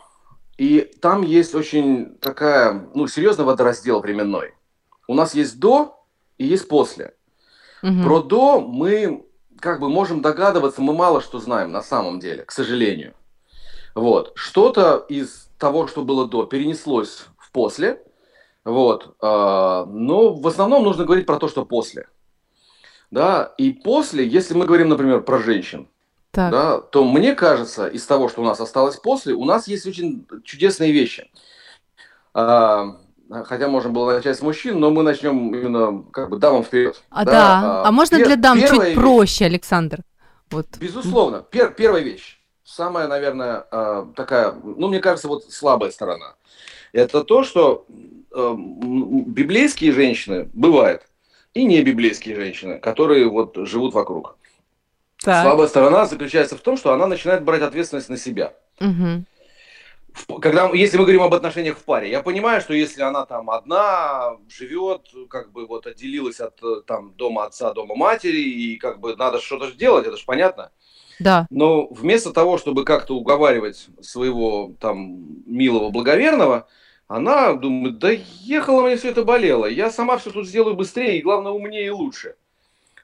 И 0.59 0.81
там 1.01 1.23
есть 1.23 1.55
очень 1.55 2.19
такая, 2.19 2.87
ну, 2.95 3.07
серьезный 3.07 3.47
водораздел 3.47 4.01
временной. 4.01 4.53
У 5.07 5.14
нас 5.14 5.35
есть 5.35 5.59
до 5.59 6.05
и 6.37 6.45
есть 6.45 6.69
после. 6.69 7.14
Угу. 7.83 8.03
Про 8.03 8.22
до 8.22 8.61
мы 8.61 9.24
как 9.61 9.81
бы 9.81 9.89
можем 9.89 10.22
догадываться, 10.22 10.81
мы 10.81 10.95
мало 10.95 11.20
что 11.20 11.39
знаем 11.39 11.72
на 11.72 11.83
самом 11.83 12.20
деле, 12.20 12.45
к 12.45 12.53
сожалению. 12.53 13.14
Вот. 13.95 14.33
Что-то 14.35 15.05
из 15.09 15.49
того, 15.59 15.87
что 15.89 16.03
было 16.03 16.26
до, 16.29 16.45
перенеслось 16.45 17.26
в 17.39 17.51
после. 17.53 18.03
Вот. 18.64 19.16
А, 19.20 19.85
но 19.87 20.35
в 20.35 20.47
основном 20.47 20.85
нужно 20.85 21.05
говорить 21.05 21.26
про 21.26 21.39
то, 21.39 21.49
что 21.49 21.64
после. 21.64 22.09
Да, 23.11 23.55
и 23.57 23.72
после, 23.72 24.26
если 24.26 24.55
мы 24.55 24.66
говорим, 24.66 24.91
например, 24.91 25.22
про 25.22 25.39
женщин, 25.39 25.89
так. 26.31 26.53
да, 26.53 26.79
то 26.79 27.05
мне 27.05 27.35
кажется, 27.35 27.89
из 27.89 28.05
того, 28.05 28.29
что 28.29 28.43
у 28.43 28.45
нас 28.45 28.61
осталось 28.61 28.97
после, 28.97 29.33
у 29.33 29.45
нас 29.45 29.66
есть 29.66 29.87
очень 29.87 30.26
чудесные 30.45 30.93
вещи. 30.93 31.31
А, 32.35 32.99
хотя 33.31 33.68
можно 33.68 33.91
было 33.91 34.14
начать 34.14 34.37
с 34.37 34.43
мужчин, 34.43 34.79
но 34.81 34.91
мы 34.91 35.03
начнем 35.03 35.55
именно 35.55 36.05
как 36.11 36.31
бы 36.31 36.39
дамам 36.39 36.64
вперед. 36.64 37.03
А 37.11 37.24
да, 37.24 37.33
да. 37.33 37.83
а, 37.83 37.89
а 37.89 37.93
можно 37.93 38.16
пер- 38.16 38.24
для 38.24 38.37
дам 38.37 38.61
чуть 38.61 38.83
вещь, 38.83 38.95
проще, 38.95 39.45
Александр? 39.45 40.01
Вот. 40.51 40.66
Безусловно, 40.79 41.45
пер- 41.51 41.74
первая 41.74 42.03
вещь, 42.03 42.41
самая, 42.64 43.07
наверное, 43.07 43.66
э, 43.70 44.07
такая, 44.16 44.53
ну 44.53 44.89
мне 44.89 45.01
кажется, 45.01 45.29
вот 45.29 45.45
слабая 45.51 45.91
сторона, 45.91 46.37
это 46.93 47.22
то, 47.22 47.45
что 47.45 47.85
э, 47.89 48.55
библейские 48.57 49.93
женщины 49.93 50.49
бывают 50.55 51.03
и 51.55 51.64
не 51.64 51.83
библейские 51.83 52.37
женщины, 52.37 52.79
которые 52.79 53.29
вот 53.29 53.57
живут 53.57 53.95
вокруг. 53.95 54.37
Так. 55.22 55.45
Слабая 55.45 55.66
сторона 55.66 56.07
заключается 56.07 56.57
в 56.57 56.61
том, 56.61 56.76
что 56.76 56.93
она 56.93 57.07
начинает 57.07 57.43
брать 57.43 57.62
ответственность 57.62 58.09
на 58.09 58.16
себя. 58.16 58.55
Угу 58.81 59.24
когда, 60.41 60.71
если 60.73 60.97
мы 60.97 61.05
говорим 61.05 61.23
об 61.23 61.35
отношениях 61.35 61.79
в 61.79 61.85
паре, 61.85 62.11
я 62.11 62.23
понимаю, 62.23 62.61
что 62.61 62.75
если 62.75 63.03
она 63.03 63.27
там 63.27 63.51
одна 63.51 64.37
живет, 64.49 65.03
как 65.29 65.53
бы 65.53 65.66
вот 65.66 65.87
отделилась 65.87 66.41
от 66.41 66.61
там 66.87 67.12
дома 67.14 67.45
отца, 67.45 67.73
дома 67.73 67.95
матери, 67.95 68.41
и 68.41 68.77
как 68.77 69.01
бы 69.01 69.16
надо 69.16 69.41
что-то 69.41 69.71
сделать, 69.71 70.07
это 70.07 70.16
же 70.16 70.25
понятно. 70.25 70.71
Да. 71.19 71.47
Но 71.51 71.87
вместо 71.89 72.33
того, 72.33 72.59
чтобы 72.59 72.85
как-то 72.85 73.14
уговаривать 73.14 73.89
своего 74.01 74.73
там 74.81 75.43
милого 75.47 75.91
благоверного, 75.91 76.69
она 77.09 77.55
думает, 77.55 77.99
да 77.99 78.11
ехала 78.11 78.83
мне 78.83 78.97
все 78.97 79.11
это 79.11 79.25
болело, 79.25 79.66
я 79.66 79.91
сама 79.91 80.19
все 80.19 80.31
тут 80.31 80.47
сделаю 80.47 80.77
быстрее 80.77 81.19
и, 81.19 81.23
главное, 81.23 81.53
умнее 81.53 81.87
и 81.87 81.91
лучше. 81.91 82.37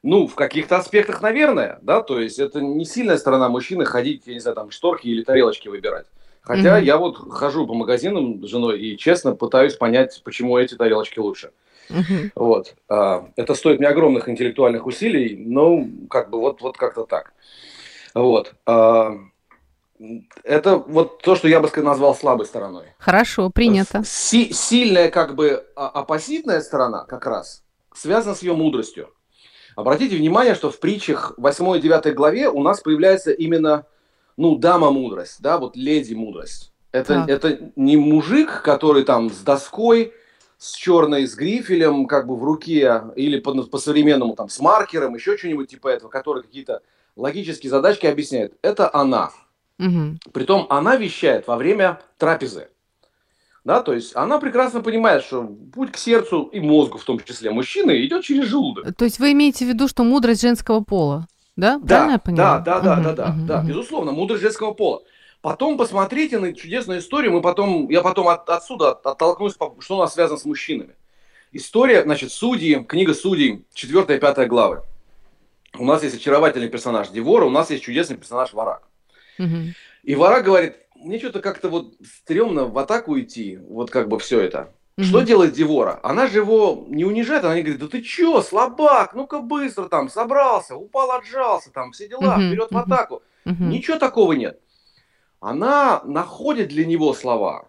Ну, 0.02 0.26
в 0.26 0.34
каких-то 0.34 0.76
аспектах, 0.76 1.22
наверное, 1.22 1.78
да, 1.80 2.02
то 2.02 2.20
есть 2.20 2.38
это 2.38 2.60
не 2.60 2.84
сильная 2.84 3.16
сторона 3.16 3.48
мужчины 3.48 3.86
ходить, 3.86 4.24
я 4.26 4.34
не 4.34 4.40
знаю, 4.40 4.54
там 4.54 4.70
шторки 4.70 5.08
или 5.08 5.22
тарелочки 5.22 5.68
выбирать. 5.68 6.06
Хотя 6.44 6.78
mm-hmm. 6.78 6.84
я 6.84 6.98
вот 6.98 7.16
хожу 7.32 7.66
по 7.66 7.74
магазинам 7.74 8.44
с 8.46 8.50
женой 8.50 8.78
и 8.78 8.98
честно 8.98 9.34
пытаюсь 9.34 9.74
понять, 9.74 10.20
почему 10.24 10.58
эти 10.58 10.74
тарелочки 10.74 11.18
лучше. 11.18 11.52
Mm-hmm. 11.88 12.32
Вот. 12.34 12.74
А, 12.88 13.28
это 13.36 13.54
стоит 13.54 13.78
мне 13.78 13.88
огромных 13.88 14.28
интеллектуальных 14.28 14.86
усилий, 14.86 15.36
но 15.36 15.86
как 16.10 16.30
бы 16.30 16.38
вот, 16.38 16.60
вот 16.60 16.76
как-то 16.76 17.04
так. 17.04 17.32
Вот. 18.14 18.54
А, 18.66 19.16
это 20.42 20.76
вот 20.76 21.22
то, 21.22 21.34
что 21.34 21.48
я 21.48 21.60
бы 21.60 21.70
назвал 21.76 22.14
слабой 22.14 22.46
стороной. 22.46 22.84
Хорошо, 22.98 23.48
принято. 23.48 24.02
Си- 24.04 24.52
сильная 24.52 25.10
как 25.10 25.34
бы 25.34 25.64
а- 25.76 25.88
оппозитная 25.88 26.60
сторона 26.60 27.04
как 27.04 27.26
раз 27.26 27.64
связана 27.94 28.34
с 28.34 28.42
ее 28.42 28.54
мудростью. 28.54 29.08
Обратите 29.76 30.16
внимание, 30.16 30.54
что 30.54 30.70
в 30.70 30.78
притчах 30.78 31.34
8 31.36 31.76
и 31.78 31.80
9 31.80 32.14
главе 32.14 32.48
у 32.48 32.62
нас 32.62 32.80
появляется 32.80 33.32
именно, 33.32 33.86
ну, 34.36 34.56
дама 34.56 34.90
мудрость, 34.90 35.40
да, 35.40 35.58
вот 35.58 35.76
леди 35.76 36.14
мудрость. 36.14 36.72
Это, 36.92 37.24
это 37.26 37.72
не 37.74 37.96
мужик, 37.96 38.62
который 38.62 39.02
там 39.02 39.30
с 39.30 39.38
доской, 39.38 40.12
с 40.58 40.72
черной, 40.74 41.26
с 41.26 41.34
грифелем, 41.34 42.06
как 42.06 42.26
бы 42.26 42.36
в 42.36 42.44
руке, 42.44 43.02
или 43.16 43.40
по, 43.40 43.52
по-современному 43.64 44.34
там 44.34 44.48
с 44.48 44.60
маркером, 44.60 45.14
еще 45.14 45.36
что-нибудь 45.36 45.68
типа 45.68 45.88
этого, 45.88 46.08
который 46.08 46.42
какие-то 46.42 46.82
логические 47.16 47.70
задачки 47.70 48.06
объясняет. 48.06 48.54
Это 48.62 48.94
она. 48.94 49.32
Угу. 49.78 50.18
Притом 50.32 50.66
она 50.70 50.96
вещает 50.96 51.46
во 51.46 51.56
время 51.56 52.00
трапезы. 52.16 52.68
Да, 53.64 53.82
то 53.82 53.94
есть 53.94 54.14
она 54.14 54.38
прекрасно 54.38 54.82
понимает, 54.82 55.24
что 55.24 55.42
путь 55.72 55.90
к 55.90 55.96
сердцу 55.96 56.50
и 56.52 56.60
мозгу, 56.60 56.98
в 56.98 57.04
том 57.04 57.18
числе 57.18 57.50
мужчины, 57.50 58.04
идет 58.04 58.22
через 58.22 58.44
желудок. 58.44 58.94
То 58.94 59.06
есть 59.06 59.18
вы 59.18 59.32
имеете 59.32 59.64
в 59.64 59.68
виду, 59.68 59.88
что 59.88 60.04
мудрость 60.04 60.42
женского 60.42 60.80
пола, 60.80 61.26
да? 61.56 61.78
Да, 61.82 62.18
да, 62.18 62.60
да, 62.60 62.80
да, 62.80 63.00
да, 63.00 63.12
да, 63.12 63.34
да, 63.36 63.62
безусловно, 63.62 64.12
мудрость 64.12 64.42
женского 64.42 64.72
пола. 64.72 65.02
Потом 65.40 65.76
посмотрите 65.76 66.38
на 66.38 66.54
чудесную 66.54 67.00
историю, 67.00 67.32
мы 67.32 67.42
потом, 67.42 67.88
я 67.90 68.00
потом 68.00 68.28
от, 68.28 68.48
отсюда 68.48 68.92
оттолкнусь, 68.92 69.54
что 69.78 69.96
у 69.96 70.00
нас 70.00 70.14
связано 70.14 70.38
с 70.38 70.44
мужчинами. 70.44 70.94
История, 71.52 72.02
значит, 72.02 72.32
судьи, 72.32 72.82
книга 72.82 73.14
судей, 73.14 73.64
4 73.74 74.16
и 74.16 74.20
5 74.20 74.48
главы. 74.48 74.82
У 75.78 75.84
нас 75.84 76.02
есть 76.02 76.16
очаровательный 76.16 76.68
персонаж 76.68 77.10
Девора, 77.10 77.44
у 77.44 77.50
нас 77.50 77.70
есть 77.70 77.84
чудесный 77.84 78.16
персонаж 78.16 78.52
Варак. 78.52 78.88
Угу. 79.38 79.74
И 80.04 80.14
Варак 80.14 80.44
говорит, 80.44 80.76
мне 80.94 81.18
что-то 81.18 81.40
как-то 81.40 81.68
вот 81.68 81.94
стрёмно 82.02 82.64
в 82.64 82.78
атаку 82.78 83.18
идти, 83.20 83.58
вот 83.68 83.90
как 83.90 84.08
бы 84.08 84.18
все 84.18 84.40
это. 84.40 84.72
Угу. 84.96 85.06
Что 85.06 85.20
делает 85.22 85.54
Девора? 85.54 85.98
Она 86.02 86.28
же 86.28 86.38
его 86.38 86.84
не 86.88 87.04
унижает, 87.04 87.44
она 87.44 87.56
не 87.56 87.62
говорит, 87.62 87.80
да 87.80 87.88
ты 87.88 88.00
чё, 88.00 88.40
слабак, 88.42 89.14
ну-ка 89.14 89.40
быстро 89.40 89.88
там, 89.88 90.08
собрался, 90.08 90.76
упал, 90.76 91.10
отжался, 91.10 91.72
там, 91.72 91.92
все 91.92 92.08
дела, 92.08 92.34
угу. 92.34 92.42
вперед 92.42 92.68
в 92.70 92.76
атаку. 92.76 93.22
Угу. 93.44 93.64
Ничего 93.64 93.98
такого 93.98 94.32
нет. 94.32 94.60
Она 95.40 96.00
находит 96.04 96.68
для 96.68 96.86
него 96.86 97.12
слова. 97.12 97.66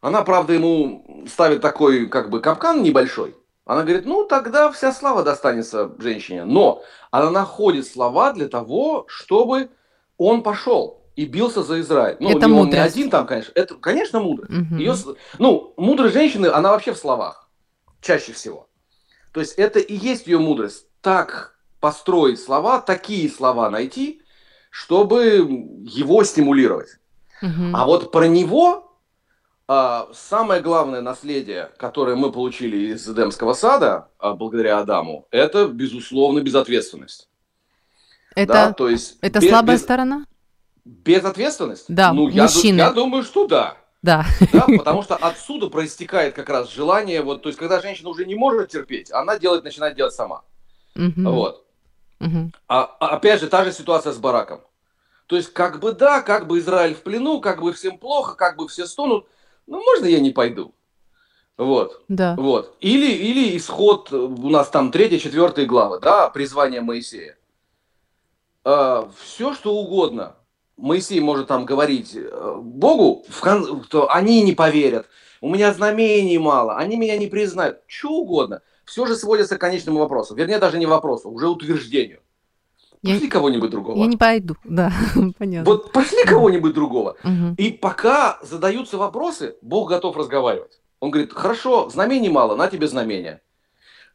Она, 0.00 0.22
правда, 0.22 0.52
ему 0.52 1.24
ставит 1.28 1.60
такой, 1.60 2.06
как 2.08 2.30
бы, 2.30 2.40
капкан 2.40 2.82
небольшой. 2.82 3.36
Она 3.64 3.82
говорит, 3.82 4.06
ну, 4.06 4.24
тогда 4.24 4.72
вся 4.72 4.92
слава 4.92 5.22
достанется 5.22 5.92
женщине. 5.98 6.44
Но 6.44 6.82
она 7.10 7.30
находит 7.30 7.86
слова 7.86 8.32
для 8.32 8.48
того, 8.48 9.04
чтобы 9.08 9.70
он 10.16 10.42
пошел 10.42 10.97
и 11.18 11.24
бился 11.24 11.64
за 11.64 11.80
Израиль. 11.80 12.16
Ну, 12.20 12.30
это 12.30 12.46
не 12.46 12.52
он 12.52 12.70
не 12.70 12.76
один 12.76 13.10
там, 13.10 13.26
конечно. 13.26 13.50
Это, 13.56 13.74
конечно, 13.74 14.20
мудрость. 14.20 14.52
Угу. 14.52 14.76
Ее, 14.76 14.94
ну, 15.40 15.74
мудрость 15.76 16.14
женщины, 16.14 16.46
она 16.46 16.70
вообще 16.70 16.92
в 16.92 16.96
словах. 16.96 17.50
Чаще 18.00 18.32
всего. 18.32 18.68
То 19.32 19.40
есть 19.40 19.54
это 19.54 19.80
и 19.80 19.96
есть 19.96 20.28
ее 20.28 20.38
мудрость. 20.38 20.86
Так 21.00 21.58
построить 21.80 22.40
слова, 22.40 22.80
такие 22.80 23.28
слова 23.28 23.68
найти, 23.68 24.22
чтобы 24.70 25.24
его 25.82 26.22
стимулировать. 26.22 27.00
Угу. 27.42 27.74
А 27.74 27.84
вот 27.84 28.12
про 28.12 28.28
него 28.28 28.96
а, 29.66 30.08
самое 30.14 30.62
главное 30.62 31.00
наследие, 31.00 31.72
которое 31.78 32.14
мы 32.14 32.30
получили 32.30 32.92
из 32.92 33.08
Эдемского 33.08 33.54
сада, 33.54 34.08
а, 34.20 34.34
благодаря 34.34 34.78
Адаму, 34.78 35.26
это, 35.32 35.66
безусловно, 35.66 36.38
безответственность. 36.42 37.28
Это, 38.36 38.52
да, 38.52 38.72
то 38.72 38.88
есть 38.88 39.18
это 39.20 39.40
без, 39.40 39.48
слабая 39.48 39.76
без... 39.76 39.82
сторона? 39.82 40.24
Безответственность? 40.88 41.84
Да, 41.88 42.12
ну, 42.12 42.30
мужчины. 42.30 42.78
Я, 42.78 42.86
я 42.86 42.92
думаю, 42.92 43.22
что 43.22 43.46
да. 43.46 43.76
Да. 44.02 44.24
да. 44.52 44.64
Потому 44.78 45.02
что 45.02 45.16
отсюда 45.16 45.68
проистекает 45.68 46.34
как 46.34 46.48
раз 46.48 46.70
желание, 46.70 47.20
вот, 47.20 47.42
то 47.42 47.48
есть, 47.50 47.58
когда 47.58 47.80
женщина 47.80 48.08
уже 48.08 48.24
не 48.24 48.34
может 48.34 48.70
терпеть, 48.70 49.12
она 49.12 49.38
делает, 49.38 49.64
начинает 49.64 49.96
делать 49.96 50.14
сама. 50.14 50.42
Угу. 50.96 51.30
Вот. 51.30 51.66
Угу. 52.20 52.52
А, 52.68 52.96
а 53.00 53.08
опять 53.08 53.40
же, 53.40 53.48
та 53.48 53.64
же 53.64 53.72
ситуация 53.72 54.12
с 54.12 54.16
Бараком. 54.16 54.60
То 55.26 55.36
есть, 55.36 55.52
как 55.52 55.78
бы 55.80 55.92
да, 55.92 56.22
как 56.22 56.46
бы 56.46 56.58
Израиль 56.58 56.94
в 56.94 57.02
плену, 57.02 57.40
как 57.40 57.60
бы 57.60 57.74
всем 57.74 57.98
плохо, 57.98 58.34
как 58.34 58.56
бы 58.56 58.66
все 58.66 58.86
стонут, 58.86 59.26
ну, 59.66 59.82
можно 59.82 60.06
я 60.06 60.20
не 60.20 60.30
пойду? 60.30 60.74
Вот. 61.58 62.02
Да. 62.08 62.34
Вот. 62.36 62.76
Или, 62.80 63.12
или 63.12 63.58
исход, 63.58 64.10
у 64.10 64.48
нас 64.48 64.70
там 64.70 64.90
третья, 64.90 65.18
четвертая 65.18 65.66
глава, 65.66 65.98
да, 65.98 66.30
призвание 66.30 66.80
Моисея. 66.80 67.36
А, 68.64 69.10
все, 69.20 69.52
что 69.52 69.74
угодно 69.74 70.36
Моисей 70.78 71.18
может 71.20 71.48
там 71.48 71.66
говорить 71.66 72.12
э, 72.14 72.56
Богу, 72.62 73.24
кон... 73.40 73.84
то 73.90 74.10
они 74.12 74.42
не 74.42 74.52
поверят. 74.52 75.06
У 75.40 75.52
меня 75.52 75.72
знамений 75.74 76.38
мало, 76.38 76.76
они 76.76 76.96
меня 76.96 77.18
не 77.18 77.26
признают. 77.26 77.80
Что 77.86 78.10
угодно. 78.10 78.62
Все 78.84 79.04
же 79.04 79.16
сводится 79.16 79.58
к 79.58 79.60
конечному 79.60 79.98
вопросу. 79.98 80.34
Вернее, 80.34 80.58
даже 80.58 80.78
не 80.78 80.86
вопросу, 80.86 81.30
уже 81.30 81.48
утверждению. 81.48 82.20
Пошли 83.02 83.26
я... 83.26 83.30
кого-нибудь 83.30 83.70
другого. 83.70 83.98
Я 83.98 84.06
не 84.06 84.16
пойду, 84.16 84.56
да, 84.64 84.92
понятно. 85.38 85.70
Вот 85.70 85.92
пошли 85.92 86.24
кого-нибудь 86.24 86.74
другого. 86.74 87.16
Угу. 87.24 87.54
И 87.58 87.72
пока 87.72 88.38
задаются 88.42 88.98
вопросы, 88.98 89.56
Бог 89.62 89.88
готов 89.88 90.16
разговаривать. 90.16 90.80
Он 91.00 91.10
говорит, 91.10 91.32
хорошо, 91.32 91.90
знамений 91.90 92.28
мало, 92.28 92.56
на 92.56 92.68
тебе 92.68 92.88
знамения. 92.88 93.40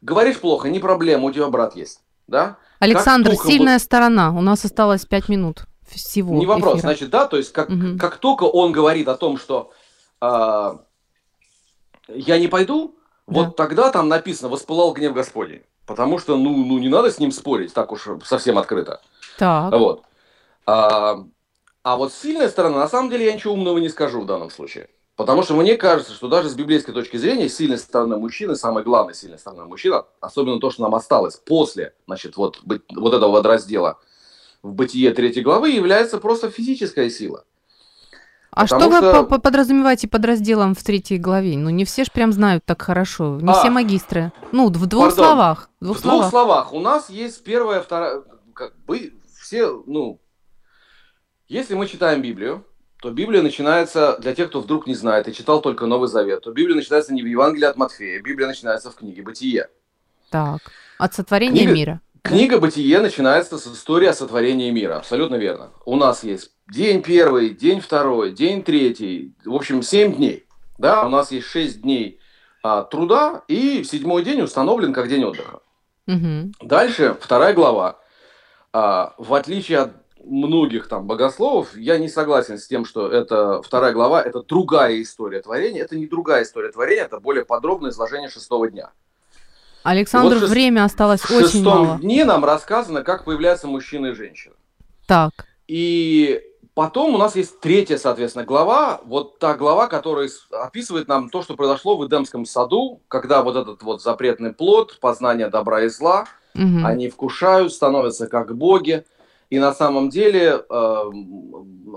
Говоришь 0.00 0.38
плохо, 0.38 0.68
не 0.68 0.80
проблема, 0.80 1.24
у 1.24 1.32
тебя 1.32 1.48
брат 1.48 1.76
есть. 1.76 2.00
Да? 2.26 2.56
Александр, 2.78 3.34
сильная 3.36 3.78
сторона. 3.78 4.32
У 4.32 4.40
нас 4.40 4.64
осталось 4.64 5.04
пять 5.06 5.28
минут 5.28 5.64
всего. 5.94 6.34
Не 6.34 6.46
вопрос, 6.46 6.74
эфира. 6.78 6.88
значит, 6.88 7.10
да, 7.10 7.26
то 7.26 7.36
есть 7.36 7.52
как, 7.52 7.70
угу. 7.70 7.98
как 7.98 8.16
только 8.16 8.44
он 8.44 8.72
говорит 8.72 9.08
о 9.08 9.16
том, 9.16 9.38
что 9.38 9.72
э, 10.20 10.76
я 12.08 12.38
не 12.38 12.48
пойду, 12.48 12.96
да. 13.26 13.40
вот 13.40 13.56
тогда 13.56 13.90
там 13.90 14.08
написано 14.08 14.48
«воспылал 14.48 14.92
гнев 14.92 15.14
Господень». 15.14 15.62
Потому 15.86 16.18
что, 16.18 16.36
ну, 16.36 16.64
ну, 16.64 16.78
не 16.78 16.88
надо 16.88 17.10
с 17.10 17.18
ним 17.18 17.30
спорить 17.30 17.74
так 17.74 17.92
уж 17.92 18.08
совсем 18.24 18.56
открыто. 18.56 19.02
Так. 19.38 19.72
Вот. 19.72 20.02
А, 20.64 21.24
а 21.82 21.96
вот 21.96 22.10
сильная 22.12 22.48
сторона, 22.48 22.78
на 22.78 22.88
самом 22.88 23.10
деле, 23.10 23.26
я 23.26 23.34
ничего 23.34 23.52
умного 23.52 23.76
не 23.76 23.90
скажу 23.90 24.22
в 24.22 24.26
данном 24.26 24.50
случае. 24.50 24.88
Потому 25.14 25.42
что 25.42 25.54
мне 25.54 25.76
кажется, 25.76 26.14
что 26.14 26.28
даже 26.28 26.48
с 26.48 26.54
библейской 26.54 26.92
точки 26.92 27.18
зрения 27.18 27.50
сильная 27.50 27.76
сторона 27.76 28.16
мужчины, 28.16 28.56
самая 28.56 28.82
главная 28.82 29.12
сильная 29.12 29.38
сторона 29.38 29.66
мужчины, 29.66 30.02
особенно 30.20 30.58
то, 30.58 30.70
что 30.70 30.82
нам 30.82 30.94
осталось 30.94 31.36
после, 31.36 31.92
значит, 32.06 32.38
вот, 32.38 32.60
вот 32.64 33.14
этого 33.14 33.30
вот 33.30 33.44
раздела– 33.44 33.98
в 34.64 34.72
бытие 34.72 35.12
третьей 35.12 35.42
главы 35.42 35.70
является 35.70 36.18
просто 36.18 36.50
физическая 36.50 37.10
сила. 37.10 37.44
А 38.50 38.66
что 38.66 38.88
вы 38.88 38.96
что... 38.96 39.24
подразумеваете 39.24 40.08
под 40.08 40.24
разделом 40.24 40.74
в 40.74 40.82
третьей 40.82 41.18
главе? 41.18 41.58
Ну, 41.58 41.70
не 41.70 41.84
все 41.84 42.04
же 42.04 42.10
прям 42.10 42.32
знают 42.32 42.64
так 42.64 42.80
хорошо, 42.80 43.38
не 43.40 43.50
а, 43.50 43.54
все 43.54 43.68
магистры. 43.68 44.32
Ну, 44.52 44.68
в 44.68 44.86
двух 44.86 45.08
пардон, 45.08 45.24
словах. 45.24 45.70
В 45.80 45.84
двух, 45.84 45.96
в 45.96 46.00
словах. 46.00 46.20
двух 46.20 46.30
словах. 46.30 46.72
У 46.72 46.80
нас 46.80 47.10
есть 47.10 47.44
первая, 47.44 47.82
вторая, 47.82 48.22
как 48.54 48.74
бы 48.86 49.12
все, 49.38 49.82
ну, 49.86 50.20
если 51.46 51.74
мы 51.74 51.86
читаем 51.86 52.22
Библию, 52.22 52.64
то 53.02 53.10
Библия 53.10 53.42
начинается, 53.42 54.16
для 54.18 54.34
тех, 54.34 54.48
кто 54.48 54.60
вдруг 54.60 54.86
не 54.86 54.94
знает 54.94 55.28
и 55.28 55.34
читал 55.34 55.60
только 55.60 55.84
Новый 55.84 56.08
Завет, 56.08 56.42
то 56.42 56.52
Библия 56.52 56.76
начинается 56.76 57.12
не 57.12 57.22
в 57.22 57.26
Евангелии 57.26 57.66
от 57.66 57.76
Матфея, 57.76 58.22
Библия 58.22 58.46
начинается 58.46 58.90
в 58.90 58.94
книге 58.94 59.22
«Бытие». 59.22 59.68
Так, 60.30 60.60
от 60.96 61.12
сотворения 61.12 61.64
Книга... 61.64 61.74
мира. 61.74 62.00
Книга 62.24 62.58
«Бытие» 62.58 63.00
начинается 63.00 63.58
с 63.58 63.66
истории 63.66 64.08
о 64.08 64.14
сотворении 64.14 64.70
мира. 64.70 64.96
Абсолютно 64.96 65.34
верно. 65.34 65.72
У 65.84 65.94
нас 65.94 66.24
есть 66.24 66.52
день 66.72 67.02
первый, 67.02 67.50
день 67.50 67.80
второй, 67.80 68.32
день 68.32 68.64
третий. 68.64 69.36
В 69.44 69.54
общем, 69.54 69.82
семь 69.82 70.14
дней. 70.14 70.46
Да, 70.78 71.04
у 71.04 71.10
нас 71.10 71.30
есть 71.30 71.46
шесть 71.46 71.82
дней 71.82 72.18
а, 72.62 72.82
труда, 72.82 73.42
и 73.46 73.84
седьмой 73.84 74.24
день 74.24 74.40
установлен 74.40 74.94
как 74.94 75.08
день 75.08 75.22
отдыха. 75.22 75.60
Угу. 76.08 76.52
Дальше, 76.62 77.14
вторая 77.20 77.52
глава. 77.52 78.00
А, 78.72 79.14
в 79.18 79.34
отличие 79.34 79.80
от 79.80 79.92
многих 80.24 80.88
там 80.88 81.06
богословов, 81.06 81.76
я 81.76 81.98
не 81.98 82.08
согласен 82.08 82.58
с 82.58 82.66
тем, 82.66 82.86
что 82.86 83.06
это 83.06 83.60
вторая 83.60 83.92
глава, 83.92 84.22
это 84.22 84.42
другая 84.42 85.00
история 85.02 85.42
творения. 85.42 85.84
Это 85.84 85.94
не 85.94 86.06
другая 86.06 86.44
история 86.44 86.72
творения, 86.72 87.04
это 87.04 87.20
более 87.20 87.44
подробное 87.44 87.90
изложение 87.90 88.30
шестого 88.30 88.70
дня. 88.70 88.92
Александр, 89.84 90.38
вот 90.38 90.48
время 90.48 90.84
осталось 90.84 91.22
очень 91.30 91.62
мало. 91.62 91.82
В 91.82 91.82
шестом 91.82 92.00
дне 92.00 92.24
нам 92.24 92.44
рассказано, 92.44 93.02
как 93.02 93.24
появляются 93.24 93.66
мужчина 93.66 94.08
и 94.08 94.12
женщина. 94.14 94.54
Так. 95.06 95.30
И 95.68 96.40
потом 96.72 97.14
у 97.14 97.18
нас 97.18 97.36
есть 97.36 97.60
третья, 97.60 97.98
соответственно, 97.98 98.46
глава. 98.46 99.02
Вот 99.04 99.38
та 99.38 99.54
глава, 99.54 99.86
которая 99.86 100.30
описывает 100.50 101.06
нам 101.06 101.28
то, 101.28 101.42
что 101.42 101.54
произошло 101.54 101.98
в 101.98 102.06
Эдемском 102.06 102.46
саду, 102.46 103.02
когда 103.08 103.42
вот 103.42 103.56
этот 103.56 103.82
вот 103.82 104.02
запретный 104.02 104.54
плод, 104.54 104.98
познание 105.00 105.48
добра 105.48 105.82
и 105.82 105.88
зла, 105.88 106.24
угу. 106.54 106.84
они 106.84 107.10
вкушают, 107.10 107.70
становятся 107.70 108.26
как 108.26 108.56
боги. 108.56 109.04
И 109.50 109.58
на 109.58 109.74
самом 109.74 110.08
деле 110.08 110.64
э, 110.68 111.10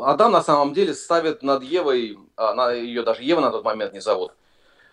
Адам 0.04 0.34
на 0.34 0.42
самом 0.42 0.74
деле 0.74 0.94
ставит 0.94 1.42
над 1.42 1.64
Евой, 1.64 2.20
она, 2.36 2.74
ее 2.74 3.04
даже 3.04 3.24
Ева 3.24 3.40
на 3.40 3.50
тот 3.50 3.64
момент 3.64 3.94
не 3.94 4.02
зовут, 4.02 4.34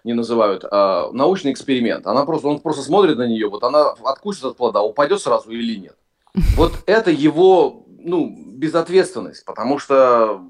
не 0.04 0.12
называют, 0.12 0.64
а, 0.70 1.10
научный 1.12 1.50
эксперимент. 1.52 2.06
Она 2.06 2.24
просто, 2.24 2.48
он 2.48 2.60
просто 2.60 2.82
смотрит 2.82 3.16
на 3.16 3.26
нее, 3.26 3.48
вот 3.48 3.64
она 3.64 3.90
откусит 4.04 4.44
от 4.44 4.56
плода, 4.56 4.82
упадет 4.82 5.20
сразу 5.20 5.50
или 5.50 5.76
нет. 5.76 5.96
Вот 6.56 6.72
это 6.86 7.10
его, 7.10 7.84
ну, 7.98 8.32
безответственность, 8.52 9.44
потому 9.44 9.78
что, 9.78 10.42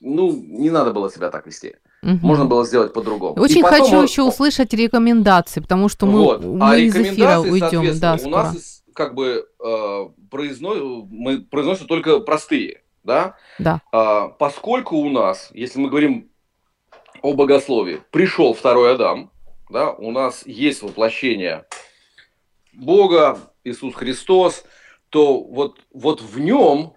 ну, 0.00 0.32
не 0.32 0.70
надо 0.70 0.92
было 0.92 1.10
себя 1.10 1.30
так 1.30 1.46
вести. 1.46 1.76
Мгм. 2.02 2.20
Можно 2.22 2.46
было 2.46 2.64
сделать 2.64 2.94
по-другому. 2.94 3.40
Очень 3.42 3.62
потом 3.62 3.80
хочу 3.80 4.02
еще 4.02 4.22
услышать 4.22 4.72
рекомендации, 4.72 5.60
потому 5.60 5.90
что 5.90 6.06
мы, 6.06 6.20
вот. 6.20 6.44
мы 6.44 6.70
а 6.70 6.76
из 6.76 6.96
эфира 6.96 7.40
уйдем, 7.40 7.98
да, 8.00 8.16
у 8.24 8.28
нас 8.30 8.54
из- 8.54 8.82
как 8.94 9.14
бы 9.14 9.46
э, 9.62 10.08
произно- 10.30 11.06
мы 11.10 11.40
произносим 11.42 11.86
только 11.86 12.20
простые, 12.20 12.82
да? 13.04 13.36
Да. 13.58 13.82
А, 13.92 14.28
поскольку 14.28 14.96
у 14.96 15.10
нас, 15.10 15.50
если 15.52 15.78
мы 15.78 15.90
говорим 15.90 16.29
о 17.22 17.34
богословии, 17.34 18.02
пришел 18.10 18.54
второй 18.54 18.94
Адам, 18.94 19.30
да, 19.68 19.92
у 19.92 20.10
нас 20.10 20.46
есть 20.46 20.82
воплощение 20.82 21.66
Бога, 22.72 23.38
Иисус 23.64 23.94
Христос, 23.94 24.64
то 25.10 25.42
вот, 25.42 25.80
вот 25.92 26.22
в 26.22 26.38
нем 26.38 26.94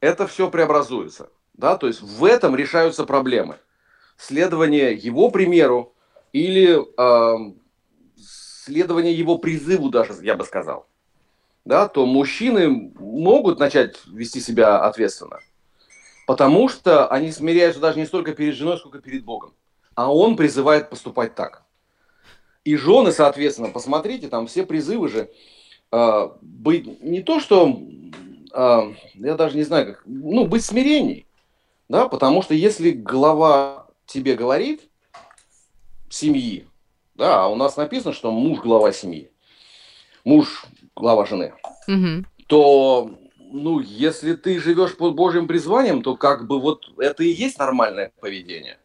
это 0.00 0.26
все 0.26 0.50
преобразуется. 0.50 1.30
Да? 1.54 1.76
То 1.76 1.86
есть 1.86 2.00
в 2.00 2.24
этом 2.24 2.54
решаются 2.56 3.04
проблемы. 3.04 3.58
Следование 4.16 4.94
его 4.94 5.30
примеру 5.30 5.94
или 6.32 6.76
эм, 6.98 7.60
следование 8.16 9.14
его 9.14 9.38
призыву 9.38 9.88
даже, 9.90 10.14
я 10.22 10.34
бы 10.34 10.44
сказал. 10.44 10.86
Да, 11.64 11.86
то 11.86 12.06
мужчины 12.06 12.92
могут 12.98 13.58
начать 13.58 14.00
вести 14.06 14.40
себя 14.40 14.80
ответственно. 14.80 15.40
Потому 16.28 16.68
что 16.68 17.08
они 17.08 17.32
смиряются 17.32 17.80
даже 17.80 17.98
не 17.98 18.04
столько 18.04 18.34
перед 18.34 18.54
женой, 18.54 18.76
сколько 18.76 18.98
перед 18.98 19.24
Богом. 19.24 19.54
А 19.94 20.12
он 20.12 20.36
призывает 20.36 20.90
поступать 20.90 21.34
так. 21.34 21.62
И 22.64 22.76
жены, 22.76 23.12
соответственно, 23.12 23.70
посмотрите, 23.70 24.28
там 24.28 24.46
все 24.46 24.66
призывы 24.66 25.08
же 25.08 25.30
э, 25.90 26.28
быть 26.42 27.00
не 27.00 27.22
то, 27.22 27.40
что 27.40 27.80
э, 28.52 28.94
я 29.14 29.36
даже 29.36 29.56
не 29.56 29.62
знаю, 29.62 29.86
как, 29.86 30.02
ну, 30.04 30.44
быть 30.44 30.66
смиренней. 30.66 31.26
Да, 31.88 32.10
потому 32.10 32.42
что 32.42 32.52
если 32.52 32.90
глава 32.90 33.86
тебе 34.04 34.34
говорит 34.34 34.82
семьи, 36.10 36.68
да, 37.14 37.44
а 37.44 37.48
у 37.48 37.54
нас 37.54 37.78
написано, 37.78 38.12
что 38.12 38.30
муж 38.30 38.58
глава 38.58 38.92
семьи, 38.92 39.30
муж 40.24 40.66
глава 40.94 41.24
жены, 41.24 41.54
Мгм. 41.86 42.26
то, 42.48 43.18
ну, 43.50 43.80
если 43.80 44.34
ты 44.34 44.58
живешь 44.60 44.96
под 44.96 45.14
Божьим 45.14 45.46
призванием, 45.46 46.02
то 46.02 46.16
как 46.16 46.46
бы 46.46 46.60
вот 46.60 46.90
это 46.98 47.24
и 47.24 47.28
есть 47.28 47.58
нормальное 47.58 48.12
поведение. 48.20 48.78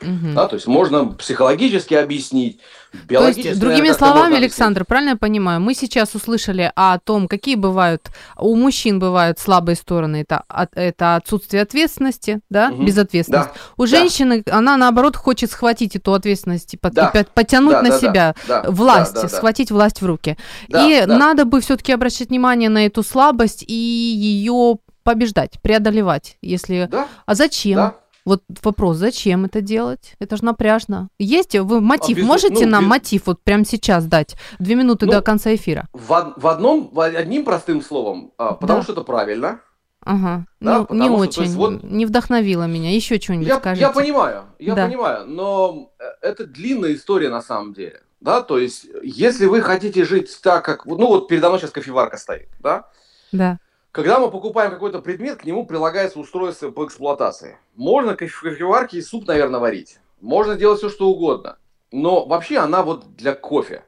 Мгм. 0.00 0.34
Да, 0.34 0.46
то 0.46 0.54
есть 0.56 0.66
можно 0.66 1.06
психологически 1.06 1.94
объяснить, 1.94 2.58
То 2.92 2.98
биологически. 3.08 3.46
есть, 3.48 3.60
другими 3.60 3.88
наверное, 3.88 3.98
словами. 3.98 4.36
Александр, 4.36 4.84
правильно 4.84 5.10
я 5.10 5.16
понимаю, 5.16 5.60
мы 5.60 5.74
сейчас 5.74 6.14
услышали 6.14 6.70
о 6.76 6.98
том, 6.98 7.28
какие 7.28 7.54
бывают, 7.54 8.08
у 8.38 8.54
мужчин 8.56 8.98
бывают 8.98 9.38
слабые 9.38 9.76
стороны, 9.76 10.22
это, 10.28 10.44
это 10.74 11.16
отсутствие 11.16 11.62
ответственности, 11.62 12.40
да, 12.50 12.70
Мгм. 12.70 12.84
безответственность. 12.86 13.48
Да, 13.48 13.60
У 13.76 13.82
да. 13.84 13.86
женщины, 13.88 14.42
она 14.50 14.76
наоборот 14.76 15.16
хочет 15.16 15.50
схватить 15.50 15.96
эту 15.96 16.12
ответственность 16.14 16.74
и, 16.74 16.78
Да. 16.82 17.08
и 17.14 17.18
по- 17.24 17.30
потянуть 17.32 17.72
да, 17.72 17.82
на 17.82 17.88
да, 17.90 17.94
да, 17.94 18.00
себя 18.00 18.34
да, 18.46 18.64
власть, 18.68 19.14
да, 19.14 19.22
да, 19.22 19.28
да. 19.28 19.36
схватить 19.36 19.70
власть 19.70 20.02
в 20.02 20.06
руки. 20.06 20.36
Да, 20.68 20.86
и 20.86 21.06
да. 21.06 21.16
надо 21.18 21.44
бы 21.44 21.60
все-таки 21.60 21.92
обращать 21.92 22.28
внимание 22.28 22.68
на 22.68 22.86
эту 22.86 23.02
слабость 23.02 23.64
и 23.66 23.72
ее 23.72 24.78
побеждать, 25.02 25.60
преодолевать, 25.62 26.36
если... 26.42 26.88
Да, 26.90 27.06
А 27.26 27.34
зачем? 27.36 27.76
да. 27.76 27.94
Вот 28.26 28.42
вопрос, 28.62 28.96
зачем 28.96 29.44
это 29.44 29.60
делать? 29.60 30.14
Это 30.18 30.36
же 30.36 30.44
напряжно. 30.44 31.08
Есть 31.18 31.54
вы 31.56 31.80
мотив? 31.80 32.16
А 32.18 32.20
без- 32.20 32.26
Можете 32.26 32.66
ну, 32.66 32.72
нам 32.72 32.84
без- 32.84 32.90
мотив 32.90 33.22
вот 33.26 33.40
прямо 33.42 33.64
сейчас 33.64 34.04
дать? 34.04 34.34
Две 34.58 34.74
минуты 34.74 35.06
Ну, 35.06 35.12
до 35.12 35.22
конца 35.22 35.54
эфира. 35.54 35.86
В, 35.92 36.34
в 36.36 36.46
одном, 36.48 36.90
в 36.92 37.00
одним 37.00 37.44
простым 37.44 37.80
словом, 37.80 38.32
а, 38.36 38.52
потому 38.54 38.80
Да. 38.80 38.82
что 38.82 38.92
это 38.92 39.02
правильно. 39.02 39.60
Ага. 40.04 40.44
Да, 40.60 40.78
не, 40.80 40.84
потому 40.86 41.00
не 41.00 41.06
что, 41.06 41.16
то 41.16 41.20
очень, 41.22 41.42
есть, 41.44 41.54
вот- 41.54 41.82
не 41.84 42.04
вдохновило 42.04 42.64
меня. 42.64 42.92
Еще 42.94 43.20
что-нибудь 43.20 43.46
Я, 43.46 43.58
скажите. 43.58 43.80
я 43.86 43.90
понимаю, 43.92 44.44
я 44.58 44.74
Да. 44.74 44.86
понимаю, 44.86 45.26
но 45.26 45.92
э, 45.98 46.04
это 46.20 46.46
длинная 46.46 46.94
история 46.94 47.28
на 47.30 47.42
самом 47.42 47.74
деле. 47.74 48.00
Да, 48.20 48.40
то 48.40 48.58
есть, 48.58 48.86
если 49.04 49.46
вы 49.46 49.60
хотите 49.60 50.04
жить 50.04 50.36
так, 50.42 50.64
как... 50.64 50.84
Ну, 50.86 50.96
вот 51.06 51.28
передо 51.28 51.48
мной 51.48 51.60
сейчас 51.60 51.70
кофеварка 51.70 52.16
стоит, 52.16 52.48
да? 52.60 52.86
Да. 53.30 53.58
Когда 53.96 54.18
мы 54.18 54.30
покупаем 54.30 54.70
какой-то 54.70 55.00
предмет, 55.00 55.38
к 55.38 55.44
нему 55.46 55.64
прилагается 55.64 56.18
устройство 56.18 56.70
по 56.70 56.84
эксплуатации. 56.84 57.56
Можно 57.76 58.12
в 58.12 58.16
кофеварке 58.16 58.98
и 58.98 59.00
суп, 59.00 59.26
наверное, 59.26 59.58
варить. 59.58 60.00
Можно 60.20 60.54
делать 60.54 60.80
все, 60.80 60.90
что 60.90 61.08
угодно. 61.08 61.56
Но 61.92 62.26
вообще 62.26 62.58
она 62.58 62.82
вот 62.82 63.16
для 63.16 63.34
кофе. 63.34 63.84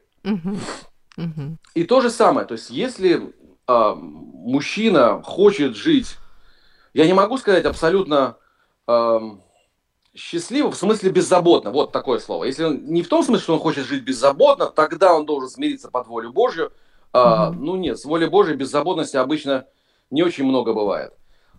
И 1.75 1.83
то 1.83 2.01
же 2.01 2.09
самое, 2.09 2.47
то 2.47 2.53
есть 2.53 2.71
если 2.71 3.35
а, 3.67 3.93
мужчина 3.93 5.21
хочет 5.21 5.75
жить, 5.75 6.17
я 6.95 7.05
не 7.05 7.13
могу 7.13 7.37
сказать 7.37 7.65
абсолютно 7.65 8.37
ам, 8.87 9.43
счастливо, 10.15 10.71
в 10.71 10.75
смысле 10.75 11.11
беззаботно, 11.11 11.69
вот 11.69 11.91
такое 11.91 12.17
слово. 12.17 12.45
Если 12.45 12.63
он 12.63 12.83
не 12.85 13.03
в 13.03 13.09
том 13.09 13.21
смысле, 13.21 13.43
что 13.43 13.53
он 13.53 13.59
хочет 13.59 13.85
жить 13.85 14.03
беззаботно, 14.03 14.67
тогда 14.67 15.13
он 15.13 15.27
должен 15.27 15.49
смириться 15.49 15.91
под 15.91 16.07
волю 16.07 16.33
Божью. 16.33 16.71
А, 17.13 17.51
Мгм. 17.51 17.65
Ну 17.65 17.75
нет, 17.75 17.99
с 17.99 18.05
волей 18.05 18.27
Божьей 18.27 18.55
беззаботности 18.55 19.15
обычно 19.15 19.67
не 20.11 20.23
очень 20.23 20.45
много 20.45 20.73
бывает. 20.73 21.13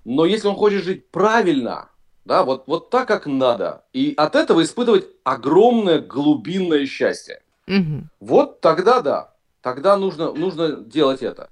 Но 0.05 0.25
если 0.25 0.49
он 0.49 0.57
хочет 0.57 0.85
жить 0.85 1.11
правильно, 1.11 1.91
да, 2.25 2.45
вот, 2.45 2.65
вот 2.67 2.91
так, 2.91 3.09
как 3.09 3.27
надо, 3.27 3.85
и 3.93 4.15
от 4.17 4.35
этого 4.35 4.63
испытывать 4.63 5.07
огромное 5.25 6.01
глубинное 6.01 6.87
счастье, 6.87 7.43
Мгм. 7.67 8.11
вот 8.21 8.61
тогда 8.61 9.01
да, 9.01 9.35
тогда 9.63 9.97
нужно, 9.97 10.33
нужно 10.33 10.73
делать 10.73 11.23
это. 11.23 11.51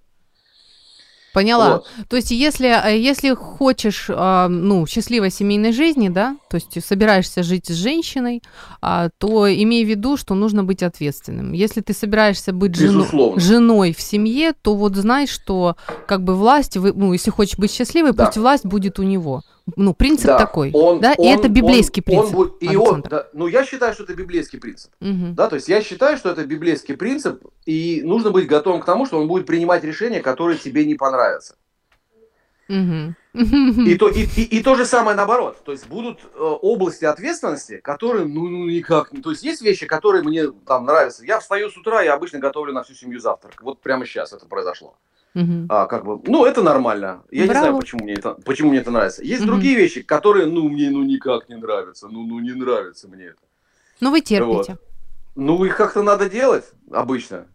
Поняла. 1.39 1.69
Вот. 1.75 1.87
То 2.09 2.17
есть, 2.17 2.31
если, 2.31 2.69
э, 2.69 2.99
если 2.99 3.35
хочешь, 3.35 4.07
а, 4.11 4.49
ну, 4.49 4.87
счастливой 4.87 5.31
семейной 5.31 5.73
жизни, 5.73 6.09
да, 6.09 6.37
то 6.51 6.57
есть 6.57 6.85
собираешься 6.85 7.43
жить 7.43 7.67
с 7.69 7.75
женщиной, 7.75 8.43
а, 8.81 9.09
то 9.19 9.47
имей 9.47 9.85
в 9.85 9.89
виду, 9.89 10.17
что 10.17 10.35
нужно 10.35 10.65
быть 10.65 10.83
ответственным. 10.83 11.53
Если 11.53 11.81
ты 11.81 11.93
собираешься 11.95 12.53
быть 12.53 12.81
Безусловно. 12.81 13.41
женой 13.41 13.95
в 13.97 14.01
семье, 14.01 14.53
то 14.63 14.75
вот 14.75 14.97
знай, 14.97 15.27
что 15.27 15.77
как 16.07 16.23
бы 16.25 16.35
власть, 16.35 16.77
ну, 16.77 17.13
если 17.13 17.31
хочешь 17.31 17.59
быть 17.59 17.73
счастливой, 17.73 18.13
Да. 18.13 18.27
пусть 18.27 18.37
власть 18.39 18.67
будет 18.67 18.99
у 18.99 19.03
него. 19.03 19.43
Ну, 19.77 19.95
принцип 19.95 20.27
Да, 20.27 20.39
такой, 20.39 20.71
он- 20.73 21.01
да, 21.01 21.13
и 21.13 21.21
он- 21.21 21.39
это 21.39 21.49
библейский 21.49 22.03
он- 22.07 22.13
он 22.15 22.21
принцип. 22.21 22.37
будет- 22.37 22.63
и 22.63 22.77
он, 22.77 23.03
да, 23.03 23.29
ну, 23.33 23.47
я 23.47 23.65
считаю, 23.65 23.93
что 23.95 24.05
это 24.05 24.15
библейский 24.15 24.59
принцип. 24.59 24.91
Мгм. 25.01 25.35
Да, 25.35 25.49
то 25.49 25.57
есть 25.57 25.69
я 25.69 25.83
считаю, 25.83 26.17
что 26.17 26.31
это 26.31 26.45
библейский 26.47 26.97
принцип, 26.97 27.45
и 27.67 28.01
нужно 28.05 28.31
быть 28.31 28.47
готовым 28.47 28.81
к 28.81 28.85
тому, 28.87 29.07
что 29.07 29.19
он 29.21 29.29
будет 29.29 29.47
принимать 29.47 29.85
решения, 29.85 30.21
которые 30.21 30.59
тебе 30.59 30.85
не 30.87 30.95
понравятся. 30.95 31.57
Мгм. 32.69 33.17
И 33.33 33.97
то, 33.97 34.09
и, 34.09 34.25
и- 34.37 34.59
и 34.59 34.63
то 34.63 34.75
же 34.75 34.85
самое 34.85 35.17
наоборот. 35.17 35.59
То 35.65 35.73
есть 35.73 35.87
будут 35.89 36.19
э, 36.35 36.39
области 36.39 37.05
ответственности, 37.07 37.79
которые, 37.79 38.27
ну, 38.27 38.47
ну, 38.49 38.67
никак. 38.69 39.11
То 39.23 39.31
есть 39.31 39.43
есть 39.43 39.63
вещи, 39.63 39.87
которые 39.87 40.23
мне 40.23 40.49
там 40.67 40.85
нравятся. 40.85 41.25
Я 41.25 41.39
встаю 41.41 41.71
с 41.71 41.77
утра, 41.79 42.03
я 42.03 42.15
обычно 42.15 42.41
готовлю 42.41 42.73
на 42.75 42.83
всю 42.83 42.95
семью 42.95 43.21
завтрак. 43.21 43.63
Вот 43.63 43.81
прямо 43.81 44.05
сейчас 44.05 44.33
это 44.35 44.45
произошло. 44.47 44.97
Мгм. 45.39 45.67
А, 45.69 45.87
как 45.87 46.05
бы, 46.05 46.21
ну, 46.27 46.45
это 46.45 46.63
нормально. 46.63 47.23
Я 47.31 47.43
не 47.43 47.49
Браво. 47.49 47.67
знаю, 47.67 47.79
почему 47.79 48.05
мне 48.05 48.15
это, 48.15 48.31
почему 48.45 48.71
мне 48.71 48.81
это 48.81 48.91
нравится. 48.91 49.23
Есть 49.23 49.43
Мгм. 49.43 49.51
другие 49.51 49.77
вещи, 49.77 50.03
которые, 50.03 50.47
ну, 50.47 50.69
мне, 50.69 50.91
ну, 50.91 51.05
никак 51.05 51.49
не 51.49 51.57
нравятся. 51.57 52.09
Ну, 52.09 52.25
ну, 52.27 52.41
не 52.41 52.53
нравится 52.53 53.07
мне 53.09 53.27
это. 53.27 53.39
Ну, 54.01 54.11
вы 54.11 54.21
терпите. 54.21 54.79
Ну, 55.37 55.65
их 55.65 55.77
как-то 55.77 56.03
надо 56.03 56.29
делать 56.29 56.65
обычно. 56.91 57.47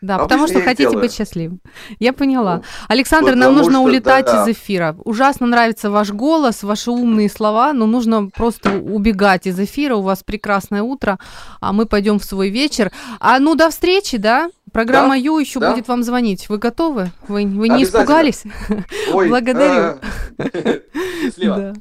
Да, 0.00 0.16
Обычно 0.16 0.28
потому 0.28 0.48
что 0.48 0.60
хотите 0.62 0.82
делаю. 0.90 1.00
быть 1.00 1.14
счастливым. 1.14 1.60
Я 2.00 2.12
поняла. 2.12 2.56
Ну, 2.56 2.62
Александр, 2.88 3.36
нам 3.36 3.54
нужно 3.54 3.74
что, 3.74 3.82
улетать 3.82 4.26
да. 4.26 4.42
из 4.42 4.48
эфира. 4.56 4.96
Ужасно 5.04 5.46
нравится 5.46 5.90
ваш 5.92 6.10
голос, 6.10 6.64
ваши 6.64 6.90
умные 6.90 7.30
слова, 7.30 7.72
но 7.72 7.86
нужно 7.86 8.26
просто 8.28 8.72
убегать 8.72 9.46
из 9.46 9.60
эфира. 9.60 9.94
У 9.94 10.02
вас 10.02 10.24
прекрасное 10.24 10.82
утро, 10.82 11.20
а 11.60 11.72
мы 11.72 11.86
пойдем 11.86 12.18
в 12.18 12.24
свой 12.24 12.48
вечер. 12.50 12.90
А 13.20 13.38
ну 13.38 13.54
до 13.54 13.70
встречи, 13.70 14.16
да? 14.16 14.50
Программа 14.72 15.10
Да, 15.10 15.14
Ю 15.16 15.38
еще 15.38 15.60
да. 15.60 15.70
будет 15.72 15.86
вам 15.88 16.02
звонить. 16.02 16.48
Вы 16.48 16.58
готовы? 16.58 17.10
Вы, 17.28 17.46
вы 17.46 17.68
не 17.68 17.84
испугались? 17.84 18.42
Ой, 19.12 19.28
Благодарю. 19.30 19.98
э, 20.38 20.80
Счастливо. 21.22 21.56
Да. 21.56 21.72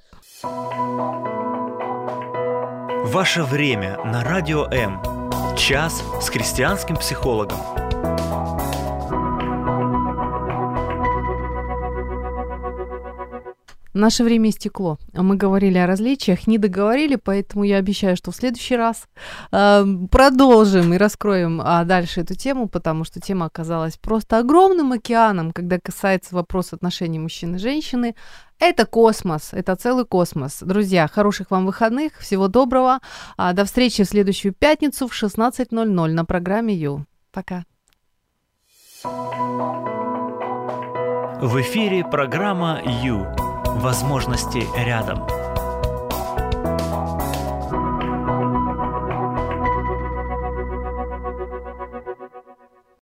Ваше 3.05 3.43
время 3.43 3.99
на 4.05 4.23
Радио 4.23 4.65
М. 4.71 5.01
Час 5.57 6.03
с 6.21 6.29
христианским 6.29 6.95
психологом. 6.95 7.59
Наше 13.93 14.23
время 14.23 14.49
истекло. 14.49 14.97
Мы 15.13 15.35
говорили 15.35 15.77
о 15.77 15.85
различиях, 15.85 16.47
не 16.47 16.57
договорили, 16.57 17.17
поэтому 17.17 17.65
я 17.65 17.77
обещаю, 17.77 18.15
что 18.15 18.31
в 18.31 18.35
следующий 18.35 18.77
раз 18.77 19.07
э, 19.51 19.85
продолжим 20.09 20.93
и 20.93 20.97
раскроем 20.97 21.61
а, 21.61 21.83
дальше 21.83 22.21
эту 22.21 22.35
тему, 22.35 22.69
потому 22.69 23.03
что 23.03 23.19
тема 23.19 23.47
оказалась 23.47 23.97
просто 23.97 24.37
огромным 24.37 24.93
океаном, 24.93 25.51
когда 25.51 25.77
касается 25.79 26.35
вопроса 26.35 26.77
отношений 26.77 27.19
мужчины 27.19 27.57
и 27.57 27.59
женщины. 27.59 28.15
Это 28.59 28.85
космос, 28.85 29.49
это 29.51 29.75
целый 29.75 30.05
космос. 30.05 30.59
Друзья, 30.61 31.07
хороших 31.07 31.51
вам 31.51 31.65
выходных, 31.65 32.17
всего 32.19 32.47
доброго. 32.47 32.99
А, 33.35 33.51
до 33.51 33.65
встречи 33.65 34.03
в 34.03 34.07
следующую 34.07 34.53
пятницу 34.53 35.07
в 35.07 35.13
16.00 35.13 35.85
на 35.85 36.25
программе 36.25 36.73
Ю. 36.73 37.05
Пока. 37.33 37.65
В 41.41 41.59
эфире 41.59 42.05
программа 42.05 42.81
«Ю». 42.85 43.50
Возможности 43.81 44.67
рядом. 44.77 45.40